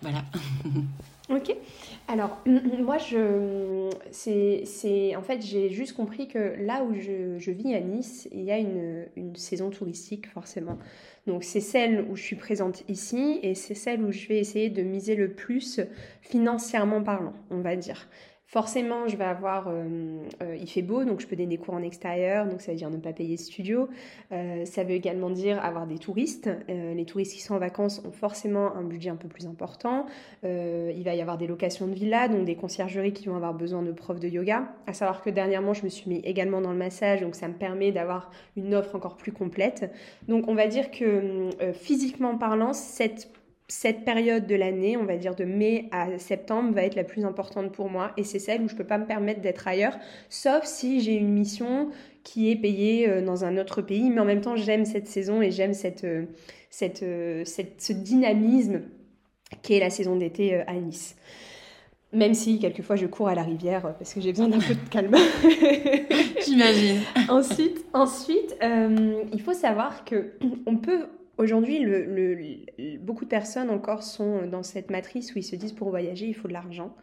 Voilà. 0.00 0.24
ok. 1.30 1.54
Alors, 2.08 2.38
moi, 2.46 2.98
je, 2.98 3.88
c'est, 4.10 5.16
en 5.16 5.22
fait, 5.22 5.40
j'ai 5.40 5.70
juste 5.70 5.94
compris 5.94 6.26
que 6.26 6.56
là 6.58 6.82
où 6.82 6.94
je, 6.94 7.38
je, 7.38 7.50
vis 7.52 7.74
à 7.74 7.80
Nice, 7.80 8.28
il 8.32 8.42
y 8.42 8.50
a 8.50 8.58
une, 8.58 9.06
une 9.16 9.36
saison 9.36 9.70
touristique, 9.70 10.26
forcément. 10.28 10.78
Donc, 11.28 11.44
c'est 11.44 11.60
celle 11.60 12.04
où 12.10 12.16
je 12.16 12.22
suis 12.22 12.36
présente 12.36 12.82
ici 12.88 13.38
et 13.42 13.54
c'est 13.54 13.76
celle 13.76 14.02
où 14.02 14.10
je 14.10 14.26
vais 14.26 14.40
essayer 14.40 14.68
de 14.68 14.82
miser 14.82 15.14
le 15.14 15.30
plus 15.30 15.80
financièrement 16.20 17.02
parlant, 17.02 17.34
on 17.50 17.60
va 17.60 17.76
dire. 17.76 18.08
Forcément, 18.52 19.08
je 19.08 19.16
vais 19.16 19.24
avoir, 19.24 19.68
euh, 19.68 20.18
euh, 20.42 20.56
il 20.60 20.68
fait 20.68 20.82
beau, 20.82 21.04
donc 21.06 21.22
je 21.22 21.26
peux 21.26 21.36
donner 21.36 21.56
des 21.56 21.56
cours 21.56 21.72
en 21.72 21.82
extérieur, 21.82 22.46
donc 22.46 22.60
ça 22.60 22.72
veut 22.72 22.76
dire 22.76 22.90
ne 22.90 22.98
pas 22.98 23.14
payer 23.14 23.38
studio. 23.38 23.88
Euh, 24.30 24.66
ça 24.66 24.84
veut 24.84 24.90
également 24.90 25.30
dire 25.30 25.58
avoir 25.64 25.86
des 25.86 25.96
touristes. 25.96 26.50
les 26.68 27.06
touristes 27.06 27.32
qui 27.32 27.40
sont 27.40 27.54
en 27.54 27.58
vacances 27.58 28.02
ont 28.04 28.12
forcément 28.12 28.76
un 28.76 28.82
budget 28.82 29.08
un 29.08 29.16
peu 29.16 29.26
plus 29.26 29.46
important. 29.46 30.04
il 30.42 31.02
va 31.02 31.14
y 31.14 31.22
avoir 31.22 31.38
des 31.38 31.46
locations 31.46 31.86
de 31.86 31.94
villas, 31.94 32.28
donc 32.28 32.44
des 32.44 32.54
conciergeries 32.54 33.14
qui 33.14 33.26
vont 33.26 33.36
avoir 33.36 33.54
besoin 33.54 33.82
de 33.82 33.90
profs 33.90 34.20
de 34.20 34.28
yoga. 34.28 34.68
À 34.86 34.92
savoir 34.92 35.22
que 35.22 35.30
dernièrement, 35.30 35.72
je 35.72 35.84
me 35.84 35.88
suis 35.88 36.10
mis 36.10 36.18
également 36.18 36.60
dans 36.60 36.72
le 36.72 36.78
massage, 36.78 37.22
donc 37.22 37.34
ça 37.34 37.48
me 37.48 37.54
permet 37.54 37.90
d'avoir 37.90 38.30
une 38.56 38.74
offre 38.74 38.96
encore 38.96 39.16
plus 39.16 39.32
complète. 39.32 39.90
Donc 40.28 40.46
on 40.48 40.54
va 40.54 40.66
dire 40.66 40.90
que 40.90 41.48
physiquement 41.72 42.36
parlant, 42.36 42.74
cette 42.74 43.30
cette 43.68 44.04
période 44.04 44.46
de 44.46 44.54
l'année, 44.54 44.96
on 44.96 45.04
va 45.04 45.16
dire 45.16 45.34
de 45.34 45.44
mai 45.44 45.88
à 45.92 46.18
septembre, 46.18 46.74
va 46.74 46.82
être 46.82 46.94
la 46.94 47.04
plus 47.04 47.24
importante 47.24 47.72
pour 47.72 47.88
moi 47.88 48.12
et 48.16 48.24
c'est 48.24 48.38
celle 48.38 48.62
où 48.62 48.68
je 48.68 48.74
ne 48.74 48.78
peux 48.78 48.86
pas 48.86 48.98
me 48.98 49.06
permettre 49.06 49.40
d'être 49.40 49.66
ailleurs, 49.66 49.96
sauf 50.28 50.64
si 50.64 51.00
j'ai 51.00 51.14
une 51.14 51.32
mission 51.32 51.90
qui 52.24 52.50
est 52.50 52.56
payée 52.56 53.08
euh, 53.08 53.24
dans 53.24 53.44
un 53.44 53.56
autre 53.56 53.82
pays, 53.82 54.10
mais 54.10 54.20
en 54.20 54.24
même 54.24 54.40
temps 54.40 54.56
j'aime 54.56 54.84
cette 54.84 55.06
saison 55.06 55.42
et 55.42 55.50
j'aime 55.50 55.74
cette, 55.74 56.04
euh, 56.04 56.26
cette, 56.70 57.02
euh, 57.02 57.44
cette, 57.44 57.80
ce 57.80 57.92
dynamisme 57.92 58.82
qui 59.62 59.74
est 59.74 59.80
la 59.80 59.90
saison 59.90 60.16
d'été 60.16 60.54
à 60.54 60.74
Nice. 60.74 61.16
Même 62.12 62.34
si 62.34 62.58
quelquefois 62.58 62.96
je 62.96 63.06
cours 63.06 63.28
à 63.28 63.34
la 63.34 63.42
rivière 63.42 63.94
parce 63.98 64.12
que 64.12 64.20
j'ai 64.20 64.32
besoin 64.32 64.48
d'un 64.48 64.58
peu 64.58 64.74
de 64.74 64.88
calme. 64.90 65.16
J'imagine. 66.46 67.00
ensuite, 67.28 67.86
ensuite 67.94 68.54
il 68.60 69.40
faut 69.40 69.54
savoir 69.54 70.04
que 70.04 70.34
on 70.66 70.76
peut 70.76 71.06
Aujourd'hui, 71.42 71.84
beaucoup 73.00 73.24
de 73.24 73.28
personnes 73.28 73.68
encore 73.68 74.04
sont 74.04 74.46
dans 74.46 74.62
cette 74.62 74.92
matrice 74.92 75.34
où 75.34 75.38
ils 75.38 75.42
se 75.42 75.56
disent 75.56 75.72
pour 75.72 75.90
voyager, 75.90 76.26
il 76.26 76.34
faut 76.34 76.46
de 76.46 76.52
l'argent. 76.52 76.94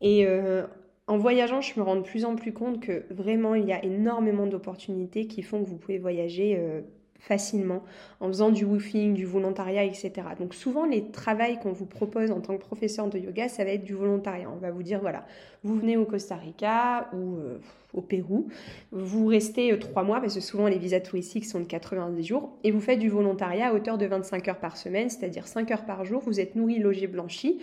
Et 0.00 0.26
euh, 0.26 0.66
en 1.06 1.16
voyageant, 1.16 1.60
je 1.60 1.78
me 1.78 1.84
rends 1.84 1.94
de 1.94 2.02
plus 2.02 2.24
en 2.24 2.34
plus 2.34 2.52
compte 2.52 2.80
que 2.80 3.04
vraiment, 3.08 3.54
il 3.54 3.68
y 3.68 3.72
a 3.72 3.84
énormément 3.84 4.48
d'opportunités 4.48 5.28
qui 5.28 5.42
font 5.42 5.62
que 5.62 5.68
vous 5.68 5.76
pouvez 5.76 5.98
voyager 5.98 6.56
euh, 6.58 6.80
facilement 7.18 7.82
en 8.20 8.28
faisant 8.28 8.50
du 8.50 8.64
woofing, 8.64 9.14
du 9.14 9.26
volontariat, 9.26 9.84
etc. 9.84 10.12
Donc 10.38 10.54
souvent 10.54 10.84
les 10.84 11.10
travails 11.10 11.58
qu'on 11.60 11.72
vous 11.72 11.86
propose 11.86 12.30
en 12.30 12.40
tant 12.40 12.56
que 12.56 12.62
professeur 12.62 13.08
de 13.08 13.18
yoga, 13.18 13.48
ça 13.48 13.64
va 13.64 13.70
être 13.70 13.84
du 13.84 13.94
volontariat. 13.94 14.48
On 14.50 14.58
va 14.58 14.70
vous 14.70 14.82
dire 14.82 15.00
voilà, 15.00 15.26
vous 15.64 15.76
venez 15.76 15.96
au 15.96 16.04
Costa 16.04 16.36
Rica 16.36 17.08
ou 17.12 17.36
euh, 17.36 17.58
au 17.94 18.00
Pérou, 18.00 18.48
vous 18.92 19.26
restez 19.26 19.72
euh, 19.72 19.78
trois 19.78 20.02
mois 20.02 20.20
parce 20.20 20.34
que 20.34 20.40
souvent 20.40 20.68
les 20.68 20.78
visas 20.78 21.00
touristiques 21.00 21.46
sont 21.46 21.60
de 21.60 21.64
90 21.64 22.22
jours 22.22 22.56
et 22.62 22.70
vous 22.70 22.80
faites 22.80 22.98
du 22.98 23.08
volontariat 23.08 23.68
à 23.68 23.74
hauteur 23.74 23.98
de 23.98 24.06
25 24.06 24.48
heures 24.48 24.58
par 24.58 24.76
semaine, 24.76 25.08
c'est-à-dire 25.08 25.46
5 25.46 25.70
heures 25.70 25.84
par 25.84 26.04
jour. 26.04 26.22
Vous 26.24 26.40
êtes 26.40 26.54
nourri, 26.54 26.78
logé, 26.78 27.06
blanchi 27.06 27.60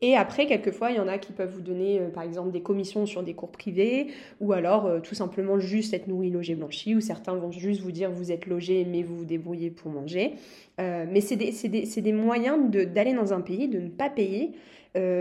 et 0.00 0.14
après, 0.16 0.46
quelquefois, 0.46 0.92
il 0.92 0.96
y 0.96 1.00
en 1.00 1.08
a 1.08 1.18
qui 1.18 1.32
peuvent 1.32 1.52
vous 1.52 1.60
donner, 1.60 1.98
euh, 1.98 2.08
par 2.08 2.22
exemple, 2.22 2.52
des 2.52 2.62
commissions 2.62 3.04
sur 3.04 3.24
des 3.24 3.34
cours 3.34 3.50
privés, 3.50 4.06
ou 4.40 4.52
alors 4.52 4.86
euh, 4.86 5.00
tout 5.00 5.16
simplement 5.16 5.58
juste 5.58 5.92
être 5.92 6.06
nourri, 6.06 6.30
logé, 6.30 6.54
blanchi, 6.54 6.94
ou 6.94 7.00
certains 7.00 7.34
vont 7.34 7.50
juste 7.50 7.80
vous 7.80 7.90
dire 7.90 8.08
vous 8.12 8.30
êtes 8.30 8.46
logé, 8.46 8.84
mais 8.88 9.02
vous 9.02 9.16
vous 9.18 9.24
débrouillez 9.24 9.70
pour 9.70 9.90
manger. 9.90 10.34
Euh, 10.80 11.04
mais 11.10 11.20
c'est 11.20 11.34
des, 11.34 11.52
des, 11.68 12.00
des, 12.00 12.12
moyens 12.12 12.70
d'aller 12.70 13.12
dans 13.12 13.32
un 13.32 13.40
pays, 13.40 13.66
de 13.66 13.80
ne 13.80 13.88
pas 13.88 14.10
payer 14.10 14.52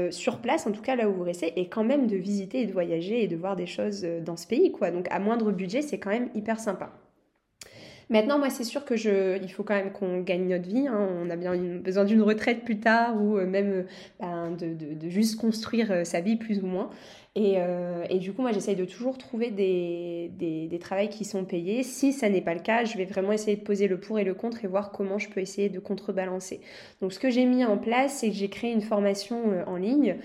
sur 0.10 0.40
place, 0.40 0.66
en 0.66 0.72
tout 0.72 0.82
cas 0.82 0.96
là 0.96 1.08
où 1.08 1.14
vous 1.14 1.24
restez, 1.24 1.54
et 1.60 1.68
quand 1.68 1.84
même 1.84 2.08
de 2.08 2.16
visiter 2.16 2.62
et 2.62 2.66
de 2.66 2.74
voyager 2.74 3.22
et 3.22 3.28
de 3.28 3.36
voir 3.36 3.56
des 3.56 3.68
choses 3.68 4.08
dans 4.26 4.36
ce 4.36 4.48
pays. 4.48 4.72
quoi. 4.72 4.90
Donc 4.90 5.06
à 5.12 5.20
moindre 5.20 5.52
budget, 5.52 5.84
c'est 5.84 6.00
quand 6.00 6.10
même 6.10 6.30
hyper 6.34 6.60
sympa. 6.60 6.92
Maintenant, 8.10 8.40
moi, 8.40 8.50
c'est 8.50 8.64
sûr 8.64 8.86
que 8.86 8.96
je, 8.96 9.38
il 9.42 9.52
faut 9.52 9.64
quand 9.64 9.76
même 9.76 9.92
qu'on 9.92 10.22
gagne 10.22 10.48
notre 10.48 10.68
vie. 10.68 10.88
Hein. 10.88 11.10
On 11.22 11.30
a 11.30 11.36
bien 11.36 11.56
besoin 11.58 12.06
d'une 12.06 12.22
retraite 12.22 12.64
plus 12.64 12.80
tard 12.80 13.22
ou 13.22 13.38
euh, 13.38 13.46
même 13.46 13.72
euh, 13.72 13.84
ben, 14.22 14.52
de, 14.56 15.10
juste 15.10 15.38
construire 15.38 15.92
euh, 15.92 16.04
sa 16.06 16.22
vie 16.22 16.38
plus 16.38 16.64
ou 16.64 16.68
moins. 16.68 16.90
Et, 17.36 17.60
du 18.18 18.34
coup, 18.34 18.42
moi, 18.42 18.52
j'essaye 18.52 18.76
de 18.76 18.86
toujours 18.86 19.20
trouver 19.20 19.52
des, 19.52 20.32
des, 20.40 20.68
des 20.68 20.80
travails 20.80 21.10
qui 21.10 21.24
sont 21.24 21.46
payés. 21.46 21.84
Si 21.84 22.12
ça 22.12 22.30
n'est 22.30 22.42
pas 22.42 22.56
le 22.56 22.62
cas, 22.62 22.84
je 22.84 22.98
vais 22.98 23.06
vraiment 23.06 23.32
essayer 23.32 23.56
de 23.56 23.62
poser 23.62 23.88
le 23.88 24.00
pour 24.00 24.18
et 24.18 24.24
le 24.24 24.34
contre 24.34 24.66
et 24.66 24.68
voir 24.68 24.92
comment 24.92 25.20
je 25.20 25.30
peux 25.30 25.40
essayer 25.40 25.70
de 25.70 25.78
contrebalancer. 25.78 26.62
Donc, 27.00 27.14
ce 27.14 27.20
que 27.20 27.30
j'ai 27.30 27.46
mis 27.46 27.64
en 27.64 27.78
place, 27.78 28.14
c'est 28.14 28.30
que 28.30 28.36
j'ai 28.36 28.50
créé 28.50 28.72
une 28.72 28.82
formation 28.82 29.64
en 29.68 29.76
ligne 29.76 30.16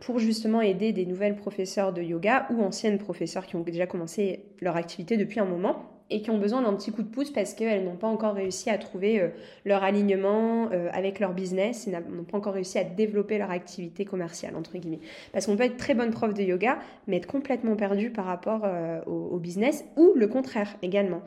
pour 0.00 0.18
justement 0.18 0.62
aider 0.62 0.92
des 0.92 1.04
nouvelles 1.04 1.36
professeurs 1.36 1.92
de 1.92 2.00
yoga 2.00 2.46
ou 2.50 2.62
anciennes 2.62 2.96
professeurs 2.96 3.44
qui 3.44 3.56
ont 3.56 3.60
déjà 3.60 3.86
commencé 3.86 4.46
leur 4.62 4.76
activité 4.76 5.18
depuis 5.18 5.38
un 5.38 5.44
moment 5.44 5.99
et 6.10 6.22
qui 6.22 6.30
ont 6.30 6.38
besoin 6.38 6.62
d'un 6.62 6.74
petit 6.74 6.90
coup 6.90 7.02
de 7.02 7.08
pouce 7.08 7.30
parce 7.30 7.54
qu'elles 7.54 7.84
n'ont 7.84 7.96
pas 7.96 8.08
encore 8.08 8.34
réussi 8.34 8.68
à 8.68 8.78
trouver 8.78 9.20
euh, 9.20 9.28
leur 9.64 9.84
alignement 9.84 10.68
euh, 10.72 10.88
avec 10.92 11.20
leur 11.20 11.32
business 11.32 11.86
n'ont 11.86 12.24
pas 12.24 12.38
encore 12.38 12.54
réussi 12.54 12.78
à 12.78 12.84
développer 12.84 13.38
leur 13.38 13.50
activité 13.50 14.04
commerciale, 14.04 14.56
entre 14.56 14.76
guillemets. 14.76 15.00
Parce 15.32 15.46
qu'on 15.46 15.56
peut 15.56 15.64
être 15.64 15.76
très 15.76 15.94
bonne 15.94 16.10
prof 16.10 16.34
de 16.34 16.42
yoga, 16.42 16.78
mais 17.06 17.18
être 17.18 17.26
complètement 17.26 17.76
perdu 17.76 18.10
par 18.10 18.24
rapport 18.24 18.62
euh, 18.64 19.00
au, 19.06 19.38
business 19.38 19.84
ou 19.96 20.12
le 20.16 20.26
contraire 20.26 20.76
également. 20.82 21.22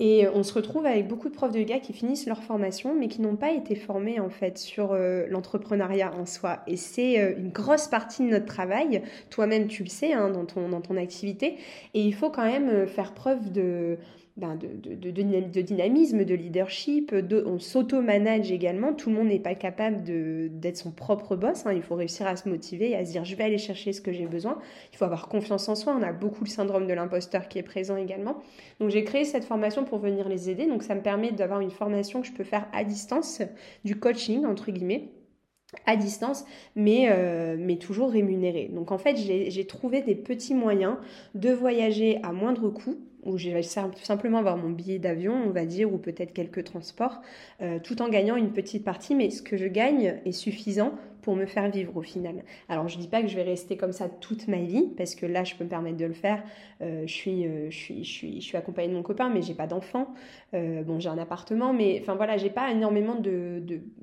Et 0.00 0.26
on 0.34 0.42
se 0.42 0.52
retrouve 0.52 0.86
avec 0.86 1.08
beaucoup 1.08 1.28
de 1.28 1.34
profs 1.34 1.52
de 1.52 1.60
yoga 1.60 1.78
qui 1.78 1.92
finissent 1.92 2.26
leur 2.26 2.42
formation, 2.42 2.94
mais 2.98 3.08
qui 3.08 3.22
n'ont 3.22 3.36
pas 3.36 3.52
été 3.52 3.74
formés 3.74 4.20
en 4.20 4.28
fait 4.28 4.58
sur 4.58 4.94
l'entrepreneuriat 4.94 6.12
en 6.14 6.26
soi. 6.26 6.58
Et 6.66 6.76
c'est 6.76 7.34
une 7.38 7.50
grosse 7.50 7.86
partie 7.86 8.24
de 8.24 8.30
notre 8.30 8.44
travail. 8.44 9.02
Toi-même, 9.30 9.66
tu 9.66 9.82
le 9.84 9.88
sais 9.88 10.12
hein, 10.12 10.30
dans, 10.30 10.44
ton, 10.44 10.68
dans 10.68 10.80
ton 10.80 10.96
activité. 10.96 11.56
Et 11.94 12.02
il 12.02 12.14
faut 12.14 12.28
quand 12.28 12.44
même 12.44 12.86
faire 12.86 13.14
preuve 13.14 13.52
de 13.52 13.98
ben, 14.36 14.56
de, 14.56 15.60
dynamisme, 15.60 16.24
de 16.24 16.34
leadership, 16.34 17.14
on 17.46 17.60
s'auto-manage 17.60 18.50
également. 18.50 18.92
Tout 18.92 19.10
le 19.10 19.14
monde 19.14 19.28
n'est 19.28 19.38
pas 19.38 19.54
capable 19.54 20.02
d'être 20.02 20.76
son 20.76 20.90
propre 20.90 21.36
boss. 21.36 21.66
Hein. 21.66 21.72
Il 21.72 21.82
faut 21.82 21.94
réussir 21.94 22.26
à 22.26 22.34
se 22.34 22.48
motiver 22.48 22.90
et 22.90 22.96
à 22.96 23.04
se 23.04 23.12
dire 23.12 23.24
je 23.24 23.36
vais 23.36 23.44
aller 23.44 23.58
chercher 23.58 23.92
ce 23.92 24.00
que 24.00 24.12
j'ai 24.12 24.26
besoin. 24.26 24.58
Il 24.92 24.96
faut 24.96 25.04
avoir 25.04 25.28
confiance 25.28 25.68
en 25.68 25.76
soi. 25.76 25.96
On 25.96 26.02
a 26.02 26.12
beaucoup 26.12 26.42
le 26.42 26.48
syndrome 26.48 26.88
de 26.88 26.92
l'imposteur 26.92 27.46
qui 27.46 27.60
est 27.60 27.62
présent 27.62 27.96
également. 27.96 28.42
Donc 28.80 28.90
j'ai 28.90 29.04
créé 29.04 29.24
cette 29.24 29.44
formation 29.44 29.84
pour 29.84 30.00
venir 30.00 30.28
les 30.28 30.50
aider. 30.50 30.66
Donc 30.66 30.82
ça 30.82 30.96
me 30.96 31.02
permet 31.02 31.30
d'avoir 31.30 31.60
une 31.60 31.70
formation 31.70 32.20
que 32.20 32.26
je 32.26 32.32
peux 32.32 32.42
faire 32.42 32.66
à 32.72 32.82
distance, 32.82 33.40
du 33.84 34.00
coaching 34.00 34.46
entre 34.46 34.72
guillemets 34.72 35.10
à 35.86 35.96
distance, 35.96 36.44
mais, 36.76 37.06
euh, 37.08 37.56
mais 37.58 37.76
toujours 37.76 38.10
rémunéré. 38.10 38.70
Donc 38.72 38.92
en 38.92 38.98
fait, 38.98 39.16
j'ai 39.16 39.66
trouvé 39.66 40.02
des 40.02 40.14
petits 40.14 40.54
moyens 40.54 40.96
de 41.34 41.50
voyager 41.50 42.20
à 42.22 42.32
moindre 42.32 42.68
coût 42.70 42.96
où 43.24 43.38
je 43.38 43.50
vais 43.50 43.62
simplement 43.62 44.38
avoir 44.38 44.56
mon 44.56 44.70
billet 44.70 44.98
d'avion, 44.98 45.34
on 45.46 45.50
va 45.50 45.64
dire, 45.64 45.92
ou 45.92 45.98
peut-être 45.98 46.32
quelques 46.32 46.64
transports, 46.64 47.20
euh, 47.62 47.78
tout 47.82 48.02
en 48.02 48.08
gagnant 48.08 48.36
une 48.36 48.52
petite 48.52 48.84
partie, 48.84 49.14
mais 49.14 49.30
ce 49.30 49.42
que 49.42 49.56
je 49.56 49.66
gagne 49.66 50.20
est 50.24 50.32
suffisant 50.32 50.92
pour 51.22 51.36
me 51.36 51.46
faire 51.46 51.70
vivre 51.70 51.96
au 51.96 52.02
final. 52.02 52.44
Alors 52.68 52.86
je 52.86 52.98
dis 52.98 53.08
pas 53.08 53.22
que 53.22 53.28
je 53.28 53.36
vais 53.36 53.44
rester 53.44 53.78
comme 53.78 53.92
ça 53.92 54.10
toute 54.10 54.46
ma 54.46 54.58
vie, 54.58 54.90
parce 54.94 55.14
que 55.14 55.24
là 55.24 55.42
je 55.42 55.54
peux 55.54 55.64
me 55.64 55.70
permettre 55.70 55.96
de 55.96 56.04
le 56.04 56.12
faire. 56.12 56.42
Euh, 56.82 57.06
je, 57.06 57.12
suis, 57.12 57.46
euh, 57.46 57.70
je, 57.70 58.02
suis, 58.02 58.56
accompagnée 58.56 58.88
de 58.88 58.94
mon 58.94 59.02
copain, 59.02 59.30
mais 59.30 59.40
j'ai 59.40 59.54
pas 59.54 59.66
d'enfant. 59.66 60.12
bon, 60.52 61.00
j'ai 61.00 61.08
un 61.08 61.16
appartement, 61.16 61.72
mais 61.72 61.98
enfin 62.02 62.14
voilà, 62.14 62.36
j'ai 62.36 62.50
pas 62.50 62.70
énormément 62.70 63.14
de, 63.14 63.62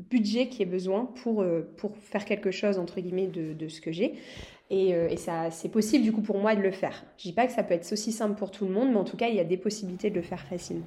budget 0.09 0.47
qui 0.47 0.63
est 0.63 0.65
besoin 0.65 1.05
pour, 1.05 1.45
pour 1.77 1.95
faire 1.95 2.25
quelque 2.25 2.49
chose 2.49 2.79
entre 2.79 2.99
guillemets 2.99 3.27
de 3.27 3.67
ce 3.67 3.81
que 3.81 3.91
j'ai. 3.91 4.15
Et, 4.73 4.91
et 4.91 5.17
ça, 5.17 5.51
c'est 5.51 5.67
possible 5.69 6.03
du 6.03 6.13
coup 6.13 6.21
pour 6.21 6.39
moi 6.39 6.55
de 6.55 6.61
le 6.61 6.71
faire. 6.71 7.03
Je 7.17 7.23
dis 7.23 7.33
pas 7.33 7.45
que 7.45 7.51
ça 7.51 7.61
peut 7.61 7.73
être 7.73 7.91
aussi 7.91 8.13
simple 8.13 8.35
pour 8.35 8.51
tout 8.51 8.65
le 8.65 8.71
monde, 8.71 8.89
mais 8.89 8.97
en 8.97 9.03
tout 9.03 9.17
cas, 9.17 9.27
il 9.27 9.35
y 9.35 9.39
a 9.39 9.43
des 9.43 9.57
possibilités 9.57 10.09
de 10.09 10.15
le 10.15 10.21
faire 10.21 10.41
facilement. 10.47 10.85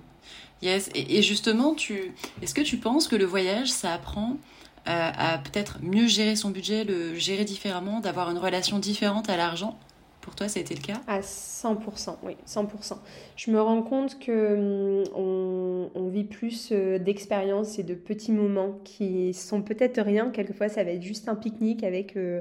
Yes. 0.62 0.88
Et, 0.94 1.20
justement, 1.20 1.74
tu, 1.74 2.14
est-ce 2.40 2.54
que 2.54 2.62
tu 2.62 2.78
penses 2.78 3.08
que 3.08 3.16
le 3.16 3.26
voyage, 3.26 3.70
ça 3.70 3.92
apprend 3.92 4.38
à 4.86 5.38
peut-être 5.38 5.80
mieux 5.82 6.06
gérer 6.06 6.34
son 6.34 6.50
budget, 6.50 6.84
le 6.84 7.14
gérer 7.14 7.44
différemment, 7.44 8.00
d'avoir 8.00 8.30
une 8.30 8.38
relation 8.38 8.78
différente 8.78 9.28
à 9.28 9.36
l'argent? 9.36 9.78
Pour 10.24 10.34
toi, 10.34 10.48
ça 10.48 10.58
a 10.58 10.62
été 10.62 10.74
le 10.74 10.80
cas? 10.80 11.02
À 11.06 11.20
100%, 11.20 12.16
oui, 12.22 12.38
100%. 12.48 12.94
Je 13.36 13.50
me 13.50 13.60
rends 13.60 13.82
compte 13.82 14.18
que 14.18 15.02
hum, 15.14 15.90
on, 15.94 16.08
vit 16.08 16.24
plus 16.24 16.70
euh, 16.72 16.98
d'expériences 16.98 17.78
et 17.78 17.82
de 17.82 17.92
petits 17.92 18.32
moments 18.32 18.78
qui 18.84 19.34
sont 19.34 19.60
peut-être 19.60 20.00
rien. 20.00 20.30
Quelquefois, 20.30 20.70
ça 20.70 20.82
va 20.82 20.92
être 20.92 21.02
juste 21.02 21.28
un 21.28 21.34
pique-nique 21.34 21.84
avec 21.84 22.16
euh, 22.16 22.40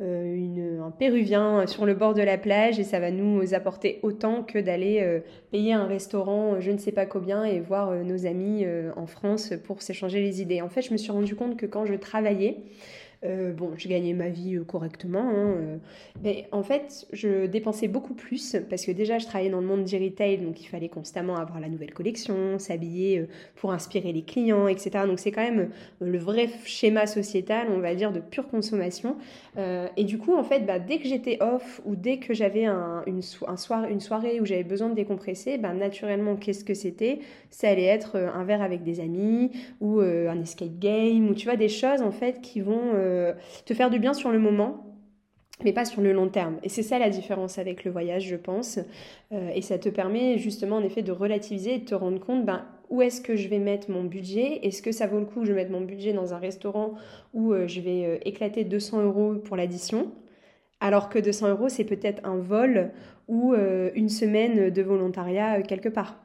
une, 0.00 0.80
un 0.84 0.90
péruvien 0.90 1.66
sur 1.66 1.86
le 1.86 1.94
bord 1.94 2.14
de 2.14 2.22
la 2.22 2.38
plage 2.38 2.78
et 2.78 2.84
ça 2.84 3.00
va 3.00 3.10
nous 3.10 3.54
apporter 3.54 4.00
autant 4.02 4.42
que 4.42 4.58
d'aller 4.58 5.20
payer 5.50 5.74
un 5.74 5.86
restaurant 5.86 6.60
je 6.60 6.70
ne 6.70 6.78
sais 6.78 6.92
pas 6.92 7.06
combien 7.06 7.44
et 7.44 7.60
voir 7.60 7.92
nos 7.92 8.26
amis 8.26 8.64
en 8.96 9.06
France 9.06 9.52
pour 9.64 9.82
s'échanger 9.82 10.20
les 10.20 10.40
idées. 10.40 10.62
En 10.62 10.68
fait, 10.68 10.82
je 10.82 10.92
me 10.92 10.96
suis 10.96 11.12
rendu 11.12 11.36
compte 11.36 11.56
que 11.56 11.66
quand 11.66 11.84
je 11.84 11.94
travaillais, 11.94 12.56
euh, 13.22 13.52
bon, 13.52 13.72
je 13.76 13.86
gagnais 13.86 14.14
ma 14.14 14.30
vie 14.30 14.56
euh, 14.56 14.64
correctement, 14.64 15.28
hein, 15.28 15.54
euh. 15.58 15.76
mais 16.24 16.46
en 16.52 16.62
fait, 16.62 17.06
je 17.12 17.44
dépensais 17.44 17.86
beaucoup 17.86 18.14
plus 18.14 18.56
parce 18.70 18.86
que 18.86 18.92
déjà, 18.92 19.18
je 19.18 19.26
travaillais 19.26 19.50
dans 19.50 19.60
le 19.60 19.66
monde 19.66 19.84
du 19.84 19.94
retail, 19.96 20.38
donc 20.38 20.62
il 20.62 20.66
fallait 20.66 20.88
constamment 20.88 21.36
avoir 21.36 21.60
la 21.60 21.68
nouvelle 21.68 21.92
collection, 21.92 22.58
s'habiller 22.58 23.26
pour 23.56 23.72
inspirer 23.72 24.14
les 24.14 24.22
clients, 24.22 24.68
etc. 24.68 25.04
Donc 25.06 25.18
c'est 25.18 25.32
quand 25.32 25.42
même 25.42 25.68
le 26.00 26.18
vrai 26.18 26.48
schéma 26.64 27.06
sociétal, 27.06 27.68
on 27.70 27.80
va 27.80 27.94
dire, 27.94 28.10
de 28.10 28.20
pure 28.20 28.48
consommation. 28.48 29.16
et 29.58 30.04
du 30.04 30.16
coup, 30.16 30.34
en 30.34 30.44
fait, 30.44 30.60
bah, 30.60 30.78
dès 30.78 30.98
que 30.98 31.06
j'étais 31.06 31.38
off 31.42 31.82
ou 31.84 31.96
dès 31.96 32.18
que 32.18 32.32
j'avais 32.32 32.64
un, 32.64 33.02
une, 33.06 33.20
un 33.46 33.56
soir, 33.56 33.84
une 33.84 34.00
soirée 34.00 34.40
où 34.40 34.46
j'avais 34.46 34.64
besoin 34.64 34.88
de 34.88 34.94
décompresser, 34.94 35.58
bah, 35.58 35.74
naturellement, 35.74 36.36
qu'est-ce 36.36 36.64
que 36.64 36.74
c'était? 36.74 37.20
Ça 37.50 37.68
allait 37.68 37.84
être 37.84 38.16
un 38.16 38.44
verre 38.44 38.62
avec 38.62 38.82
des 38.82 39.00
amis 39.00 39.50
ou 39.80 40.00
un 40.00 40.40
escape 40.40 40.78
game 40.78 41.28
ou 41.28 41.34
tu 41.34 41.46
vois 41.46 41.56
des 41.56 41.68
choses 41.68 42.00
en 42.02 42.12
fait 42.12 42.40
qui 42.40 42.60
vont 42.60 42.92
euh, 43.10 43.32
te 43.64 43.74
faire 43.74 43.90
du 43.90 43.98
bien 43.98 44.14
sur 44.14 44.30
le 44.30 44.38
moment, 44.38 44.96
mais 45.64 45.72
pas 45.72 45.84
sur 45.84 46.00
le 46.00 46.12
long 46.12 46.28
terme. 46.28 46.58
Et 46.62 46.68
c'est 46.68 46.82
ça 46.82 46.98
la 46.98 47.10
différence 47.10 47.58
avec 47.58 47.84
le 47.84 47.90
voyage, 47.90 48.26
je 48.26 48.36
pense. 48.36 48.78
Euh, 49.32 49.50
et 49.54 49.62
ça 49.62 49.78
te 49.78 49.88
permet 49.88 50.38
justement, 50.38 50.76
en 50.76 50.82
effet, 50.82 51.02
de 51.02 51.12
relativiser 51.12 51.74
et 51.74 51.78
de 51.78 51.84
te 51.84 51.94
rendre 51.94 52.20
compte, 52.20 52.44
ben, 52.44 52.64
où 52.88 53.02
est-ce 53.02 53.20
que 53.20 53.36
je 53.36 53.48
vais 53.48 53.58
mettre 53.58 53.90
mon 53.90 54.04
budget? 54.04 54.60
Est-ce 54.62 54.82
que 54.82 54.92
ça 54.92 55.06
vaut 55.06 55.18
le 55.18 55.26
coup 55.26 55.40
que 55.40 55.46
je 55.46 55.52
mette 55.52 55.70
mon 55.70 55.82
budget 55.82 56.12
dans 56.12 56.34
un 56.34 56.38
restaurant 56.38 56.94
où 57.34 57.52
euh, 57.52 57.66
je 57.68 57.80
vais 57.80 58.20
éclater 58.24 58.64
200 58.64 59.02
euros 59.04 59.34
pour 59.34 59.56
l'addition? 59.56 60.10
Alors 60.80 61.08
que 61.08 61.18
200 61.18 61.50
euros, 61.50 61.68
c'est 61.68 61.84
peut-être 61.84 62.24
un 62.24 62.36
vol 62.36 62.90
ou 63.28 63.54
une 63.54 64.08
semaine 64.08 64.70
de 64.70 64.82
volontariat 64.82 65.60
quelque 65.62 65.90
part. 65.90 66.16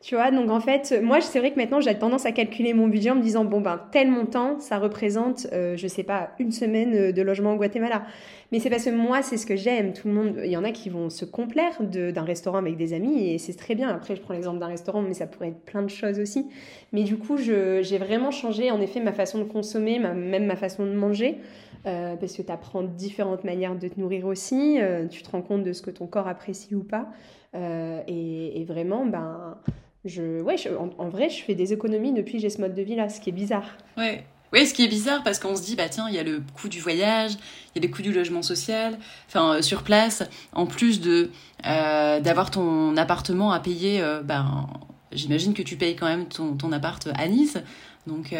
Tu 0.00 0.14
vois, 0.14 0.30
donc 0.30 0.48
en 0.48 0.60
fait, 0.60 1.00
moi, 1.02 1.20
c'est 1.20 1.40
vrai 1.40 1.50
que 1.50 1.56
maintenant, 1.56 1.80
j'ai 1.80 1.92
tendance 1.98 2.24
à 2.24 2.30
calculer 2.30 2.72
mon 2.72 2.86
budget 2.86 3.10
en 3.10 3.16
me 3.16 3.20
disant, 3.20 3.44
bon, 3.44 3.60
ben, 3.60 3.80
tel 3.90 4.08
montant, 4.08 4.60
ça 4.60 4.78
représente, 4.78 5.48
euh, 5.52 5.76
je 5.76 5.88
sais 5.88 6.04
pas, 6.04 6.30
une 6.38 6.52
semaine 6.52 6.94
euh, 6.94 7.12
de 7.12 7.20
logement 7.20 7.54
au 7.54 7.56
Guatemala. 7.56 8.04
Mais 8.52 8.60
c'est 8.60 8.70
parce 8.70 8.84
que 8.84 8.90
moi, 8.90 9.22
c'est 9.22 9.36
ce 9.36 9.44
que 9.44 9.56
j'aime. 9.56 9.92
Tout 9.92 10.06
le 10.06 10.14
monde, 10.14 10.40
il 10.44 10.52
y 10.52 10.56
en 10.56 10.62
a 10.62 10.70
qui 10.70 10.88
vont 10.88 11.10
se 11.10 11.24
complaire 11.24 11.82
d'un 11.82 12.22
restaurant 12.22 12.58
avec 12.58 12.76
des 12.76 12.92
amis 12.92 13.28
et 13.28 13.38
c'est 13.38 13.54
très 13.54 13.74
bien. 13.74 13.88
Après, 13.88 14.14
je 14.14 14.20
prends 14.20 14.34
l'exemple 14.34 14.60
d'un 14.60 14.68
restaurant, 14.68 15.02
mais 15.02 15.14
ça 15.14 15.26
pourrait 15.26 15.48
être 15.48 15.64
plein 15.64 15.82
de 15.82 15.90
choses 15.90 16.20
aussi. 16.20 16.46
Mais 16.92 17.02
du 17.02 17.18
coup, 17.18 17.36
j'ai 17.36 17.98
vraiment 17.98 18.30
changé, 18.30 18.70
en 18.70 18.80
effet, 18.80 19.00
ma 19.00 19.12
façon 19.12 19.38
de 19.40 19.44
consommer, 19.44 19.98
même 19.98 20.46
ma 20.46 20.56
façon 20.56 20.86
de 20.86 20.92
manger. 20.92 21.38
Euh, 21.86 22.16
parce 22.16 22.34
que 22.36 22.42
tu 22.42 22.50
apprends 22.50 22.82
différentes 22.82 23.44
manières 23.44 23.74
de 23.76 23.86
te 23.88 24.00
nourrir 24.00 24.26
aussi, 24.26 24.78
tu 25.10 25.22
te 25.22 25.30
rends 25.30 25.42
compte 25.42 25.64
de 25.64 25.72
ce 25.72 25.82
que 25.82 25.90
ton 25.90 26.06
corps 26.06 26.28
apprécie 26.28 26.74
ou 26.74 26.84
pas. 26.84 27.08
Et, 27.54 28.64
vraiment, 28.66 29.04
ben, 29.04 29.58
je, 30.04 30.40
ouais, 30.40 30.56
en, 30.98 31.08
vrai, 31.08 31.28
je 31.28 31.42
fais 31.42 31.54
des 31.54 31.72
économies 31.72 32.12
depuis 32.12 32.34
que 32.34 32.38
j'ai 32.38 32.50
ce 32.50 32.60
mode 32.60 32.74
de 32.74 32.82
vie-là, 32.82 33.08
ce 33.08 33.20
qui 33.20 33.30
est 33.30 33.32
bizarre. 33.32 33.66
Ouais. 33.96 34.24
Oui, 34.52 34.66
ce 34.66 34.72
qui 34.72 34.82
est 34.84 34.88
bizarre 34.88 35.22
parce 35.22 35.38
qu'on 35.38 35.56
se 35.56 35.62
dit, 35.62 35.76
bah 35.76 35.90
tiens, 35.90 36.06
il 36.08 36.14
y 36.14 36.18
a 36.18 36.22
le 36.22 36.42
coût 36.54 36.68
du 36.68 36.80
voyage, 36.80 37.32
il 37.74 37.82
y 37.82 37.84
a 37.84 37.86
le 37.86 37.94
coût 37.94 38.00
du 38.00 38.12
logement 38.12 38.40
social, 38.40 38.98
enfin 39.26 39.56
euh, 39.56 39.62
sur 39.62 39.82
place, 39.82 40.22
en 40.54 40.64
plus 40.64 41.02
de 41.02 41.30
euh, 41.66 42.20
d'avoir 42.20 42.50
ton 42.50 42.96
appartement 42.96 43.52
à 43.52 43.60
payer, 43.60 44.00
euh, 44.00 44.22
ben, 44.22 44.66
j'imagine 45.12 45.52
que 45.52 45.60
tu 45.60 45.76
payes 45.76 45.96
quand 45.96 46.06
même 46.06 46.26
ton, 46.28 46.56
ton 46.56 46.72
appart 46.72 47.06
à 47.14 47.28
Nice. 47.28 47.58
Donc 48.06 48.34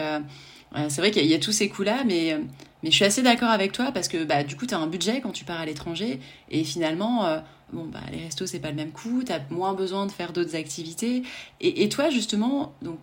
c'est 0.88 1.00
vrai 1.00 1.10
qu'il 1.10 1.26
y, 1.26 1.34
a 1.34 1.38
tous 1.38 1.52
ces 1.52 1.68
coûts-là, 1.68 2.04
mais, 2.04 2.38
mais 2.82 2.90
je 2.90 2.94
suis 2.94 3.04
assez 3.04 3.22
d'accord 3.22 3.50
avec 3.50 3.72
toi 3.72 3.90
parce 3.92 4.08
que 4.08 4.24
bah, 4.24 4.44
du 4.44 4.56
coup, 4.56 4.66
tu 4.66 4.74
as 4.74 4.78
un 4.78 4.86
budget 4.86 5.20
quand 5.20 5.32
tu 5.32 5.44
pars 5.44 5.60
à 5.60 5.66
l'étranger 5.66 6.20
et 6.50 6.64
finalement 6.64 7.40
bon, 7.72 7.86
bah, 7.86 8.00
les 8.12 8.18
restos, 8.18 8.46
c'est 8.46 8.60
pas 8.60 8.70
le 8.70 8.76
même 8.76 8.92
coût, 8.92 9.22
tu 9.24 9.32
as 9.32 9.40
moins 9.50 9.74
besoin 9.74 10.06
de 10.06 10.12
faire 10.12 10.32
d'autres 10.32 10.56
activités. 10.56 11.22
Et, 11.60 11.88
toi, 11.88 12.10
justement, 12.10 12.72
donc, 12.82 12.98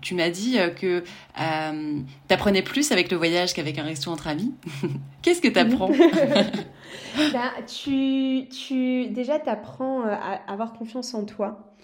tu, 0.00 0.14
m'as 0.14 0.30
dit 0.30 0.58
euh, 0.58 0.70
que 0.70 1.04
euh, 1.40 2.00
tu 2.28 2.34
apprenais 2.34 2.62
plus 2.62 2.90
avec 2.92 3.10
le 3.10 3.16
voyage 3.16 3.54
qu'avec 3.54 3.78
un 3.78 3.84
resto 3.84 4.10
entre 4.10 4.26
amis. 4.26 4.52
Qu'est-ce 5.22 5.40
que 5.40 5.48
tu 5.48 5.58
apprends 5.58 5.90
bah, 7.32 7.52
tu, 7.66 8.48
tu, 8.48 9.06
Déjà, 9.08 9.38
tu 9.38 9.48
apprends 9.48 10.02
euh, 10.02 10.10
à 10.10 10.52
avoir 10.52 10.72
confiance 10.72 11.14
en 11.14 11.24
toi. 11.24 11.75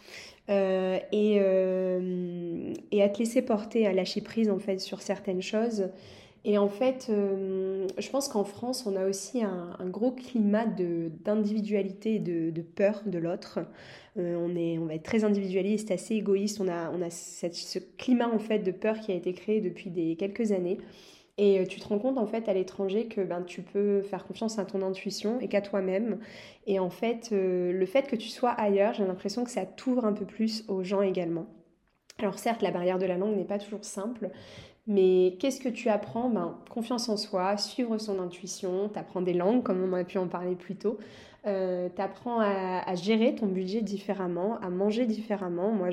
Et, 1.13 1.37
et 2.91 3.03
à 3.03 3.09
te 3.09 3.19
laisser 3.19 3.43
porter, 3.43 3.87
à 3.87 3.93
lâcher 3.93 4.21
prise 4.21 4.51
en 4.51 4.59
fait 4.59 4.79
sur 4.81 5.03
certaines 5.03 5.43
choses 5.43 5.89
et 6.45 6.59
en 6.59 6.69
fait, 6.69 7.07
euh, 7.09 7.87
je 7.99 8.11
pense 8.11 8.29
qu'en 8.29 8.43
France, 8.43 8.85
on 8.87 8.97
a 8.97 9.07
aussi 9.07 9.45
un, 9.45 9.77
gros 9.89 10.11
climat 10.11 10.67
d'individualité 10.67 12.17
et 12.17 12.19
de, 12.19 12.63
peur 12.63 13.03
de 13.07 13.19
l'autre. 13.19 13.61
Euh, 14.19 14.35
on, 14.37 14.83
on 14.83 14.87
va 14.87 14.95
être 14.95 15.05
très 15.05 15.23
individualiste, 15.23 15.93
assez 15.93 16.17
égoïste. 16.17 16.61
On 16.61 16.67
a, 16.67 16.91
on 16.91 17.01
a 17.01 17.11
ce 17.11 17.79
climat 17.97 18.29
en 18.29 18.41
fait 18.41 18.59
de 18.59 18.73
peur 18.73 18.99
qui 18.99 19.13
a 19.13 19.15
été 19.15 19.33
créé 19.35 19.61
depuis 19.61 19.91
des, 19.91 20.17
quelques 20.17 20.51
années. 20.51 20.79
Et 21.39 21.61
euh, 21.61 21.67
tu 21.67 21.81
te 21.81 21.89
rends 21.89 21.99
compte 21.99 22.19
en 22.19 22.27
fait 22.27 22.49
à 22.49 22.55
l'étranger 22.55 23.09
que 23.09 23.21
ben, 23.23 23.43
tu 23.43 23.63
peux 23.63 24.03
faire 24.03 24.25
confiance 24.27 24.59
à 24.59 24.65
ton 24.65 24.83
intuition 24.83 25.41
et 25.41 25.49
qu'à 25.49 25.61
toi-même. 25.63 26.21
Et 26.67 26.79
en 26.79 26.91
fait, 26.91 27.31
le 27.33 27.87
fait 27.87 28.07
que 28.07 28.17
tu 28.17 28.29
sois 28.29 28.51
ailleurs, 28.51 28.95
j'ai 28.95 29.07
l'impression 29.07 29.45
que 29.45 29.51
ça 29.51 29.67
t'ouvre 29.67 30.05
un 30.05 30.13
peu 30.13 30.27
plus 30.27 30.65
aux 30.69 30.83
gens 30.85 31.03
également. 31.03 31.47
Alors 32.19 32.39
certes, 32.39 32.63
la 32.63 32.71
barrière 32.71 32.99
de 32.99 33.07
la 33.07 33.17
langue 33.17 33.37
n'est 33.37 33.45
pas 33.45 33.59
toujours 33.59 33.85
simple, 33.85 34.31
mais 34.87 35.37
qu'est-ce 35.41 35.61
que 35.61 35.69
tu 35.69 35.89
apprends? 35.89 36.29
Ben, 36.29 36.59
Confiance 36.71 37.09
en 37.09 37.17
soi, 37.17 37.57
suivre 37.57 37.99
son 37.99 38.21
intuition, 38.21 38.89
tu 38.93 38.99
apprends 38.99 39.23
des 39.23 39.33
langues, 39.33 39.63
comme 39.63 39.83
on 39.83 39.93
a 39.95 40.05
pu 40.05 40.19
en 40.19 40.29
parler 40.29 40.57
plus 40.57 40.77
tôt. 40.77 40.99
Euh, 41.45 41.89
tu 41.95 42.01
apprends 42.01 42.41
à, 42.41 42.95
gérer 42.95 43.35
ton 43.35 43.47
budget 43.47 43.81
différemment, 43.81 44.59
à 44.63 44.71
manger 44.71 45.07
différemment. 45.07 45.73
Moi, 45.73 45.89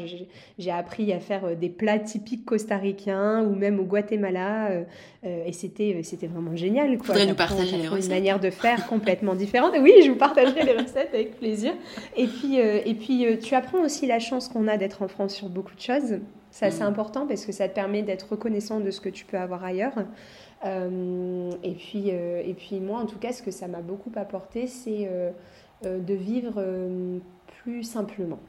j'ai 0.60 0.72
appris 0.72 1.12
à 1.12 1.20
faire 1.20 1.46
euh, 1.46 1.56
des 1.56 1.70
plats 1.70 1.98
typiques 1.98 2.46
costaricains 2.46 3.44
ou 3.44 3.56
même 3.56 3.80
au 3.80 3.84
Guatemala. 3.84 4.70
Euh, 4.70 4.84
et 5.24 5.52
c'était 5.52 6.28
vraiment 6.28 6.56
génial. 6.56 7.00
Quoi. 7.00 7.16
Vous 7.16 7.26
nous 7.26 7.34
partager 7.34 7.78
les 7.78 7.88
recettes. 7.88 8.06
Une 8.06 8.16
manière 8.16 8.40
de 8.40 8.52
faire 8.52 8.86
complètement 8.88 9.34
différente. 9.34 9.74
Oui, 9.82 9.94
je 10.04 10.12
vous 10.12 10.18
partagerai 10.18 10.64
les 10.64 10.74
recettes 10.74 11.14
avec 11.14 11.40
plaisir. 11.40 11.74
Et 12.16 12.28
puis, 12.28 12.58
et 12.58 12.94
puis 12.94 13.26
tu 13.40 13.56
apprends 13.56 13.84
aussi 13.84 14.06
la 14.06 14.20
chance 14.20 14.50
qu'on 14.50 14.68
a 14.68 14.78
d'être 14.78 15.02
en 15.02 15.08
France 15.08 15.34
sur 15.34 15.50
beaucoup 15.50 15.76
de 15.76 15.82
choses. 15.82 16.20
C'est 16.52 16.66
assez 16.66 16.84
mm. 16.84 16.88
important 16.88 17.28
parce 17.28 17.46
que 17.46 17.52
ça 17.52 17.68
te 17.68 17.76
permet 17.76 18.02
d'être 18.02 18.30
reconnaissant 18.32 18.80
de 18.80 18.92
ce 18.92 19.02
que 19.02 19.10
tu 19.10 19.26
peux 19.26 19.38
avoir 19.38 19.64
ailleurs. 19.64 19.94
Euh, 20.66 21.52
et, 21.64 21.74
puis, 21.74 22.06
euh, 22.08 22.42
et 22.46 22.54
puis 22.54 22.80
moi, 22.80 23.00
en 23.00 23.06
tout 23.06 23.18
cas, 23.18 23.32
ce 23.32 23.42
que 23.42 23.52
ça 23.52 23.68
m'a 23.68 23.82
beaucoup 23.82 24.12
apporté, 24.16 24.68
c'est 24.68 25.08
euh, 25.10 25.32
de 25.84 26.14
vivre 26.14 26.62
plus 27.62 27.84
simplement. 27.84 28.40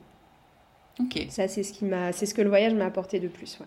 Ok. 0.98 1.26
Ça, 1.30 1.48
c'est 1.48 1.62
ce, 1.62 1.72
qui 1.72 1.84
m'a, 1.84 2.12
c'est 2.12 2.26
ce 2.26 2.34
que 2.34 2.42
le 2.42 2.48
voyage 2.48 2.74
m'a 2.74 2.86
apporté 2.86 3.20
de 3.20 3.28
plus. 3.28 3.58
Ouais. 3.60 3.66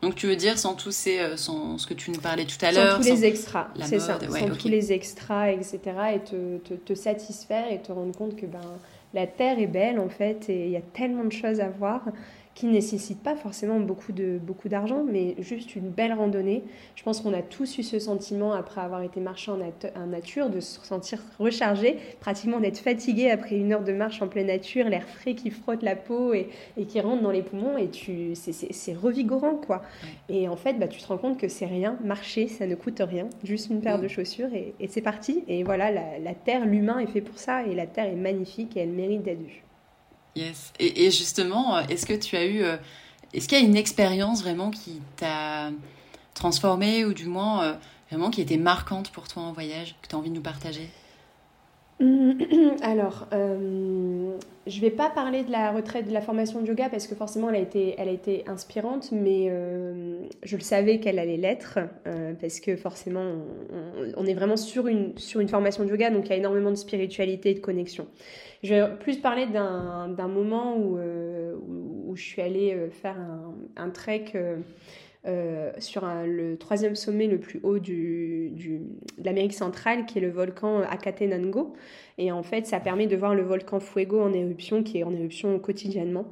Donc 0.00 0.16
tu 0.16 0.26
veux 0.26 0.34
dire 0.34 0.58
sans 0.58 0.74
tous 0.74 0.90
ces, 0.90 1.36
sans 1.36 1.78
ce 1.78 1.86
que 1.86 1.94
tu 1.94 2.10
nous 2.10 2.18
parlais 2.18 2.44
tout 2.44 2.56
à 2.64 2.72
l'heure, 2.72 2.96
sans 2.96 3.08
tous 3.08 3.14
les 3.14 3.24
extras, 3.24 3.68
c'est 3.82 4.00
ça, 4.00 4.18
sans 4.18 4.48
tous 4.48 4.66
les 4.66 4.92
extras, 4.92 5.52
etc. 5.52 5.78
Et 6.14 6.18
te, 6.18 6.58
te, 6.58 6.74
te, 6.74 6.94
satisfaire 6.94 7.70
et 7.70 7.80
te 7.80 7.92
rendre 7.92 8.12
compte 8.12 8.34
que 8.34 8.46
ben 8.46 8.58
la 9.14 9.28
terre 9.28 9.60
est 9.60 9.68
belle 9.68 10.00
en 10.00 10.08
fait 10.08 10.48
et 10.48 10.64
il 10.66 10.70
y 10.72 10.76
a 10.76 10.80
tellement 10.80 11.22
de 11.22 11.30
choses 11.30 11.60
à 11.60 11.68
voir 11.68 12.02
qui 12.54 12.66
ne 12.66 12.72
nécessite 12.72 13.22
pas 13.22 13.34
forcément 13.34 13.80
beaucoup 13.80 14.12
de 14.12 14.38
beaucoup 14.38 14.68
d'argent, 14.68 15.04
mais 15.10 15.36
juste 15.38 15.74
une 15.74 15.88
belle 15.88 16.12
randonnée. 16.12 16.64
Je 16.96 17.02
pense 17.02 17.20
qu'on 17.20 17.32
a 17.32 17.42
tous 17.42 17.78
eu 17.78 17.82
ce 17.82 17.98
sentiment 17.98 18.52
après 18.52 18.80
avoir 18.80 19.02
été 19.02 19.20
marché 19.20 19.50
en, 19.50 20.06
nature, 20.06 20.50
de 20.50 20.60
se 20.60 20.84
sentir 20.84 21.18
rechargé, 21.38 21.98
pratiquement 22.20 22.60
d'être 22.60 22.78
fatigué 22.78 23.30
après 23.30 23.56
une 23.56 23.72
heure 23.72 23.84
de 23.84 23.92
marche 23.92 24.20
en 24.20 24.28
pleine 24.28 24.48
nature, 24.48 24.88
l'air 24.88 25.08
frais 25.08 25.34
qui 25.34 25.50
frotte 25.50 25.82
la 25.82 25.96
peau 25.96 26.34
et, 26.34 26.48
et, 26.76 26.84
qui 26.84 27.00
rentre 27.00 27.22
dans 27.22 27.30
les 27.30 27.42
poumons, 27.42 27.78
et 27.78 27.88
tu 27.88 28.34
c'est 28.34 28.94
revigorant 28.94 29.54
quoi. 29.54 29.82
Et 30.28 30.48
en 30.48 30.56
fait, 30.56 30.74
bah, 30.74 30.88
tu 30.88 31.00
te 31.00 31.06
rends 31.06 31.18
compte 31.18 31.38
que 31.38 31.48
c'est 31.48 31.66
rien, 31.66 31.96
marcher, 32.04 32.48
ça 32.48 32.66
ne 32.66 32.74
coûte 32.74 33.00
rien, 33.00 33.28
juste 33.44 33.70
une 33.70 33.80
paire 33.80 34.00
de 34.00 34.08
chaussures 34.08 34.52
et, 34.52 34.74
et 34.78 34.88
c'est 34.88 35.00
parti. 35.00 35.44
Et 35.48 35.64
voilà, 35.64 35.90
la, 35.90 36.18
la 36.18 36.34
terre, 36.34 36.66
l'humain 36.66 36.98
est 36.98 37.06
fait 37.06 37.20
pour 37.20 37.38
ça, 37.38 37.64
et 37.64 37.74
la 37.74 37.86
terre 37.86 38.06
est 38.06 38.16
magnifique 38.16 38.76
et 38.76 38.80
elle 38.80 38.90
mérite 38.90 39.22
d'être 39.22 39.42
vue. 39.42 39.62
Yes. 40.34 40.72
Et, 40.78 41.10
justement, 41.10 41.76
euh, 41.76 41.82
est-ce 41.88 42.06
que 42.06 42.14
tu 42.14 42.36
as 42.36 42.46
eu. 42.46 42.62
Euh, 42.62 42.76
est-ce 43.34 43.48
qu'il 43.48 43.58
y 43.58 43.62
a 43.62 43.64
une 43.64 43.76
expérience 43.76 44.42
vraiment 44.42 44.70
qui 44.70 45.00
t'a 45.16 45.70
transformée 46.34 47.04
ou 47.04 47.12
du 47.12 47.26
moins 47.26 47.64
euh, 47.64 47.72
vraiment 48.10 48.30
qui 48.30 48.40
était 48.40 48.56
marquante 48.56 49.10
pour 49.10 49.28
toi 49.28 49.42
en 49.42 49.52
voyage, 49.52 49.94
que 50.02 50.08
tu 50.08 50.14
as 50.14 50.18
envie 50.18 50.30
de 50.30 50.34
nous 50.34 50.42
partager? 50.42 50.88
Alors, 52.82 53.28
euh, 53.32 54.36
je 54.66 54.80
vais 54.80 54.90
pas 54.90 55.08
parler 55.08 55.44
de 55.44 55.52
la 55.52 55.70
retraite 55.70 56.08
de 56.08 56.12
la 56.12 56.20
formation 56.20 56.60
de 56.60 56.66
yoga 56.66 56.88
parce 56.88 57.06
que 57.06 57.14
forcément 57.14 57.48
elle 57.48 57.56
a 57.56 57.60
été, 57.60 57.94
elle 57.96 58.08
a 58.08 58.12
été 58.12 58.44
inspirante, 58.48 59.12
mais 59.12 59.52
je 60.42 60.56
le 60.56 60.62
savais 60.62 60.98
qu'elle 60.98 61.18
allait 61.18 61.36
l'être 61.36 61.78
parce 62.40 62.58
que 62.58 62.76
forcément 62.76 63.34
on, 64.16 64.26
est 64.26 64.34
vraiment 64.34 64.56
sur 64.56 64.88
une, 64.88 65.16
sur 65.16 65.40
une 65.40 65.48
formation 65.48 65.84
de 65.84 65.90
yoga, 65.90 66.10
donc 66.10 66.26
il 66.26 66.30
y 66.30 66.32
a 66.32 66.36
énormément 66.36 66.70
de 66.70 66.76
spiritualité 66.76 67.50
et 67.50 67.54
de 67.54 67.60
connexion. 67.60 68.08
Je 68.62 68.74
vais 68.74 68.96
plus 68.98 69.18
parler 69.18 69.46
d'un 69.46 70.28
moment 70.28 70.76
où, 70.76 70.98
euh, 70.98 71.56
où, 71.66 72.14
je 72.14 72.22
suis 72.22 72.42
allée 72.42 72.88
faire 72.90 73.16
un, 73.76 73.90
trek 73.90 74.32
euh, 75.24 75.70
sur 75.78 76.04
le 76.04 76.56
troisième 76.58 76.96
sommet 76.96 77.28
le 77.28 77.38
plus 77.38 77.60
haut 77.62 77.78
de 77.78 78.50
l'Amérique 79.22 79.54
centrale, 79.54 80.04
qui 80.06 80.18
est 80.18 80.20
le 80.20 80.30
volcan 80.30 80.80
Akatenango. 80.82 81.74
Et 82.18 82.32
en 82.32 82.42
fait, 82.42 82.66
ça 82.66 82.80
permet 82.80 83.06
de 83.06 83.16
voir 83.16 83.34
le 83.34 83.42
volcan 83.42 83.80
Fuego 83.80 84.20
en 84.20 84.32
éruption, 84.32 84.82
qui 84.82 84.98
est 84.98 85.04
en 85.04 85.12
éruption 85.12 85.58
quotidiennement. 85.58 86.26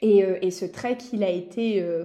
Et, 0.00 0.24
euh, 0.24 0.50
ce 0.50 0.64
trek. 0.64 0.98
Euh, 1.12 2.04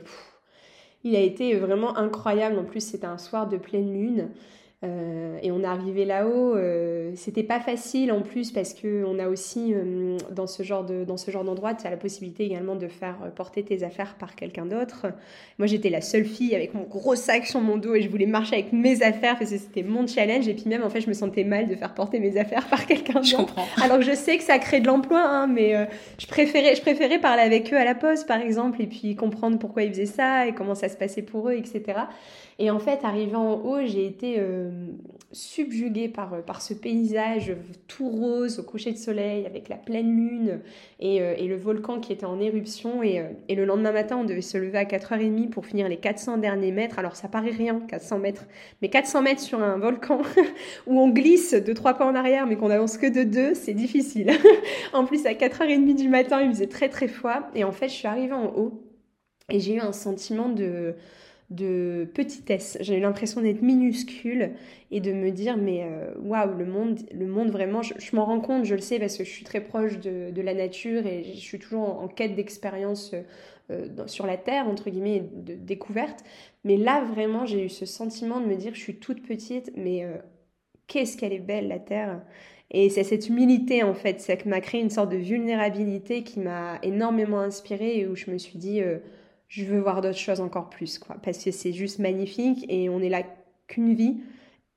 il 1.04 1.16
a 1.16 1.20
été 1.20 1.56
vraiment 1.56 1.98
incroyable. 1.98 2.58
En 2.58 2.64
plus, 2.64 2.82
c'était 2.82 3.06
un 3.06 3.18
soir 3.18 3.48
de 3.48 3.58
pleine 3.58 3.94
lune. 3.94 4.32
Euh, 4.84 5.38
et 5.42 5.52
on 5.52 5.62
est 5.62 5.66
arrivé 5.66 6.04
là-haut, 6.04 6.56
euh, 6.56 7.12
c'était 7.16 7.44
pas 7.44 7.62
facile 7.62 8.12
en 8.12 8.22
plus 8.22 8.52
parce 8.52 8.74
que 8.74 9.06
on 9.06 9.18
a 9.18 9.30
aussi 9.30 9.74
euh, 9.74 10.18
dans 10.32 10.48
ce 10.48 10.62
genre 10.64 10.84
de 10.84 11.06
dans 11.06 11.16
ce 11.16 11.32
genre 11.32 11.46
d'endroit, 11.46 11.74
tu 11.74 11.88
as 11.88 11.90
la 11.90 11.96
possibilité 11.96 12.44
également 12.44 12.76
de 12.76 12.88
faire 12.88 13.16
porter 13.34 13.64
tes 13.64 13.84
affaires 13.84 14.16
par 14.16 14.36
quelqu'un 14.36 14.66
d'autre. 14.66 15.08
Moi, 15.58 15.68
j'étais 15.68 15.90
la 15.90 16.02
seule 16.02 16.26
fille 16.26 16.54
avec 16.54 16.74
mon 16.74 16.84
gros 16.84 17.16
sac 17.16 17.46
sur 17.46 17.62
mon 17.62 17.78
dos 17.78 17.96
et 17.96 18.02
je 18.02 18.10
voulais 18.10 18.26
marcher 18.26 18.56
avec 18.56 18.74
mes 18.74 19.02
affaires 19.04 19.38
parce 19.38 19.52
que 19.52 19.58
c'était 19.58 19.84
mon 19.84 20.06
challenge 20.06 20.50
et 20.50 20.54
puis 20.54 20.66
même 20.68 20.84
en 20.84 20.90
fait, 20.90 21.00
je 21.00 21.08
me 21.08 21.14
sentais 21.14 21.46
mal 21.46 21.70
de 21.70 21.76
faire 21.76 21.94
porter 21.94 22.20
mes 22.20 22.38
affaires 22.38 22.68
par 22.68 22.86
quelqu'un 22.86 23.14
d'autre. 23.14 23.28
Je 23.28 23.36
comprends. 23.38 23.66
Alors 23.82 24.00
que 24.00 24.06
je 24.06 24.16
sais 24.16 24.38
que 24.38 24.44
ça 24.44 24.60
crée 24.60 24.82
de 24.82 24.88
l'emploi 24.88 25.22
hein, 25.22 25.48
mais 25.48 25.88
je 26.18 26.28
préférais 26.28 26.76
je 26.76 26.82
préférais 26.82 27.20
parler 27.20 27.44
avec 27.44 27.72
eux 27.72 27.78
à 27.78 27.86
la 27.86 27.96
poste 27.96 28.28
par 28.28 28.42
exemple 28.42 28.82
et 28.82 28.88
puis 28.88 29.16
comprendre 29.16 29.58
pourquoi 29.60 29.84
ils 29.84 29.92
faisaient 29.92 30.06
ça 30.06 30.46
et 30.46 30.54
comment 30.54 30.76
ça 30.76 30.90
se 30.90 30.98
passait 30.98 31.22
pour 31.22 31.48
eux, 31.50 31.54
etc. 31.54 32.00
Et 32.60 32.70
en 32.70 32.80
fait, 32.80 33.00
arrivant 33.04 33.54
en 33.54 33.62
haut, 33.62 33.86
j'ai 33.86 34.06
été 34.06 34.36
euh, 34.38 34.70
subjuguée 35.32 36.08
par, 36.08 36.34
euh, 36.34 36.42
par 36.42 36.62
ce 36.62 36.74
paysage 36.74 37.56
tout 37.88 38.10
rose 38.10 38.60
au 38.60 38.64
coucher 38.64 38.92
de 38.92 38.98
soleil 38.98 39.46
avec 39.46 39.70
la 39.70 39.76
pleine 39.76 40.16
lune 40.16 40.62
et, 41.00 41.22
euh, 41.22 41.34
et 41.38 41.48
le 41.48 41.58
volcan 41.58 42.00
qui 42.00 42.14
était 42.14 42.26
en 42.26 42.40
éruption. 42.40 43.02
Et, 43.02 43.24
et, 43.50 43.56
le 43.56 43.66
lendemain 43.66 43.92
matin, 43.92 44.18
on 44.18 44.24
devait 44.24 44.42
se 44.42 44.58
lever 44.58 44.78
à 44.78 44.86
4h30 44.86 45.50
pour 45.50 45.66
finir 45.66 45.90
les 45.90 45.98
400 45.98 46.38
derniers 46.38 46.72
mètres. 46.72 47.00
Alors 47.00 47.16
ça 47.16 47.28
paraît 47.28 47.50
rien, 47.50 47.80
400 47.88 48.20
mètres, 48.20 48.46
mais 48.82 48.90
400 48.90 49.22
mètres 49.24 49.42
sur 49.42 49.62
un 49.62 49.78
volcan 49.78 50.22
où 50.88 51.00
on 51.00 51.10
glisse 51.10 51.54
de 51.54 51.74
trois 51.74 51.96
pas 51.96 52.06
en 52.06 52.16
arrière 52.16 52.46
mais 52.46 52.56
qu'on 52.56 52.70
avance 52.70 52.98
que 52.98 53.08
de 53.08 53.24
deux, 53.24 53.56
c'est 53.56 53.74
difficile. 53.74 54.32
en 54.94 55.06
plus, 55.06 55.26
à 55.26 55.34
4h30 55.34 55.96
du 55.96 56.08
matin, 56.08 56.42
il 56.42 56.50
faisait 56.52 56.68
très 56.68 56.90
très 56.90 57.08
froid. 57.08 57.50
Et 57.56 57.64
en 57.64 57.72
fait, 57.72 57.88
je 57.88 57.94
suis 57.94 58.08
arrivée 58.08 58.34
en 58.34 58.54
haut 58.56 58.84
et 59.50 59.60
j'ai 59.60 59.76
eu 59.76 59.80
un 59.80 59.92
sentiment 59.92 60.50
de 60.50 60.96
de 61.50 62.10
petitesse. 62.14 62.78
J'ai 62.82 63.00
l'impression 63.00 63.42
d'être 63.42 63.62
minuscule 63.62 64.52
et 64.92 65.00
de 65.00 65.12
me 65.12 65.32
dire 65.32 65.58
mais 65.58 65.84
euh, 65.84 66.14
waouh 66.22 66.56
le 66.56 66.66
monde 66.66 67.00
le 67.12 67.26
monde 67.26 67.50
vraiment 67.50 67.82
je, 67.82 68.16
m'en 68.16 68.26
rends 68.26 68.40
compte 68.40 68.64
je 68.64 68.76
le 68.76 68.82
sais 68.82 69.00
parce 69.00 69.18
que 69.18 69.24
je 69.24 69.30
suis 69.30 69.44
très 69.44 69.62
proche 69.62 70.00
de, 70.00 70.42
la 70.42 70.54
nature 70.54 71.06
et 71.06 71.24
je 71.24 71.40
suis 71.40 71.60
toujours 71.60 72.02
en, 72.02 72.08
quête 72.08 72.36
d'expérience 72.36 73.16
euh, 73.72 73.88
sur 74.08 74.26
la 74.26 74.38
terre 74.38 74.68
entre 74.68 74.90
guillemets 74.90 75.24
de 75.34 75.56
découverte 75.56 76.24
mais 76.64 76.78
là 76.78 77.04
vraiment 77.04 77.46
j'ai 77.46 77.66
eu 77.66 77.70
ce 77.70 77.86
sentiment 77.86 78.40
de 78.40 78.46
me 78.46 78.56
dire 78.56 78.76
je 78.76 78.80
suis 78.80 78.96
toute 78.96 79.24
petite 79.24 79.72
mais 79.76 80.04
euh, 80.04 80.18
qu'est-ce 80.88 81.18
qu'elle 81.18 81.34
est 81.34 81.40
belle 81.40 81.68
la 81.68 81.80
terre 81.80 82.22
et 82.70 82.90
c'est 82.90 83.04
cette 83.04 83.30
humilité 83.30 83.82
en 83.82 83.96
fait 83.96 84.22
ça 84.22 84.36
m'a 84.46 84.62
créé 84.62 84.80
une 84.82 84.92
sorte 84.92 85.12
de 85.12 85.18
vulnérabilité 85.18 86.24
qui 86.24 86.40
m'a 86.40 86.78
énormément 86.84 87.40
inspirée 87.40 88.00
et 88.00 88.08
où 88.08 88.16
je 88.16 88.30
me 88.30 88.38
suis 88.38 88.60
dit 88.60 88.82
je 89.54 89.66
veux 89.66 89.80
voir 89.80 90.02
d'autres 90.02 90.18
choses 90.18 90.42
encore 90.42 90.68
plus, 90.68 90.98
quoi. 90.98 91.16
Parce 91.22 91.44
que 91.44 91.52
c'est 91.52 91.74
juste 91.74 92.00
magnifique 92.00 92.66
et 92.70 92.90
on 92.90 93.02
est 93.02 93.10
là 93.10 93.22
qu'une 93.68 93.94
vie 93.94 94.18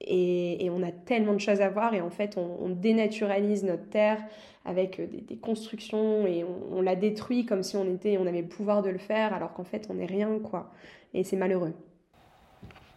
et, 0.02 0.68
on 0.70 0.82
a 0.82 0.92
tellement 0.92 1.32
de 1.32 1.38
choses 1.38 1.62
à 1.62 1.70
voir 1.70 1.94
et 1.94 2.02
en 2.02 2.10
fait 2.10 2.36
on, 2.36 2.68
dénaturalise 2.68 3.64
notre 3.64 3.88
terre 3.88 4.22
avec 4.66 5.00
des, 5.26 5.36
constructions 5.36 6.26
et 6.26 6.44
on, 6.44 6.82
la 6.82 6.94
détruit 6.94 7.46
comme 7.46 7.62
si 7.62 7.76
on 7.76 7.90
était, 7.94 8.18
on 8.18 8.26
avait 8.26 8.42
le 8.42 8.48
pouvoir 8.48 8.82
de 8.82 8.90
le 8.90 8.98
faire 8.98 9.32
alors 9.32 9.54
qu'en 9.54 9.64
fait 9.64 9.86
on 9.88 9.94
n'est 9.94 10.04
rien, 10.04 10.38
quoi. 10.40 10.70
Et 11.14 11.24
c'est 11.24 11.36
malheureux. 11.36 11.72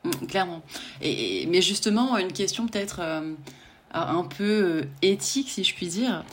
Mmh, 0.04 0.26
clairement. 0.28 0.62
Et, 1.02 1.48
mais 1.48 1.62
justement, 1.62 2.18
une 2.18 2.34
question 2.34 2.68
peut-être. 2.68 3.00
Euh, 3.02 3.36
un 3.92 4.24
peu 4.24 4.44
euh, 4.44 4.84
éthique, 5.02 5.50
si 5.50 5.64
je 5.64 5.74
puis 5.74 5.88
dire. 5.88 6.24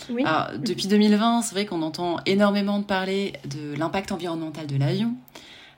depuis 0.59 0.89
2020, 0.89 1.43
c'est 1.43 1.55
vrai 1.55 1.67
qu'on 1.67 1.83
entend 1.83 2.19
énormément 2.27 2.79
de 2.79 2.85
parler 2.85 3.33
de 3.49 3.75
l'impact 3.77 4.13
environnemental 4.13 4.67
de 4.67 4.77
l'avion. 4.77 5.15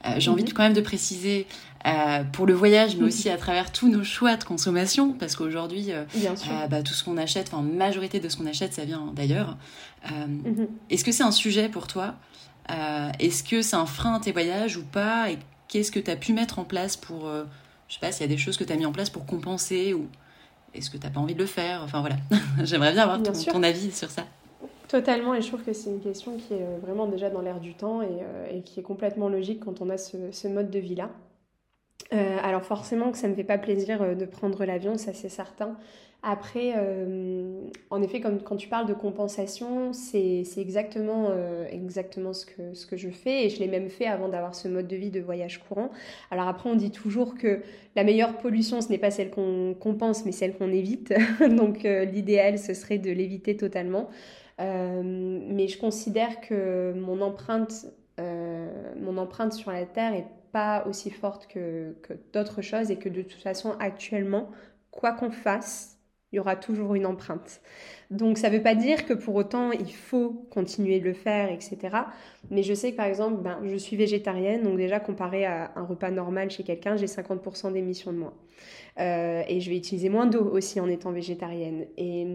Euh, 0.07 0.15
j'ai 0.19 0.31
envie 0.31 0.45
de, 0.45 0.51
mhm. 0.51 0.55
quand 0.55 0.63
même 0.63 0.75
de 0.75 0.81
préciser 0.81 1.47
euh, 1.87 2.23
pour 2.25 2.47
le 2.47 2.55
voyage, 2.55 2.97
mais 2.97 3.05
aussi 3.05 3.29
à 3.31 3.37
travers 3.37 3.73
tous 3.73 3.89
nos 3.89 4.05
choix 4.05 4.37
de 4.37 4.45
consommation, 4.45 5.13
parce 5.13 5.37
qu'aujourd'hui, 5.37 5.91
bah, 6.71 6.83
tout 6.83 6.95
ce 6.95 7.05
qu'on 7.05 7.17
achète, 7.17 7.51
enfin, 7.53 7.63
majorité 7.63 8.21
de 8.21 8.29
ce 8.29 8.37
qu'on 8.37 8.47
achète, 8.47 8.75
ça 8.75 8.85
vient 8.85 9.13
d'ailleurs. 9.15 9.57
Mhm. 10.11 10.69
Est-ce 10.91 11.05
que 11.05 11.13
c'est 11.13 11.25
un 11.25 11.33
sujet 11.33 11.69
pour 11.69 11.87
toi? 11.87 12.15
Est-ce 13.19 13.43
que 13.45 13.63
c'est 13.63 13.77
un 13.77 13.87
frein 13.87 14.15
à 14.15 14.21
tes 14.21 14.33
voyages 14.33 14.77
ou 14.77 14.85
pas? 14.85 15.31
Et 15.31 15.39
qu'est-ce 15.69 15.93
que 15.93 16.01
tu 16.01 16.11
as 16.11 16.17
pu 16.17 16.33
mettre 16.33 16.59
en 16.59 16.65
place 16.65 16.97
pour, 16.97 17.29
je 17.89 17.95
sais 17.95 18.01
pas, 18.01 18.11
s'il 18.11 18.23
y 18.23 18.25
a 18.25 18.35
des 18.35 18.39
choses 18.39 18.57
que 18.57 18.65
tu 18.65 18.73
as 18.73 18.77
mis 18.77 18.87
en 18.87 18.93
place 18.93 19.11
pour 19.11 19.27
compenser 19.27 19.95
ou 19.95 20.09
est-ce 20.75 20.91
que 20.91 20.97
tu 20.97 21.07
n'as 21.07 21.13
pas 21.13 21.21
envie 21.21 21.35
de 21.35 21.41
le 21.41 21.47
faire? 21.47 21.83
Enfin 21.83 22.01
voilà, 22.01 22.17
j'aimerais 22.65 22.93
bien 22.93 23.03
avoir 23.03 23.23
ton, 23.23 23.63
avis 23.63 23.93
sur 23.93 24.11
ça. 24.11 24.25
Totalement, 24.89 25.35
et 25.35 25.43
je 25.43 25.49
trouve 25.49 25.63
que 25.63 25.73
c'est 25.73 25.91
une 25.91 26.01
question 26.01 26.37
qui 26.39 26.55
est 26.55 26.63
euh, 26.63 26.79
vraiment 26.81 27.07
déjà 27.07 27.29
dans 27.29 27.43
l'air 27.43 27.61
du 27.61 27.75
temps 27.75 28.01
euh, 28.01 28.51
et, 28.51 28.63
qui 28.63 28.81
est 28.81 28.83
complètement 28.83 29.29
logique 29.29 29.61
quand 29.65 29.83
on 29.83 29.91
a 29.91 29.99
ce, 29.99 30.49
mode 30.49 30.71
de 30.71 30.79
vie-là. 30.79 31.11
Euh, 32.15 32.39
alors 32.43 32.63
forcément 32.63 33.13
que 33.13 33.19
ça 33.19 33.27
ne 33.27 33.33
me 33.33 33.37
fait 33.37 33.45
pas 33.45 33.59
plaisir 33.59 34.17
de 34.17 34.25
prendre 34.25 34.65
l'avion, 34.65 34.97
ça 34.97 35.13
c'est 35.13 35.29
certain. 35.29 35.77
Après, 36.23 36.73
euh, 36.77 37.69
en 37.91 38.03
effet, 38.03 38.21
comme 38.21 38.43
quand 38.43 38.57
tu 38.57 38.69
parles 38.69 38.89
de 38.89 38.95
compensation, 38.95 39.93
c'est 39.93 40.43
exactement, 40.57 41.29
euh, 41.31 41.65
exactement 41.71 42.33
ce, 42.33 42.45
que, 42.45 42.75
ce 42.75 42.87
que 42.87 42.97
je 42.97 43.09
fais 43.09 43.47
et 43.47 43.51
je 43.51 43.61
l'ai 43.61 43.69
même 43.69 43.89
fait 43.89 44.07
avant 44.07 44.29
d'avoir 44.29 44.57
ce 44.57 44.67
mode 44.67 44.89
de 44.89 44.97
vie 44.97 45.11
de 45.11 45.21
voyage 45.21 45.61
courant. 45.61 45.91
Alors 46.33 46.49
après, 46.49 46.69
on 46.69 46.75
dit 46.75 46.91
toujours 46.91 47.37
que 47.37 47.63
la 47.95 48.03
meilleure 48.03 48.37
pollution, 48.37 48.81
ce 48.81 48.89
n'est 48.89 48.99
pas 48.99 49.13
celle 49.13 49.31
qu'on 49.31 49.77
compense, 49.79 50.25
mais 50.25 50.33
celle 50.33 50.57
qu'on 50.57 50.73
évite. 50.73 51.15
Donc 51.57 51.85
euh, 51.85 52.05
l'idéal, 52.05 52.59
ce 52.59 52.75
serait 52.75 52.99
de 52.99 53.13
l'éviter 53.13 53.57
totalement. 53.57 54.09
mais 54.59 55.69
je 55.69 55.79
considère 55.79 56.41
que 56.41 56.93
mon 56.97 57.21
empreinte, 57.21 57.87
mon 58.19 59.17
empreinte 59.19 59.53
sur 59.53 59.71
la 59.71 59.87
Terre 59.87 60.15
est 60.15 60.27
pas 60.51 60.85
aussi 60.89 61.11
forte 61.11 61.47
que, 61.47 61.95
que 62.03 62.15
d'autres 62.33 62.61
choses 62.61 62.91
et 62.91 62.97
que 62.97 63.09
de 63.09 63.23
toute 63.23 63.41
façon, 63.41 63.77
actuellement, 63.79 64.51
quoi 64.91 65.13
qu'on 65.13 65.31
fasse, 65.31 65.98
il 66.33 66.37
y 66.37 66.39
aura 66.39 66.57
toujours 66.57 66.95
une 66.95 67.07
empreinte. 67.07 67.61
Donc 68.11 68.39
ça 68.39 68.51
ne 68.51 68.57
veut 68.57 68.63
pas 68.63 68.75
dire 68.75 69.07
que 69.07 69.13
pour 69.13 69.35
autant 69.35 69.71
il 69.73 69.93
faut 69.93 70.47
continuer 70.51 71.01
de 71.01 71.05
le 71.05 71.15
faire, 71.15 71.51
etc. 71.51 71.79
Mais 72.51 72.63
je 72.63 72.75
sais 72.75 72.93
que 72.93 72.97
par 72.97 73.07
exemple, 73.07 73.43
ben, 73.43 73.61
je 73.65 73.77
suis 73.77 73.97
végétarienne, 73.97 74.63
donc 74.63 74.77
déjà 74.77 75.01
comparé 75.01 75.45
à 75.45 75.73
un 75.77 75.85
repas 75.85 76.11
normal 76.11 76.51
chez 76.51 76.63
quelqu'un, 76.63 76.97
j'ai 76.97 77.07
50% 77.07 77.73
d'émissions 77.73 78.13
de 78.13 78.19
moins. 78.19 78.35
Euh, 78.99 79.43
et 79.49 79.61
je 79.61 79.71
vais 79.71 79.77
utiliser 79.77 80.09
moins 80.09 80.27
d'eau 80.27 80.45
aussi 80.45 80.81
en 80.81 80.89
étant 80.89 81.13
végétarienne. 81.13 81.87
Et, 81.97 82.27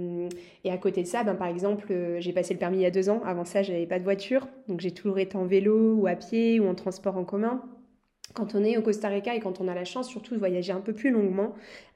et 0.63 0.71
à 0.71 0.77
côté 0.77 1.03
de 1.03 1.07
ça, 1.07 1.23
ben, 1.23 1.35
par 1.35 1.47
exemple, 1.47 1.87
euh, 1.91 2.19
j'ai 2.19 2.33
passé 2.33 2.53
le 2.53 2.59
permis 2.59 2.77
il 2.77 2.83
y 2.83 2.85
a 2.85 2.91
deux 2.91 3.09
ans. 3.09 3.21
Avant 3.25 3.45
ça, 3.45 3.63
je 3.63 3.71
n'avais 3.71 3.87
pas 3.87 3.99
de 3.99 4.03
voiture, 4.03 4.47
donc 4.67 4.79
j'ai 4.79 4.91
toujours 4.91 5.19
été 5.19 5.35
en 5.37 5.45
vélo 5.45 5.95
ou 5.95 6.07
à 6.07 6.15
pied 6.15 6.59
ou 6.59 6.67
en 6.67 6.75
transport 6.75 7.17
en 7.17 7.25
commun 7.25 7.61
quand 8.33 8.55
on 8.55 8.63
est 8.63 8.77
au 8.77 8.81
Costa 8.81 9.07
Rica 9.07 9.35
et 9.35 9.39
quand 9.39 9.61
on 9.61 9.67
a 9.67 9.75
la 9.75 9.85
chance 9.85 10.09
surtout 10.09 10.33
de 10.33 10.39
voyager 10.39 10.71
un 10.71 10.81
peu 10.81 10.93
plus 10.93 11.11
longuement, 11.11 11.53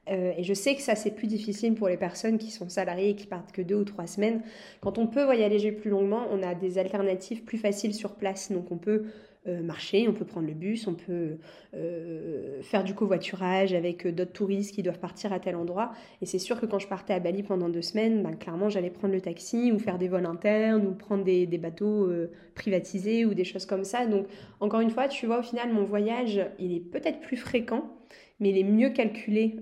euh, 0.08 0.32
et 0.36 0.42
je 0.42 0.54
sais 0.54 0.74
que 0.74 0.82
ça 0.82 0.94
c'est 0.94 1.10
plus 1.10 1.26
difficile 1.26 1.74
pour 1.74 1.88
les 1.88 1.96
personnes 1.96 2.38
qui 2.38 2.50
sont 2.50 2.68
salariées 2.68 3.10
et 3.10 3.14
qui 3.14 3.26
partent 3.26 3.52
que 3.52 3.62
deux 3.62 3.76
ou 3.76 3.84
trois 3.84 4.06
semaines, 4.06 4.42
quand 4.80 4.98
on 4.98 5.06
peut 5.06 5.24
voyager 5.24 5.72
plus 5.72 5.90
longuement, 5.90 6.26
on 6.30 6.42
a 6.42 6.54
des 6.54 6.78
alternatives 6.78 7.42
plus 7.44 7.58
faciles 7.58 7.94
sur 7.94 8.14
place. 8.14 8.50
Donc 8.52 8.70
on 8.70 8.78
peut 8.78 9.04
euh, 9.48 9.62
marcher, 9.62 10.06
on 10.08 10.12
peut 10.12 10.24
prendre 10.24 10.46
le 10.46 10.54
bus, 10.54 10.86
on 10.86 10.94
peut 10.94 11.38
euh, 11.74 12.60
faire 12.62 12.84
du 12.84 12.94
covoiturage 12.94 13.72
avec 13.72 14.06
euh, 14.06 14.12
d'autres 14.12 14.32
touristes 14.32 14.74
qui 14.74 14.82
doivent 14.82 14.98
partir 14.98 15.32
à 15.32 15.40
tel 15.40 15.56
endroit. 15.56 15.92
Et 16.20 16.26
c'est 16.26 16.38
sûr 16.38 16.60
que 16.60 16.66
quand 16.66 16.78
je 16.78 16.88
partais 16.88 17.14
à 17.14 17.20
Bali 17.20 17.42
pendant 17.42 17.68
deux 17.68 17.82
semaines, 17.82 18.22
ben, 18.22 18.36
clairement 18.36 18.68
j'allais 18.68 18.90
prendre 18.90 19.14
le 19.14 19.20
taxi 19.20 19.72
ou 19.72 19.78
faire 19.78 19.98
des 19.98 20.08
vols 20.08 20.26
internes 20.26 20.86
ou 20.86 20.92
prendre 20.92 21.24
des, 21.24 21.46
bateaux 21.58 22.08
privatisés 22.54 23.24
ou 23.24 23.34
des 23.34 23.44
choses 23.44 23.66
comme 23.66 23.84
ça. 23.84 24.06
Donc 24.06 24.26
encore 24.60 24.80
une 24.80 24.90
fois, 24.90 25.08
tu 25.08 25.26
vois, 25.26 25.40
au 25.40 25.42
final, 25.42 25.72
mon 25.72 25.84
voyage, 25.84 26.40
il 26.58 26.74
est 26.74 26.80
peut-être 26.80 27.20
plus 27.20 27.36
fréquent, 27.36 27.90
mais 28.38 28.50
il 28.50 28.58
est 28.58 28.64
mieux 28.64 28.90
calculé 28.90 29.56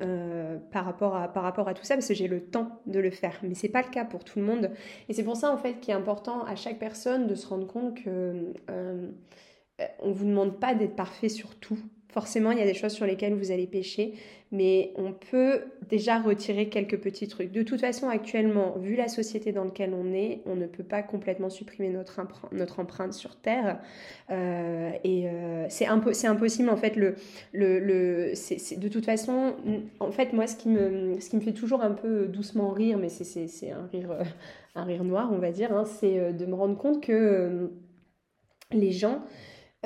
par, 0.72 0.84
rapport 0.84 1.14
à, 1.14 1.74
tout 1.74 1.84
ça 1.84 1.94
parce 1.94 2.08
que 2.08 2.14
j'ai 2.14 2.28
le 2.28 2.40
temps 2.40 2.80
de 2.86 3.00
le 3.00 3.10
faire. 3.10 3.40
Mais 3.42 3.54
c'est 3.54 3.70
pas 3.70 3.82
le 3.82 3.88
cas 3.88 4.04
pour 4.04 4.24
tout 4.24 4.38
le 4.38 4.44
monde. 4.44 4.70
Et 5.08 5.14
c'est 5.14 5.24
pour 5.24 5.36
ça 5.36 5.50
en 5.50 5.56
fait 5.56 5.80
qu'il 5.80 5.94
est 5.94 5.96
important 5.96 6.44
à 6.44 6.54
chaque 6.54 6.78
personne 6.78 7.26
de 7.26 7.34
se 7.34 7.46
rendre 7.46 7.66
compte 7.66 8.02
que 8.02 8.52
on 10.00 10.10
vous 10.10 10.24
demande 10.24 10.58
pas 10.58 10.74
d'être 10.74 10.96
parfait 10.96 11.28
sur 11.28 11.54
tout. 11.56 11.78
Forcément, 12.08 12.50
il 12.50 12.58
y 12.58 12.62
a 12.62 12.64
des 12.64 12.72
choses 12.72 12.92
sur 12.92 13.04
lesquelles 13.04 13.34
vous 13.34 13.50
allez 13.50 13.66
pêcher, 13.66 14.14
mais 14.50 14.92
on 14.96 15.12
peut 15.12 15.64
déjà 15.90 16.18
retirer 16.18 16.70
quelques 16.70 16.98
petits 16.98 17.28
trucs. 17.28 17.52
De 17.52 17.62
toute 17.62 17.82
façon, 17.82 18.08
actuellement, 18.08 18.78
vu 18.78 18.96
la 18.96 19.08
société 19.08 19.52
dans 19.52 19.64
laquelle 19.64 19.92
on 19.92 20.14
est, 20.14 20.40
on 20.46 20.56
ne 20.56 20.66
peut 20.66 20.82
pas 20.82 21.02
complètement 21.02 21.50
supprimer 21.50 21.90
notre, 21.90 22.18
empreinte 22.78 23.12
sur 23.12 23.36
Terre. 23.36 23.80
Euh, 24.30 24.92
et 25.04 25.28
euh, 25.28 25.66
c'est 25.68 25.84
impossible, 25.84 26.70
en 26.70 26.76
fait. 26.78 26.96
De 27.52 28.88
toute 28.88 29.04
façon, 29.04 29.54
en 30.00 30.10
fait, 30.10 30.32
moi, 30.32 30.46
ce 30.46 30.56
qui, 30.56 30.70
me, 30.70 31.18
fait 31.20 31.52
toujours 31.52 31.82
un 31.82 31.92
peu 31.92 32.28
doucement 32.28 32.70
rire, 32.70 32.96
mais 32.96 33.10
c'est 33.10 33.70
un 33.72 33.86
rire, 33.92 34.16
un 34.74 34.84
rire 34.84 35.04
noir, 35.04 35.28
on 35.34 35.38
va 35.38 35.50
dire, 35.50 35.70
hein, 35.70 35.84
c'est 35.84 36.32
de 36.32 36.46
me 36.46 36.54
rendre 36.54 36.78
compte 36.78 37.02
que 37.02 37.70
les 38.72 38.92
gens 38.92 39.22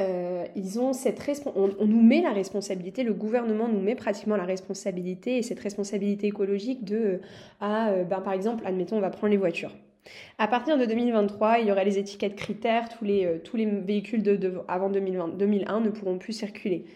euh, 0.00 0.44
ils 0.56 0.80
ont 0.80 0.92
cette 0.92 1.20
on, 1.54 1.70
on, 1.78 1.86
nous 1.86 2.02
met 2.02 2.22
la 2.22 2.32
responsabilité, 2.32 3.02
le 3.02 3.12
gouvernement 3.12 3.68
nous 3.68 3.80
met 3.80 3.94
pratiquement 3.94 4.36
la 4.36 4.44
responsabilité 4.44 5.38
et 5.38 5.42
cette 5.42 5.60
responsabilité 5.60 6.26
écologique 6.28 6.84
de, 6.84 6.96
euh, 6.96 7.18
à, 7.60 7.90
euh, 7.90 8.04
ben, 8.04 8.20
par 8.20 8.32
exemple, 8.32 8.64
admettons, 8.66 8.96
on 8.96 9.00
va 9.00 9.10
prendre 9.10 9.30
les 9.30 9.36
voitures. 9.36 9.72
À 10.38 10.48
partir 10.48 10.78
de 10.78 10.84
2023, 10.86 11.58
il 11.58 11.68
y 11.68 11.72
aura 11.72 11.84
les 11.84 11.98
étiquettes 11.98 12.34
critères, 12.34 12.88
tous 12.88 13.04
les, 13.04 13.40
tous 13.44 13.56
les 13.56 13.66
véhicules 13.66 14.22
de, 14.22 14.60
avant 14.66 14.88
2020, 14.88 15.36
2001 15.36 15.80
ne 15.80 15.90
pourront 15.90 16.18
plus 16.18 16.32
circuler. 16.32 16.86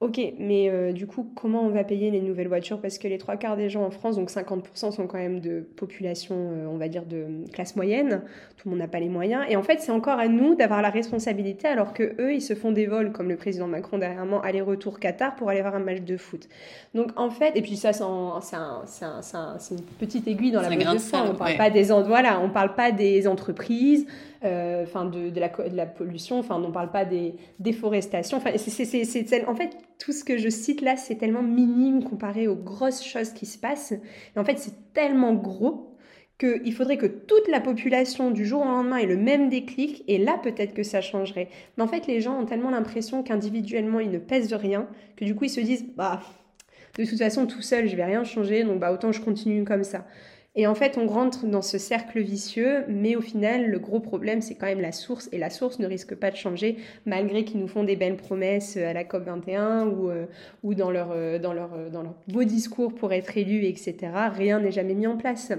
Ok, 0.00 0.20
mais 0.38 0.68
euh, 0.68 0.92
du 0.92 1.06
coup, 1.06 1.32
comment 1.34 1.62
on 1.62 1.70
va 1.70 1.82
payer 1.82 2.10
les 2.10 2.20
nouvelles 2.20 2.48
voitures? 2.48 2.82
Parce 2.82 2.98
que 2.98 3.08
les 3.08 3.16
trois 3.16 3.38
quarts 3.38 3.56
des 3.56 3.70
gens 3.70 3.82
en 3.82 3.90
France, 3.90 4.16
donc 4.16 4.28
50% 4.28 4.92
sont 4.92 5.06
quand 5.06 5.16
même 5.16 5.40
de 5.40 5.60
population, 5.60 6.34
euh, 6.36 6.66
on 6.66 6.76
va 6.76 6.88
dire, 6.88 7.06
de 7.06 7.50
classe 7.50 7.76
moyenne. 7.76 8.20
Tout 8.58 8.68
le 8.68 8.72
monde 8.72 8.80
n'a 8.80 8.88
pas 8.88 9.00
les 9.00 9.08
moyens. 9.08 9.46
Et 9.48 9.56
en 9.56 9.62
fait, 9.62 9.80
c'est 9.80 9.92
encore 9.92 10.18
à 10.18 10.28
nous 10.28 10.54
d'avoir 10.54 10.82
la 10.82 10.90
responsabilité, 10.90 11.66
alors 11.66 11.94
que 11.94 12.14
eux, 12.20 12.34
ils 12.34 12.42
se 12.42 12.54
font 12.54 12.72
des 12.72 12.84
vols, 12.84 13.10
comme 13.10 13.30
le 13.30 13.36
président 13.36 13.68
Macron 13.68 13.96
dernièrement, 13.96 14.42
aller-retour 14.42 15.00
Qatar 15.00 15.34
pour 15.34 15.48
aller 15.48 15.62
voir 15.62 15.74
un 15.74 15.80
match 15.80 16.02
de 16.02 16.18
foot. 16.18 16.46
Donc 16.94 17.12
en 17.16 17.30
fait, 17.30 17.56
et 17.56 17.62
puis 17.62 17.76
ça, 17.76 17.94
c'est 17.94 18.04
une 18.04 19.82
petite 19.98 20.28
aiguille 20.28 20.50
dans 20.50 20.60
la 20.60 20.68
boîte 20.68 20.92
de 20.92 20.98
foin. 20.98 21.30
On 21.30 21.34
parle 21.34 21.56
pas 21.56 21.70
des, 21.70 21.84
voilà, 21.84 22.38
on 22.40 22.50
parle 22.50 22.74
pas 22.74 22.92
des 22.92 23.26
entreprises. 23.26 24.06
Euh, 24.44 24.82
enfin 24.82 25.06
de, 25.06 25.32
la, 25.40 25.86
pollution, 25.86 26.38
enfin 26.38 26.56
on 26.56 26.68
ne 26.68 26.72
parle 26.72 26.90
pas 26.90 27.04
des 27.04 27.36
déforestations. 27.58 28.36
Enfin, 28.36 28.50
c'est, 28.56 29.46
en 29.46 29.54
fait, 29.54 29.76
tout 29.98 30.12
ce 30.12 30.24
que 30.24 30.36
je 30.36 30.48
cite 30.48 30.82
là, 30.82 30.96
c'est 30.96 31.16
tellement 31.16 31.42
minime 31.42 32.04
comparé 32.04 32.46
aux 32.46 32.56
grosses 32.56 33.04
choses 33.04 33.30
qui 33.30 33.46
se 33.46 33.58
passent. 33.58 33.92
Et 33.92 34.38
en 34.38 34.44
fait, 34.44 34.58
c'est 34.58 34.92
tellement 34.92 35.32
gros 35.32 35.96
qu'il 36.38 36.74
faudrait 36.74 36.98
que 36.98 37.06
toute 37.06 37.48
la 37.48 37.60
population 37.60 38.30
du 38.30 38.44
jour 38.44 38.60
au 38.60 38.66
lendemain 38.66 38.98
ait 38.98 39.06
le 39.06 39.16
même 39.16 39.48
déclic, 39.48 40.04
et 40.06 40.18
là 40.18 40.38
peut-être 40.42 40.74
que 40.74 40.82
ça 40.82 41.00
changerait. 41.00 41.48
Mais 41.76 41.84
en 41.84 41.88
fait, 41.88 42.06
les 42.06 42.20
gens 42.20 42.38
ont 42.38 42.44
tellement 42.44 42.70
l'impression 42.70 43.22
qu'individuellement 43.22 44.00
ils 44.00 44.10
ne 44.10 44.18
pèsent 44.18 44.52
rien, 44.52 44.86
que 45.16 45.24
du 45.24 45.34
coup 45.34 45.44
ils 45.44 45.50
se 45.50 45.60
disent, 45.60 45.86
bah, 45.96 46.20
de 46.98 47.06
toute 47.06 47.18
façon 47.18 47.46
tout 47.46 47.62
seul 47.62 47.88
je 47.88 47.96
vais 47.96 48.04
rien 48.04 48.24
changer, 48.24 48.64
donc 48.64 48.80
bah 48.80 48.92
autant 48.92 49.12
je 49.12 49.20
continue 49.22 49.64
comme 49.64 49.84
ça. 49.84 50.04
Et 50.58 50.66
en 50.66 50.74
fait, 50.74 50.96
on 50.96 51.06
rentre 51.06 51.46
dans 51.46 51.60
ce 51.60 51.76
cercle 51.76 52.18
vicieux, 52.20 52.84
mais 52.88 53.14
au 53.14 53.20
final, 53.20 53.66
le 53.66 53.78
gros 53.78 54.00
problème, 54.00 54.40
c'est 54.40 54.54
quand 54.54 54.66
même 54.66 54.80
la 54.80 54.92
source. 54.92 55.28
Et 55.30 55.38
la 55.38 55.50
source 55.50 55.78
ne 55.78 55.86
risque 55.86 56.14
pas 56.14 56.30
de 56.30 56.36
changer, 56.36 56.78
malgré 57.04 57.44
qu'ils 57.44 57.60
nous 57.60 57.68
font 57.68 57.84
des 57.84 57.94
belles 57.94 58.16
promesses 58.16 58.78
à 58.78 58.94
la 58.94 59.04
COP21 59.04 59.88
ou, 59.88 60.08
euh, 60.08 60.24
ou 60.62 60.74
dans, 60.74 60.90
leur, 60.90 61.10
euh, 61.12 61.38
dans, 61.38 61.52
leur, 61.52 61.74
euh, 61.74 61.90
dans 61.90 62.02
leur 62.02 62.14
beau 62.28 62.44
discours 62.44 62.94
pour 62.94 63.12
être 63.12 63.36
élus, 63.36 63.66
etc. 63.66 63.96
Rien 64.34 64.58
n'est 64.58 64.72
jamais 64.72 64.94
mis 64.94 65.06
en 65.06 65.18
place. 65.18 65.52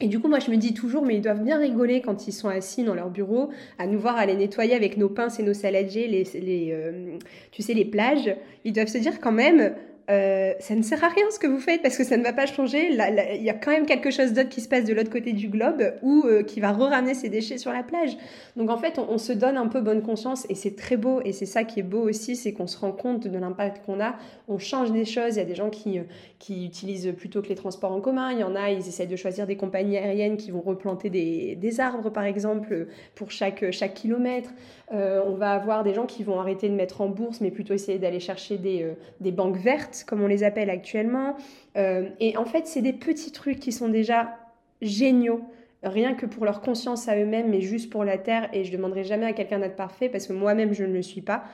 Et 0.00 0.08
du 0.08 0.18
coup, 0.18 0.28
moi, 0.28 0.40
je 0.40 0.50
me 0.50 0.56
dis 0.56 0.74
toujours, 0.74 1.04
mais 1.04 1.14
ils 1.14 1.22
doivent 1.22 1.44
bien 1.44 1.58
rigoler 1.58 2.00
quand 2.00 2.26
ils 2.26 2.32
sont 2.32 2.48
assis 2.48 2.82
dans 2.82 2.96
leur 2.96 3.10
bureau, 3.10 3.50
à 3.78 3.86
nous 3.86 4.00
voir 4.00 4.16
aller 4.16 4.34
nettoyer 4.34 4.74
avec 4.74 4.96
nos 4.96 5.08
pinces 5.08 5.38
et 5.38 5.44
nos 5.44 5.54
saladiers 5.54 6.08
les, 6.08 6.24
les 6.34 7.18
tu 7.52 7.62
sais, 7.62 7.72
les 7.72 7.86
plages. 7.86 8.36
Ils 8.64 8.74
doivent 8.74 8.88
se 8.88 8.98
dire 8.98 9.20
quand 9.20 9.32
même, 9.32 9.72
euh, 10.08 10.52
ça 10.60 10.76
ne 10.76 10.82
sert 10.82 11.02
à 11.02 11.08
rien 11.08 11.24
ce 11.30 11.38
que 11.38 11.48
vous 11.48 11.58
faites 11.58 11.82
parce 11.82 11.96
que 11.96 12.04
ça 12.04 12.16
ne 12.16 12.22
va 12.22 12.32
pas 12.32 12.46
changer. 12.46 12.90
Il 12.90 13.42
y 13.42 13.50
a 13.50 13.54
quand 13.54 13.72
même 13.72 13.86
quelque 13.86 14.10
chose 14.10 14.32
d'autre 14.32 14.48
qui 14.48 14.60
se 14.60 14.68
passe 14.68 14.84
de 14.84 14.94
l'autre 14.94 15.10
côté 15.10 15.32
du 15.32 15.48
globe 15.48 15.94
ou 16.02 16.24
euh, 16.26 16.44
qui 16.44 16.60
va 16.60 16.72
re-ramener 16.72 17.14
ses 17.14 17.28
déchets 17.28 17.58
sur 17.58 17.72
la 17.72 17.82
plage. 17.82 18.16
Donc 18.56 18.70
en 18.70 18.76
fait, 18.76 18.98
on, 18.98 19.18
se 19.18 19.32
donne 19.32 19.56
un 19.56 19.66
peu 19.66 19.80
bonne 19.80 20.02
conscience 20.02 20.46
et 20.48 20.54
c'est 20.54 20.76
très 20.76 20.96
beau 20.96 21.20
et 21.24 21.32
c'est 21.32 21.46
ça 21.46 21.64
qui 21.64 21.80
est 21.80 21.84
beau 21.84 22.08
aussi, 22.08 22.36
c'est 22.36 22.52
qu'on 22.52 22.68
se 22.68 22.78
rend 22.78 22.92
compte 22.92 23.26
de 23.26 23.38
l'impact 23.38 23.84
qu'on 23.84 24.00
a. 24.00 24.14
On 24.46 24.58
change 24.58 24.92
des 24.92 25.04
choses. 25.04 25.34
Il 25.34 25.38
y 25.38 25.42
a 25.42 25.44
des 25.44 25.56
gens 25.56 25.70
qui, 25.70 25.98
euh, 25.98 26.02
utilisent 26.48 27.12
plutôt 27.16 27.42
que 27.42 27.48
les 27.48 27.56
transports 27.56 27.90
en 27.90 28.00
commun. 28.00 28.30
Il 28.30 28.38
y 28.38 28.44
en 28.44 28.54
a, 28.54 28.70
ils 28.70 28.86
essaient 28.86 29.06
de 29.06 29.16
choisir 29.16 29.46
des 29.46 29.56
compagnies 29.56 29.96
aériennes 29.96 30.36
qui 30.36 30.52
vont 30.52 30.60
replanter 30.60 31.10
des, 31.10 31.80
arbres 31.80 32.10
par 32.10 32.24
exemple 32.24 32.86
pour 33.14 33.30
chaque, 33.30 33.64
kilomètre. 33.94 34.50
On 34.92 35.34
va 35.34 35.50
avoir 35.50 35.82
des 35.82 35.92
gens 35.92 36.06
qui 36.06 36.22
vont 36.22 36.38
arrêter 36.38 36.68
de 36.68 36.74
mettre 36.74 37.00
en 37.00 37.08
bourse, 37.08 37.40
mais 37.40 37.50
plutôt 37.50 37.74
essayer 37.74 37.98
d'aller 37.98 38.20
chercher 38.20 38.56
des, 38.56 39.32
banques 39.32 39.56
vertes, 39.56 39.95
comme 40.04 40.22
on 40.22 40.26
les 40.26 40.44
appelle 40.44 40.70
actuellement. 40.70 41.36
Euh, 41.76 42.08
et 42.20 42.36
en 42.36 42.44
fait, 42.44 42.66
c'est 42.66 42.82
des 42.82 42.92
petits 42.92 43.32
trucs 43.32 43.60
qui 43.60 43.72
sont 43.72 43.88
déjà 43.88 44.36
géniaux 44.82 45.42
rien 45.82 46.14
que 46.14 46.26
pour 46.26 46.44
leur 46.44 46.60
conscience 46.60 47.08
à 47.08 47.16
eux-mêmes, 47.16 47.50
mais 47.50 47.60
juste 47.60 47.90
pour 47.90 48.04
la 48.04 48.18
Terre. 48.18 48.48
Et 48.52 48.64
je 48.64 48.72
demanderai 48.72 49.04
jamais 49.04 49.26
à 49.26 49.32
quelqu'un 49.32 49.58
d'être 49.58 49.76
parfait 49.76 50.08
parce 50.08 50.26
que 50.26 50.32
moi-même, 50.32 50.72
je 50.72 50.84
ne 50.84 50.92
le 50.92 51.02
suis 51.02 51.22
pas. 51.22 51.44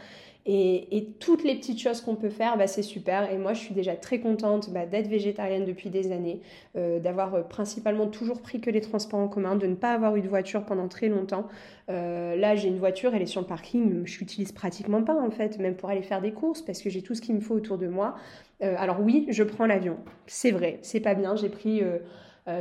Et, 0.45 1.09
toutes 1.21 1.45
les 1.45 1.55
petites 1.55 1.79
choses 1.79 2.01
qu'on 2.01 2.17
peut 2.17 2.31
faire, 2.31 2.57
bah, 2.57 2.67
c'est 2.67 2.83
super. 2.83 3.31
Et 3.31 3.39
moi, 3.39 3.55
je 3.55 3.61
suis 3.61 3.75
déjà 3.75 3.95
très 3.95 4.19
contente 4.19 4.71
bah, 4.71 4.87
d'être 4.87 5.07
végétarienne 5.07 5.65
depuis 5.65 5.89
des 5.89 6.11
années, 6.11 6.41
euh, 6.77 6.99
d'avoir 6.99 7.35
euh, 7.35 7.43
principalement 7.43 8.09
toujours 8.09 8.43
pris 8.43 8.61
que 8.61 8.69
les 8.69 8.81
transports 8.81 9.21
en 9.21 9.29
commun, 9.29 9.55
de 9.55 9.69
ne 9.69 9.77
pas 9.77 9.93
avoir 9.93 10.17
eu 10.17 10.21
de 10.21 10.29
voiture 10.29 10.65
pendant 10.65 10.89
très 10.89 11.09
longtemps. 11.09 11.47
Euh, 11.91 12.35
là, 12.35 12.57
j'ai 12.57 12.69
une 12.69 12.79
voiture, 12.79 13.15
elle 13.15 13.23
est 13.23 13.27
sur 13.27 13.41
le 13.41 13.47
parking, 13.47 14.05
je 14.05 14.19
l'utilise 14.19 14.51
pratiquement 14.51 15.05
pas 15.05 15.15
en 15.15 15.31
fait, 15.31 15.59
même 15.59 15.77
pour 15.77 15.91
aller 15.91 16.03
faire 16.03 16.21
des 16.21 16.33
courses, 16.33 16.63
parce 16.63 16.83
que 16.83 16.91
j'ai 16.91 17.03
tout 17.03 17.15
ce 17.15 17.21
qu'il 17.21 17.37
me 17.37 17.41
faut 17.41 17.55
autour 17.55 17.79
de 17.79 17.87
moi. 17.87 18.17
alors 18.61 19.01
oui, 19.01 19.27
je 19.29 19.43
prends 19.43 19.67
l'avion, 19.67 19.97
c'est 20.27 20.53
vrai, 20.53 20.79
c'est 20.83 21.01
pas 21.01 21.15
bien. 21.15 21.35
J'ai 21.35 21.49
pris 21.49 21.83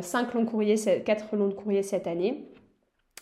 5 0.01 0.33
longs 0.33 0.45
courriers, 0.45 0.75
4 0.75 1.35
longs 1.35 1.51
courriers 1.51 1.83
cette 1.83 2.07
année 2.07 2.50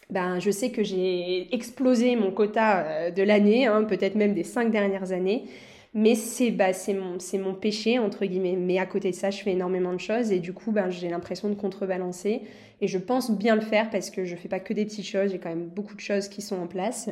ben, 0.10 0.40
je 0.40 0.50
sais 0.50 0.72
que 0.72 0.84
j'ai 0.84 1.54
explosé 1.54 2.16
mon 2.16 2.32
quota 2.32 2.80
euh, 2.80 3.12
de 3.12 3.22
l'année, 3.22 3.68
hein, 3.68 3.84
peut-être 3.84 4.16
même 4.16 4.34
des 4.34 4.44
cinq 4.44 4.72
dernières 4.72 5.12
années. 5.12 5.46
Mais 5.94 6.14
c'est 6.16 6.52
bah, 6.52 6.72
mon, 6.90 7.18
mon 7.40 7.54
péché, 7.54 7.98
entre 8.00 8.26
guillemets. 8.26 8.56
Mais 8.56 8.78
à 8.78 8.86
côté 8.86 9.12
de 9.12 9.16
ça, 9.16 9.32
je 9.32 9.42
fais 9.42 9.52
énormément 9.52 9.94
de 9.94 10.00
choses 10.00 10.32
et 10.32 10.40
du 10.40 10.54
coup, 10.54 10.72
ben, 10.72 10.90
j'ai 10.90 11.10
l'impression 11.10 11.50
de 11.50 11.56
contrebalancer. 11.56 12.42
Et 12.82 12.88
je 12.88 12.98
pense 12.98 13.32
bien 13.32 13.56
le 13.56 13.62
faire 13.62 13.90
parce 13.90 14.10
que 14.10 14.24
je 14.24 14.34
ne 14.34 14.40
fais 14.40 14.48
pas 14.48 14.60
que 14.60 14.74
des 14.74 14.86
petites 14.86 15.06
choses, 15.06 15.32
j'ai 15.32 15.40
quand 15.40 15.50
même 15.50 15.68
beaucoup 15.68 15.96
de 15.96 16.00
choses 16.00 16.28
qui 16.28 16.42
sont 16.42 16.58
en 16.58 16.68
place. 16.68 17.10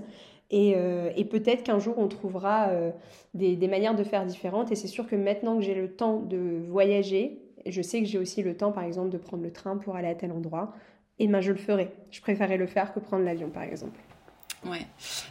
Et, 0.50 0.74
euh, 0.78 1.12
peut-être 1.30 1.64
qu'un 1.64 1.80
jour, 1.80 1.96
on 1.98 2.08
trouvera 2.08 2.70
euh, 2.70 2.92
des, 3.34 3.68
manières 3.68 3.96
de 3.96 4.04
faire 4.04 4.26
différentes. 4.26 4.72
Et 4.72 4.76
c'est 4.76 4.88
sûr 4.88 5.08
que 5.08 5.16
maintenant 5.16 5.58
que 5.58 5.64
j'ai 5.64 5.76
le 5.76 5.92
temps 5.92 6.20
de 6.20 6.62
voyager, 6.68 7.42
je 7.66 7.82
sais 7.82 8.00
que 8.00 8.06
j'ai 8.06 8.18
aussi 8.18 8.44
le 8.44 8.56
temps, 8.56 8.72
par 8.72 8.84
exemple, 8.84 9.10
de 9.10 9.18
prendre 9.18 9.44
le 9.44 9.52
train 9.52 9.78
pour 9.78 9.96
aller 9.96 10.08
à 10.08 10.16
tel 10.16 10.32
endroit 10.32 10.74
eh 11.20 11.28
ben 11.28 11.42
je 11.42 11.52
le 11.52 11.58
ferai. 11.58 11.92
Je 12.12 12.22
préférerais 12.22 12.58
le 12.58 12.68
faire 12.68 12.94
que 12.94 13.00
prendre 13.00 13.24
l'avion, 13.24 13.50
par 13.50 13.64
exemple. 13.64 14.00
Ouais, 14.66 14.86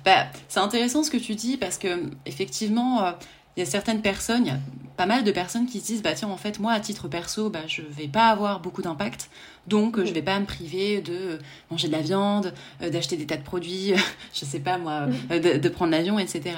bah, 0.05 0.27
c'est 0.49 0.61
intéressant 0.61 1.03
ce 1.03 1.11
que 1.11 1.17
tu 1.17 1.35
dis 1.35 1.57
parce 1.57 1.79
que 1.79 2.11
effectivement, 2.27 3.05
euh, 3.05 3.13
il 3.57 3.61
y 3.61 3.63
a 3.63 3.67
certaines 3.67 4.03
personnes, 4.03 4.47
il 4.47 4.49
y 4.49 4.55
a 4.55 4.59
pas 4.97 5.07
mal 5.07 5.25
de 5.25 5.31
personnes 5.31 5.67
qui 5.67 5.81
se 5.81 5.87
disent 5.87 6.03
bah 6.03 6.15
tiens 6.15 6.29
en 6.29 6.37
fait 6.39 6.59
moi 6.59 6.73
à 6.73 6.81
titre 6.81 7.07
perso 7.07 7.51
bah 7.51 7.67
je 7.67 7.83
vais 7.83 8.09
pas 8.09 8.29
avoir 8.29 8.61
beaucoup 8.61 8.81
d'impact 8.81 9.29
donc 9.67 10.03
je 10.03 10.11
vais 10.11 10.23
pas 10.23 10.41
me 10.41 10.47
priver 10.47 11.03
de 11.03 11.39
manger 11.71 11.89
de 11.89 11.93
la 11.93 12.01
viande 12.01 12.55
euh, 12.81 12.89
d'acheter 12.89 13.19
des 13.19 13.27
tas 13.27 13.37
de 13.37 13.43
produits 13.43 13.93
je 14.35 14.45
sais 14.47 14.61
pas 14.61 14.79
moi 14.79 15.07
euh, 15.31 15.39
de, 15.39 15.59
de 15.59 15.69
prendre 15.69 15.91
l'avion 15.91 16.19
etc 16.19 16.57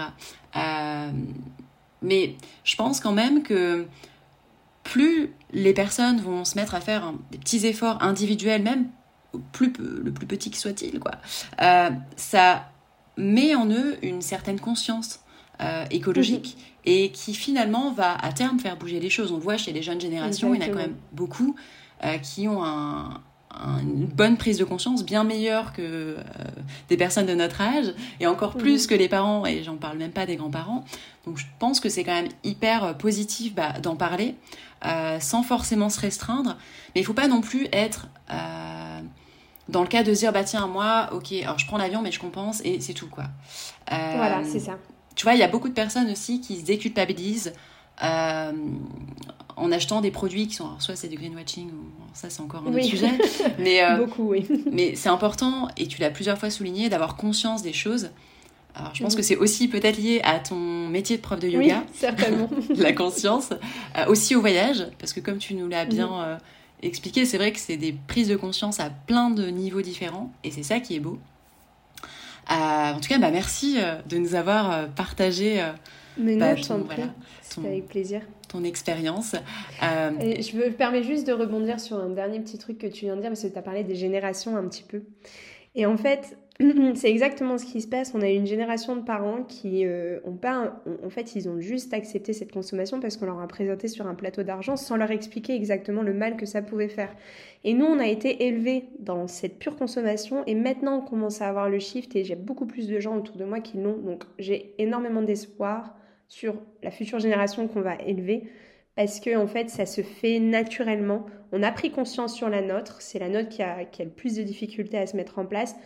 mais 2.00 2.36
je 2.62 2.76
pense 2.76 3.00
quand 3.00 3.10
même 3.10 3.42
que 3.42 3.86
plus 4.84 5.32
les 5.52 5.72
personnes 5.72 6.20
vont 6.20 6.44
se 6.44 6.54
mettre 6.56 6.76
à 6.76 6.80
faire 6.80 7.12
des 7.32 7.38
petits 7.38 7.66
efforts 7.66 8.00
individuels 8.04 8.62
même 8.62 8.88
plus, 9.52 9.72
le 9.78 10.10
plus 10.12 10.26
petit 10.26 10.50
qui 10.50 10.58
soit-il, 10.58 10.98
quoi, 11.00 11.12
euh, 11.60 11.90
ça 12.16 12.70
met 13.16 13.54
en 13.54 13.68
eux 13.68 13.96
une 14.02 14.22
certaine 14.22 14.60
conscience 14.60 15.20
euh, 15.60 15.84
écologique 15.90 16.56
mhm. 16.56 16.92
et 16.92 17.10
qui 17.10 17.34
finalement 17.34 17.92
va 17.92 18.14
à 18.14 18.32
terme 18.32 18.58
faire 18.58 18.76
bouger 18.76 19.00
les 19.00 19.10
choses. 19.10 19.32
On 19.32 19.38
voit 19.38 19.56
chez 19.56 19.72
les 19.72 19.82
jeunes 19.82 20.00
générations, 20.00 20.54
il 20.54 20.62
y 20.62 20.64
en 20.64 20.68
a 20.68 20.70
quand 20.70 20.78
même 20.78 20.96
beaucoup 21.12 21.56
euh, 22.04 22.16
qui 22.18 22.46
ont 22.48 22.62
une 22.62 24.06
bonne 24.06 24.36
prise 24.36 24.56
de 24.58 24.64
conscience, 24.64 25.04
bien 25.04 25.24
meilleure 25.24 25.72
que 25.72 26.16
des 26.88 26.96
personnes 26.96 27.26
de 27.26 27.34
notre 27.34 27.60
âge, 27.60 27.92
et 28.20 28.26
encore 28.26 28.54
mhm. 28.54 28.62
plus 28.62 28.86
que 28.86 28.94
les 28.94 29.08
parents, 29.08 29.46
et 29.46 29.64
j'en 29.64 29.76
parle 29.76 29.98
même 29.98 30.12
pas 30.12 30.26
des 30.26 30.36
grands-parents. 30.36 30.84
Donc 31.26 31.38
je 31.38 31.46
pense 31.58 31.80
que 31.80 31.88
c'est 31.88 32.04
quand 32.04 32.14
même 32.14 32.28
hyper 32.44 32.96
positif 32.96 33.54
bah, 33.54 33.72
d'en 33.82 33.96
parler, 33.96 34.36
sans 35.18 35.42
forcément 35.42 35.88
se 35.88 35.98
restreindre, 35.98 36.56
mais 36.94 37.00
il 37.00 37.04
faut 37.04 37.14
pas 37.14 37.26
non 37.26 37.40
plus 37.40 37.66
être 37.72 38.06
dans 39.68 39.82
le 39.82 39.88
cas 39.88 40.02
de 40.02 40.12
dire 40.12 40.32
bah 40.32 40.44
tiens 40.44 40.66
moi 40.66 41.10
ok 41.12 41.32
alors 41.42 41.58
je 41.58 41.66
prends 41.66 41.78
l'avion 41.78 42.02
mais 42.02 42.12
je 42.12 42.18
compense 42.18 42.60
et 42.64 42.80
c'est 42.80 42.94
tout 42.94 43.08
quoi. 43.08 43.24
Euh, 43.92 44.12
voilà 44.16 44.42
c'est 44.44 44.60
ça. 44.60 44.78
tu 45.14 45.24
vois 45.24 45.34
il 45.34 45.40
y 45.40 45.42
a 45.42 45.48
beaucoup 45.48 45.68
de 45.68 45.74
personnes 45.74 46.10
aussi 46.10 46.40
qui 46.40 46.56
se 46.58 46.64
déculpabilisent 46.64 47.52
euh, 48.02 48.52
en 49.56 49.72
achetant 49.72 50.00
des 50.00 50.10
produits 50.10 50.48
qui 50.48 50.54
sont 50.54 50.78
soit 50.78 50.96
c'est 50.96 51.08
du 51.08 51.16
greenwashing 51.16 51.68
ou 51.68 51.90
ça 52.14 52.30
c'est 52.30 52.40
encore 52.40 52.62
un 52.66 52.72
autre 52.72 52.82
sujet 52.82 53.10
mais 53.58 53.82
euh, 53.82 53.96
beaucoup 53.96 54.30
oui. 54.30 54.46
mais 54.70 54.94
c'est 54.94 55.10
important 55.10 55.68
et 55.76 55.86
tu 55.86 56.00
l'as 56.00 56.10
plusieurs 56.10 56.38
fois 56.38 56.50
souligné 56.50 56.88
d'avoir 56.88 57.16
conscience 57.16 57.62
des 57.62 57.72
choses. 57.72 58.10
Alors, 58.74 58.94
je 58.94 59.02
pense 59.02 59.16
que 59.16 59.22
c'est 59.22 59.34
aussi 59.34 59.66
peut-être 59.66 59.96
lié 59.96 60.20
à 60.22 60.38
ton 60.38 60.86
métier 60.86 61.16
de 61.16 61.22
prof 61.22 61.40
de 61.40 61.48
yoga. 61.48 61.82
Oui, 61.84 61.92
certainement. 61.94 62.48
la 62.76 62.92
conscience. 62.92 63.52
aussi 64.06 64.36
au 64.36 64.40
voyage, 64.40 64.86
parce 65.00 65.12
que 65.12 65.18
comme 65.18 65.38
tu 65.38 65.54
nous 65.54 65.66
l'as 65.66 65.84
bien 65.84 66.38
expliqué, 66.82 67.24
c'est 67.24 67.38
vrai 67.38 67.52
que 67.52 67.58
c'est 67.58 67.76
des 67.76 67.92
prises 68.06 68.28
de 68.28 68.36
conscience 68.36 68.80
à 68.80 68.90
plein 68.90 69.30
de 69.30 69.48
niveaux 69.48 69.82
différents, 69.82 70.32
et 70.44 70.50
c'est 70.50 70.62
ça 70.62 70.80
qui 70.80 70.96
est 70.96 71.00
beau. 71.00 71.18
en 72.48 72.98
tout 73.00 73.08
cas, 73.08 73.18
bah, 73.18 73.30
merci 73.30 73.78
de 74.08 74.18
nous 74.18 74.34
avoir 74.34 74.88
partagé. 74.90 75.64
Mais 76.16 76.36
non, 76.36 76.56
je 76.56 76.66
t'en 76.66 76.80
prie. 76.80 77.02
avec 77.64 77.86
plaisir 77.86 78.22
ton 78.48 78.64
expérience. 78.64 79.34
Euh, 79.82 80.10
je 80.40 80.56
me 80.56 80.70
permets 80.70 81.02
juste 81.02 81.26
de 81.26 81.32
rebondir 81.32 81.78
sur 81.78 81.98
un 81.98 82.08
dernier 82.08 82.40
petit 82.40 82.58
truc 82.58 82.78
que 82.78 82.86
tu 82.86 83.04
viens 83.04 83.16
de 83.16 83.20
dire, 83.20 83.30
parce 83.30 83.42
que 83.42 83.48
tu 83.48 83.58
as 83.58 83.62
parlé 83.62 83.84
des 83.84 83.94
générations 83.94 84.56
un 84.56 84.66
petit 84.66 84.82
peu. 84.82 85.02
Et 85.74 85.86
en 85.86 85.96
fait, 85.96 86.36
c'est 86.94 87.10
exactement 87.10 87.56
ce 87.56 87.64
qui 87.64 87.80
se 87.80 87.86
passe. 87.86 88.12
On 88.14 88.20
a 88.20 88.28
une 88.28 88.46
génération 88.46 88.96
de 88.96 89.02
parents 89.02 89.44
qui 89.44 89.86
euh, 89.86 90.18
ont 90.24 90.34
pas, 90.34 90.82
en 91.04 91.08
fait, 91.10 91.36
ils 91.36 91.48
ont 91.48 91.60
juste 91.60 91.94
accepté 91.94 92.32
cette 92.32 92.50
consommation 92.50 92.98
parce 92.98 93.16
qu'on 93.16 93.26
leur 93.26 93.40
a 93.40 93.46
présenté 93.46 93.86
sur 93.86 94.08
un 94.08 94.14
plateau 94.14 94.42
d'argent 94.42 94.76
sans 94.76 94.96
leur 94.96 95.12
expliquer 95.12 95.54
exactement 95.54 96.02
le 96.02 96.12
mal 96.12 96.36
que 96.36 96.46
ça 96.46 96.60
pouvait 96.60 96.88
faire. 96.88 97.14
Et 97.62 97.74
nous, 97.74 97.86
on 97.86 98.00
a 98.00 98.08
été 98.08 98.46
élevés 98.46 98.86
dans 98.98 99.28
cette 99.28 99.58
pure 99.60 99.76
consommation 99.76 100.42
et 100.46 100.56
maintenant 100.56 100.98
on 100.98 101.00
commence 101.00 101.40
à 101.42 101.48
avoir 101.48 101.70
le 101.70 101.78
shift 101.78 102.16
et 102.16 102.24
j'ai 102.24 102.34
beaucoup 102.34 102.66
plus 102.66 102.88
de 102.88 102.98
gens 102.98 103.16
autour 103.16 103.36
de 103.36 103.44
moi 103.44 103.60
qui 103.60 103.76
l'ont. 103.78 103.98
Donc 103.98 104.24
j'ai 104.40 104.74
énormément 104.78 105.22
d'espoir 105.22 105.94
sur 106.26 106.56
la 106.82 106.90
future 106.90 107.20
génération 107.20 107.68
qu'on 107.68 107.82
va 107.82 107.94
élever 108.04 108.48
parce 108.96 109.20
que 109.20 109.36
en 109.36 109.46
fait 109.46 109.70
ça 109.70 109.86
se 109.86 110.02
fait 110.02 110.40
naturellement. 110.40 111.24
On 111.52 111.62
a 111.62 111.70
pris 111.70 111.92
conscience 111.92 112.34
sur 112.34 112.48
la 112.48 112.62
nôtre, 112.62 113.00
c'est 113.00 113.20
la 113.20 113.28
nôtre 113.28 113.48
qui 113.48 113.62
a, 113.62 113.84
qui 113.84 114.02
a 114.02 114.04
le 114.04 114.10
plus 114.10 114.34
de 114.34 114.42
difficultés 114.42 114.98
à 114.98 115.06
se 115.06 115.16
mettre 115.16 115.38
en 115.38 115.46
place, 115.46 115.76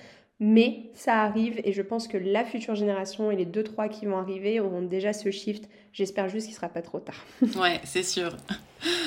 mais 0.44 0.90
ça 0.92 1.22
arrive 1.22 1.60
et 1.62 1.72
je 1.72 1.82
pense 1.82 2.08
que 2.08 2.16
la 2.16 2.44
future 2.44 2.74
génération 2.74 3.30
et 3.30 3.36
les 3.36 3.44
deux 3.44 3.62
trois 3.62 3.88
qui 3.88 4.06
vont 4.06 4.18
arriver 4.18 4.58
auront 4.58 4.82
déjà 4.82 5.12
ce 5.12 5.30
shift. 5.30 5.68
J'espère 5.92 6.28
juste 6.28 6.46
qu'il 6.46 6.56
sera 6.56 6.68
pas 6.68 6.82
trop 6.82 6.98
tard. 6.98 7.24
ouais, 7.56 7.80
c'est 7.84 8.02
sûr. 8.02 8.36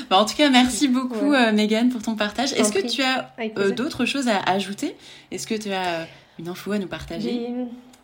Bah, 0.10 0.18
en 0.18 0.24
tout 0.24 0.38
cas, 0.38 0.50
merci 0.50 0.88
beaucoup 0.88 1.32
ouais. 1.32 1.50
Euh, 1.50 1.52
Megan 1.52 1.90
pour 1.90 2.02
ton 2.02 2.16
partage. 2.16 2.54
Est-ce 2.54 2.72
que 2.72 2.88
tu 2.88 3.02
as 3.02 3.34
euh, 3.58 3.72
d'autres 3.72 4.06
choses 4.06 4.30
à 4.30 4.40
ajouter? 4.50 4.96
Est-ce 5.32 5.46
que 5.46 5.56
tu 5.56 5.74
as 5.74 6.02
euh, 6.02 6.06
une 6.40 6.48
info 6.48 6.72
à 6.72 6.80
nous 6.80 6.88
partager? 6.88 7.50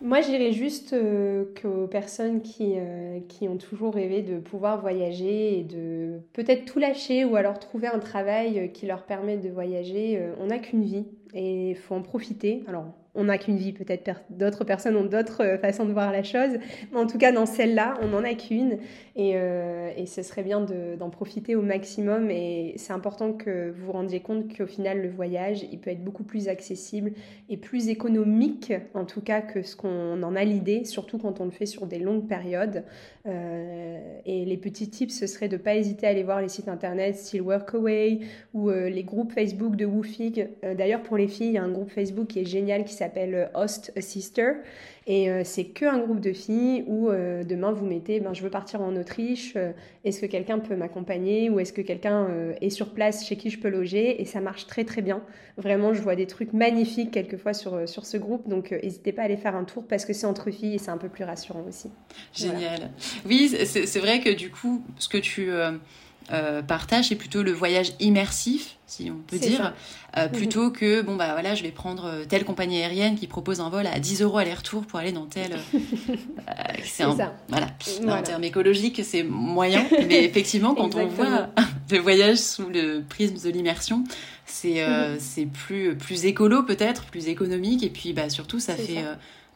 Moi, 0.03 0.21
je 0.21 0.27
dirais 0.27 0.51
juste 0.51 0.93
euh, 0.93 1.45
qu'aux 1.61 1.86
personnes 1.86 2.41
qui, 2.41 2.73
euh, 2.75 3.19
qui 3.29 3.47
ont 3.47 3.57
toujours 3.57 3.93
rêvé 3.93 4.23
de 4.23 4.39
pouvoir 4.39 4.82
voyager 4.82 5.59
et 5.59 5.63
de 5.63 6.21
peut-être 6.34 6.65
tout 6.65 6.79
lâcher 6.79 7.23
ou 7.23 7.36
alors 7.36 7.59
trouver 7.59 7.88
un 7.88 7.99
travail 7.99 8.71
qui 8.73 8.88
leur 8.88 9.03
permet 9.03 9.38
de 9.38 9.49
voyager, 9.49 10.17
euh, 10.17 10.34
on 10.39 10.47
n'a 10.47 10.57
qu'une 10.57 10.84
vie 10.84 11.05
et 11.36 11.69
il 11.71 11.75
faut 11.75 11.93
en 11.93 12.01
profiter. 12.01 12.63
Alors, 12.67 12.86
on 13.14 13.26
n'a 13.26 13.38
qu'une 13.38 13.57
vie, 13.57 13.74
peut-être 13.74 14.22
d'autres 14.30 14.64
personnes 14.64 14.95
ont 14.95 15.03
d'autres 15.03 15.43
euh, 15.43 15.57
façons 15.57 15.86
de 15.86 15.91
voir 15.91 16.12
la 16.12 16.24
chose, 16.24 16.57
mais 16.91 16.97
en 16.97 17.07
tout 17.07 17.18
cas 17.18 17.32
dans 17.32 17.45
celle-là, 17.45 17.95
on 18.01 18.07
n'en 18.07 18.24
a 18.24 18.34
qu'une 18.34 18.78
et, 19.16 19.34
euh, 19.36 19.91
et, 19.97 20.05
ce 20.05 20.22
serait 20.22 20.43
bien 20.43 20.62
d'en 20.62 21.09
profiter 21.09 21.55
au 21.55 21.62
maximum 21.62 22.32
et 22.32 22.74
c'est 22.78 22.93
important 22.93 23.34
que 23.34 23.72
vous 23.72 23.88
vous 23.88 23.91
rendiez 23.91 24.22
compte 24.22 24.55
qu'au 24.55 24.68
final 24.68 25.01
le 25.01 25.09
voyage, 25.09 25.66
il 25.72 25.80
peut 25.80 25.89
être 25.89 26.03
beaucoup 26.03 26.24
plus 26.24 26.47
accessible 26.47 27.12
et 27.49 27.57
plus 27.57 27.89
économique 27.89 28.74
en 28.93 29.03
tout 29.03 29.22
cas 29.22 29.41
que 29.41 29.62
ce 29.62 29.76
qu'on 29.76 30.24
en 30.24 30.36
a 30.36 30.43
l'idée, 30.45 30.86
surtout 30.86 31.18
quand 31.18 31.41
on 31.41 31.45
le 31.45 31.51
fait 31.51 31.66
sur 31.66 31.88
des 31.88 31.99
longues 31.99 32.28
périodes. 32.28 32.86
Euh, 33.28 33.99
et 34.26 34.45
les 34.45 34.57
petits 34.57 34.89
tips, 34.89 35.14
ce 35.14 35.28
serait 35.28 35.49
de 35.49 35.57
ne 35.57 35.62
pas 35.62 35.76
hésiter 35.76 36.07
à 36.07 36.12
aller 36.12 36.24
voir 36.24 36.41
les 36.41 36.49
sites 36.49 36.70
internet 36.70 37.18
style 37.18 37.41
Workaway 37.41 38.20
ou 38.53 38.70
les 38.70 39.03
groupes 39.03 39.34
Facebook 39.34 39.76
de 39.76 39.86
Woofig. 39.86 40.49
D'ailleurs 40.78 41.03
pour 41.03 41.18
les 41.18 41.28
filles, 41.28 41.47
il 41.47 41.53
y 41.53 41.57
a 41.57 41.64
un 41.64 41.72
groupe 41.72 41.89
Facebook 41.89 42.28
qui 42.28 42.39
est 42.39 42.45
génial 42.45 42.86
qui 42.86 42.93
s'appelle 43.03 43.35
euh, 43.35 43.47
Host 43.55 43.91
a 43.95 44.01
Sister. 44.01 44.51
Et 45.07 45.31
euh, 45.31 45.41
c'est 45.43 45.65
que 45.65 45.85
un 45.85 45.97
groupe 45.97 46.19
de 46.19 46.31
filles 46.31 46.83
où 46.85 47.09
euh, 47.09 47.43
demain 47.43 47.71
vous 47.71 47.85
mettez 47.85 48.19
ben, 48.19 48.33
je 48.33 48.43
veux 48.43 48.51
partir 48.51 48.81
en 48.81 48.95
Autriche, 48.95 49.57
est-ce 50.05 50.21
que 50.21 50.27
quelqu'un 50.27 50.59
peut 50.59 50.75
m'accompagner 50.75 51.49
ou 51.49 51.59
est-ce 51.59 51.73
que 51.73 51.81
quelqu'un 51.81 52.27
est 52.61 52.69
sur 52.69 52.93
place 52.93 53.25
chez 53.25 53.35
qui 53.35 53.49
je 53.49 53.59
peux 53.59 53.69
loger? 53.69 54.21
Et 54.21 54.25
ça 54.25 54.41
marche 54.41 54.67
très 54.67 54.83
très 54.83 55.01
bien. 55.01 55.23
Vraiment, 55.57 55.93
je 55.93 56.01
vois 56.01 56.15
des 56.15 56.27
trucs 56.27 56.53
magnifiques 56.53 57.11
quelquefois 57.11 57.53
sur, 57.53 57.89
sur 57.89 58.05
ce 58.05 58.17
groupe. 58.17 58.47
Donc 58.47 58.71
n'hésitez 58.71 59.11
pas 59.11 59.23
à 59.23 59.25
aller 59.25 59.37
faire 59.37 59.55
un 59.55 59.63
tour 59.63 59.85
parce 59.87 60.05
que 60.05 60.13
c'est 60.13 60.27
entre 60.27 60.51
filles 60.51 60.75
et 60.75 60.77
c'est 60.77 60.91
un 60.91 60.97
peu 60.97 61.09
plus 61.09 61.23
rassurant 61.23 61.65
aussi. 61.67 61.89
Génial. 62.33 62.91
Oui, 63.25 63.49
c'est 63.65 63.99
vrai 63.99 64.19
que 64.19 64.29
du 64.29 64.51
coup, 64.51 64.83
ce 64.99 65.09
que 65.09 65.17
tu 65.17 65.49
euh, 66.32 66.61
partage, 66.61 67.09
c'est 67.09 67.15
plutôt 67.15 67.43
le 67.43 67.51
voyage 67.51 67.93
immersif, 67.99 68.77
si 68.88 69.11
on 69.11 69.19
peut 69.27 69.38
dire, 69.38 69.73
euh, 70.17 70.25
mhm. 70.25 70.32
plutôt 70.32 70.71
que 70.71 71.01
bon 71.01 71.15
bah 71.15 71.32
voilà, 71.34 71.55
je 71.55 71.63
vais 71.63 71.71
prendre 71.71 72.05
euh, 72.05 72.25
telle 72.25 72.45
compagnie 72.45 72.77
aérienne 72.77 73.15
qui 73.17 73.27
propose 73.27 73.59
un 73.59 73.69
vol 73.69 73.86
à 73.88 73.99
10 73.99 74.21
euros 74.21 74.38
aller-retour 74.38 74.86
pour 74.86 74.99
aller 74.99 75.11
dans 75.11 75.25
tel. 75.25 75.57
c'est 76.84 77.03
ça. 77.03 77.36
Voilà. 77.49 77.67
En 78.07 78.21
termes 78.21 78.43
écologiques, 78.43 79.01
c'est 79.03 79.23
moyen, 79.23 79.86
mais 80.07 80.23
effectivement, 80.23 80.73
quand 80.73 80.95
on 80.95 81.07
voit 81.07 81.49
le 81.91 81.99
voyage 81.99 82.38
sous 82.38 82.69
le 82.69 83.01
prisme 83.01 83.38
de 83.43 83.49
l'immersion, 83.49 84.03
c'est 84.45 84.88
mhm. 84.88 85.17
c'est 85.19 85.45
plus 85.45 85.95
plus 85.97 86.25
écolo 86.25 86.63
peut-être, 86.63 87.05
plus 87.05 87.27
économique, 87.27 87.84
et 87.84 87.89
puis 87.89 88.13
bah 88.13 88.29
surtout 88.29 88.59
ça 88.59 88.75
fait 88.75 89.03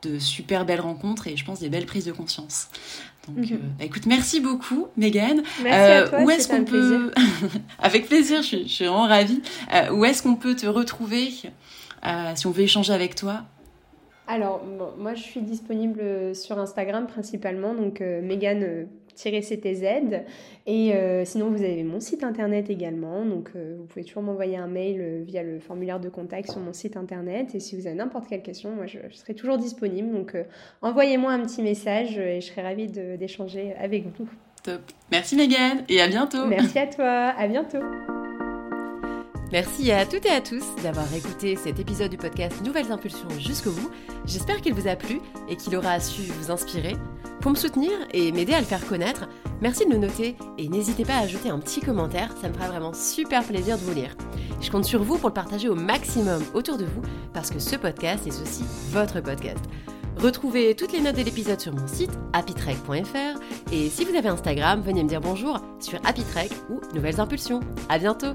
de 0.05 0.19
super 0.19 0.65
belles 0.65 0.81
rencontres 0.81 1.27
et 1.27 1.37
je 1.37 1.45
pense 1.45 1.59
des 1.59 1.69
belles 1.69 1.85
prises 1.85 2.05
de 2.05 2.11
conscience. 2.11 2.67
Donc, 3.27 3.49
mhm. 3.49 3.53
euh, 3.53 3.57
bah, 3.79 3.85
écoute, 3.85 4.05
merci 4.05 4.39
beaucoup, 4.39 4.87
Megan. 4.97 5.41
Euh, 5.65 6.23
où 6.23 6.29
est-ce 6.29 6.47
qu'on 6.47 6.63
peut, 6.63 7.11
avec 7.79 8.07
plaisir, 8.07 8.41
je 8.41 8.47
suis, 8.47 8.67
je 8.67 8.73
suis 8.73 8.85
vraiment 8.85 9.07
ravie. 9.07 9.41
Euh, 9.73 9.91
où 9.91 10.05
est-ce 10.05 10.23
qu'on 10.23 10.35
peut 10.35 10.55
te 10.55 10.67
retrouver 10.67 11.29
si 12.35 12.47
on 12.47 12.51
veut 12.51 12.63
échanger 12.63 12.93
avec 12.93 13.15
toi? 13.15 13.43
Alors, 14.27 14.63
moi, 14.97 15.13
je 15.13 15.21
suis 15.21 15.41
disponible 15.41 16.35
sur 16.35 16.57
Instagram 16.59 17.07
principalement, 17.07 17.73
donc 17.73 17.99
Megan 17.99 18.87
CTZ. 19.15 20.23
Et 20.65 20.93
euh, 20.93 21.25
sinon, 21.25 21.49
vous 21.49 21.63
avez 21.63 21.83
mon 21.83 21.99
site 21.99 22.23
internet 22.23 22.69
également. 22.69 23.25
Donc, 23.25 23.49
euh, 23.55 23.75
vous 23.77 23.85
pouvez 23.85 24.03
toujours 24.03 24.23
m'envoyer 24.23 24.57
un 24.57 24.67
mail 24.67 24.97
euh, 24.99 25.23
via 25.25 25.43
le 25.43 25.59
formulaire 25.59 25.99
de 25.99 26.09
contact 26.09 26.51
sur 26.51 26.59
mon 26.59 26.73
site 26.73 26.97
internet. 26.97 27.55
Et 27.55 27.59
si 27.59 27.75
vous 27.75 27.87
avez 27.87 27.95
n'importe 27.95 28.27
quelle 28.27 28.41
question, 28.41 28.71
moi, 28.71 28.85
je, 28.85 28.99
serai 29.11 29.33
toujours 29.33 29.57
disponible. 29.57 30.11
Donc, 30.11 30.35
envoyez-moi 30.81 31.31
un 31.31 31.39
petit 31.45 31.61
message 31.61 32.17
et 32.17 32.41
je 32.41 32.47
serai 32.47 32.61
ravie 32.61 32.87
d'échanger 32.87 33.73
avec 33.79 34.05
vous. 34.17 34.27
Top. 34.63 34.81
Merci 35.11 35.35
Megan 35.35 35.83
et 35.89 36.01
à 36.01 36.07
bientôt. 36.07 36.45
Merci 36.47 36.79
à 36.79 36.87
toi. 36.87 37.33
À 37.37 37.47
bientôt. 37.47 37.79
Merci 39.51 39.91
à 39.91 40.05
toutes 40.05 40.25
et 40.25 40.31
à 40.31 40.41
tous 40.41 40.65
d'avoir 40.83 41.05
écouté 41.13 41.55
cet 41.55 41.79
épisode 41.79 42.09
du 42.09 42.17
podcast 42.17 42.61
Nouvelles 42.65 42.91
Impulsions 42.91 43.29
jusqu'au 43.39 43.71
bout. 43.71 43.89
J'espère 44.25 44.59
qu'il 44.59 44.73
vous 44.73 44.87
a 44.87 44.95
plu 44.95 45.21
et 45.47 45.55
qu'il 45.55 45.75
aura 45.75 45.99
su 45.99 46.23
vous 46.23 46.51
inspirer. 46.51 46.95
Pour 47.45 47.51
me 47.51 47.57
soutenir 47.59 47.91
et 48.11 48.31
m'aider 48.31 48.55
à 48.55 48.59
le 48.59 48.65
faire 48.65 48.83
connaître, 48.87 49.29
merci 49.61 49.85
de 49.85 49.91
le 49.91 49.99
noter 49.99 50.35
et 50.57 50.67
n'hésitez 50.67 51.05
pas 51.05 51.13
à 51.13 51.19
ajouter 51.19 51.51
un 51.51 51.59
petit 51.59 51.79
commentaire, 51.79 52.33
ça 52.41 52.49
me 52.49 52.55
fera 52.55 52.69
vraiment 52.69 52.91
super 52.91 53.43
plaisir 53.43 53.77
de 53.77 53.83
vous 53.83 53.93
lire. 53.93 54.15
Je 54.61 54.71
compte 54.71 54.85
sur 54.85 55.03
vous 55.03 55.19
pour 55.19 55.29
le 55.29 55.35
partager 55.35 55.69
au 55.69 55.75
maximum 55.75 56.41
autour 56.55 56.79
de 56.79 56.85
vous 56.85 57.03
parce 57.35 57.51
que 57.51 57.59
ce 57.59 57.75
podcast 57.75 58.25
est 58.25 58.41
aussi 58.41 58.63
votre 58.89 59.21
podcast. 59.21 59.63
Retrouvez 60.17 60.75
toutes 60.75 60.91
les 60.91 61.01
notes 61.01 61.17
de 61.17 61.21
l'épisode 61.21 61.61
sur 61.61 61.71
mon 61.71 61.85
site 61.87 62.17
happytrek.fr 62.33 63.39
et 63.71 63.89
si 63.91 64.05
vous 64.05 64.15
avez 64.15 64.29
Instagram, 64.29 64.81
venez 64.81 65.03
me 65.03 65.09
dire 65.09 65.21
bonjour 65.21 65.59
sur 65.79 65.99
happytrek 66.03 66.49
ou 66.71 66.81
Nouvelles 66.95 67.21
Impulsions. 67.21 67.59
À 67.89 67.99
bientôt 67.99 68.33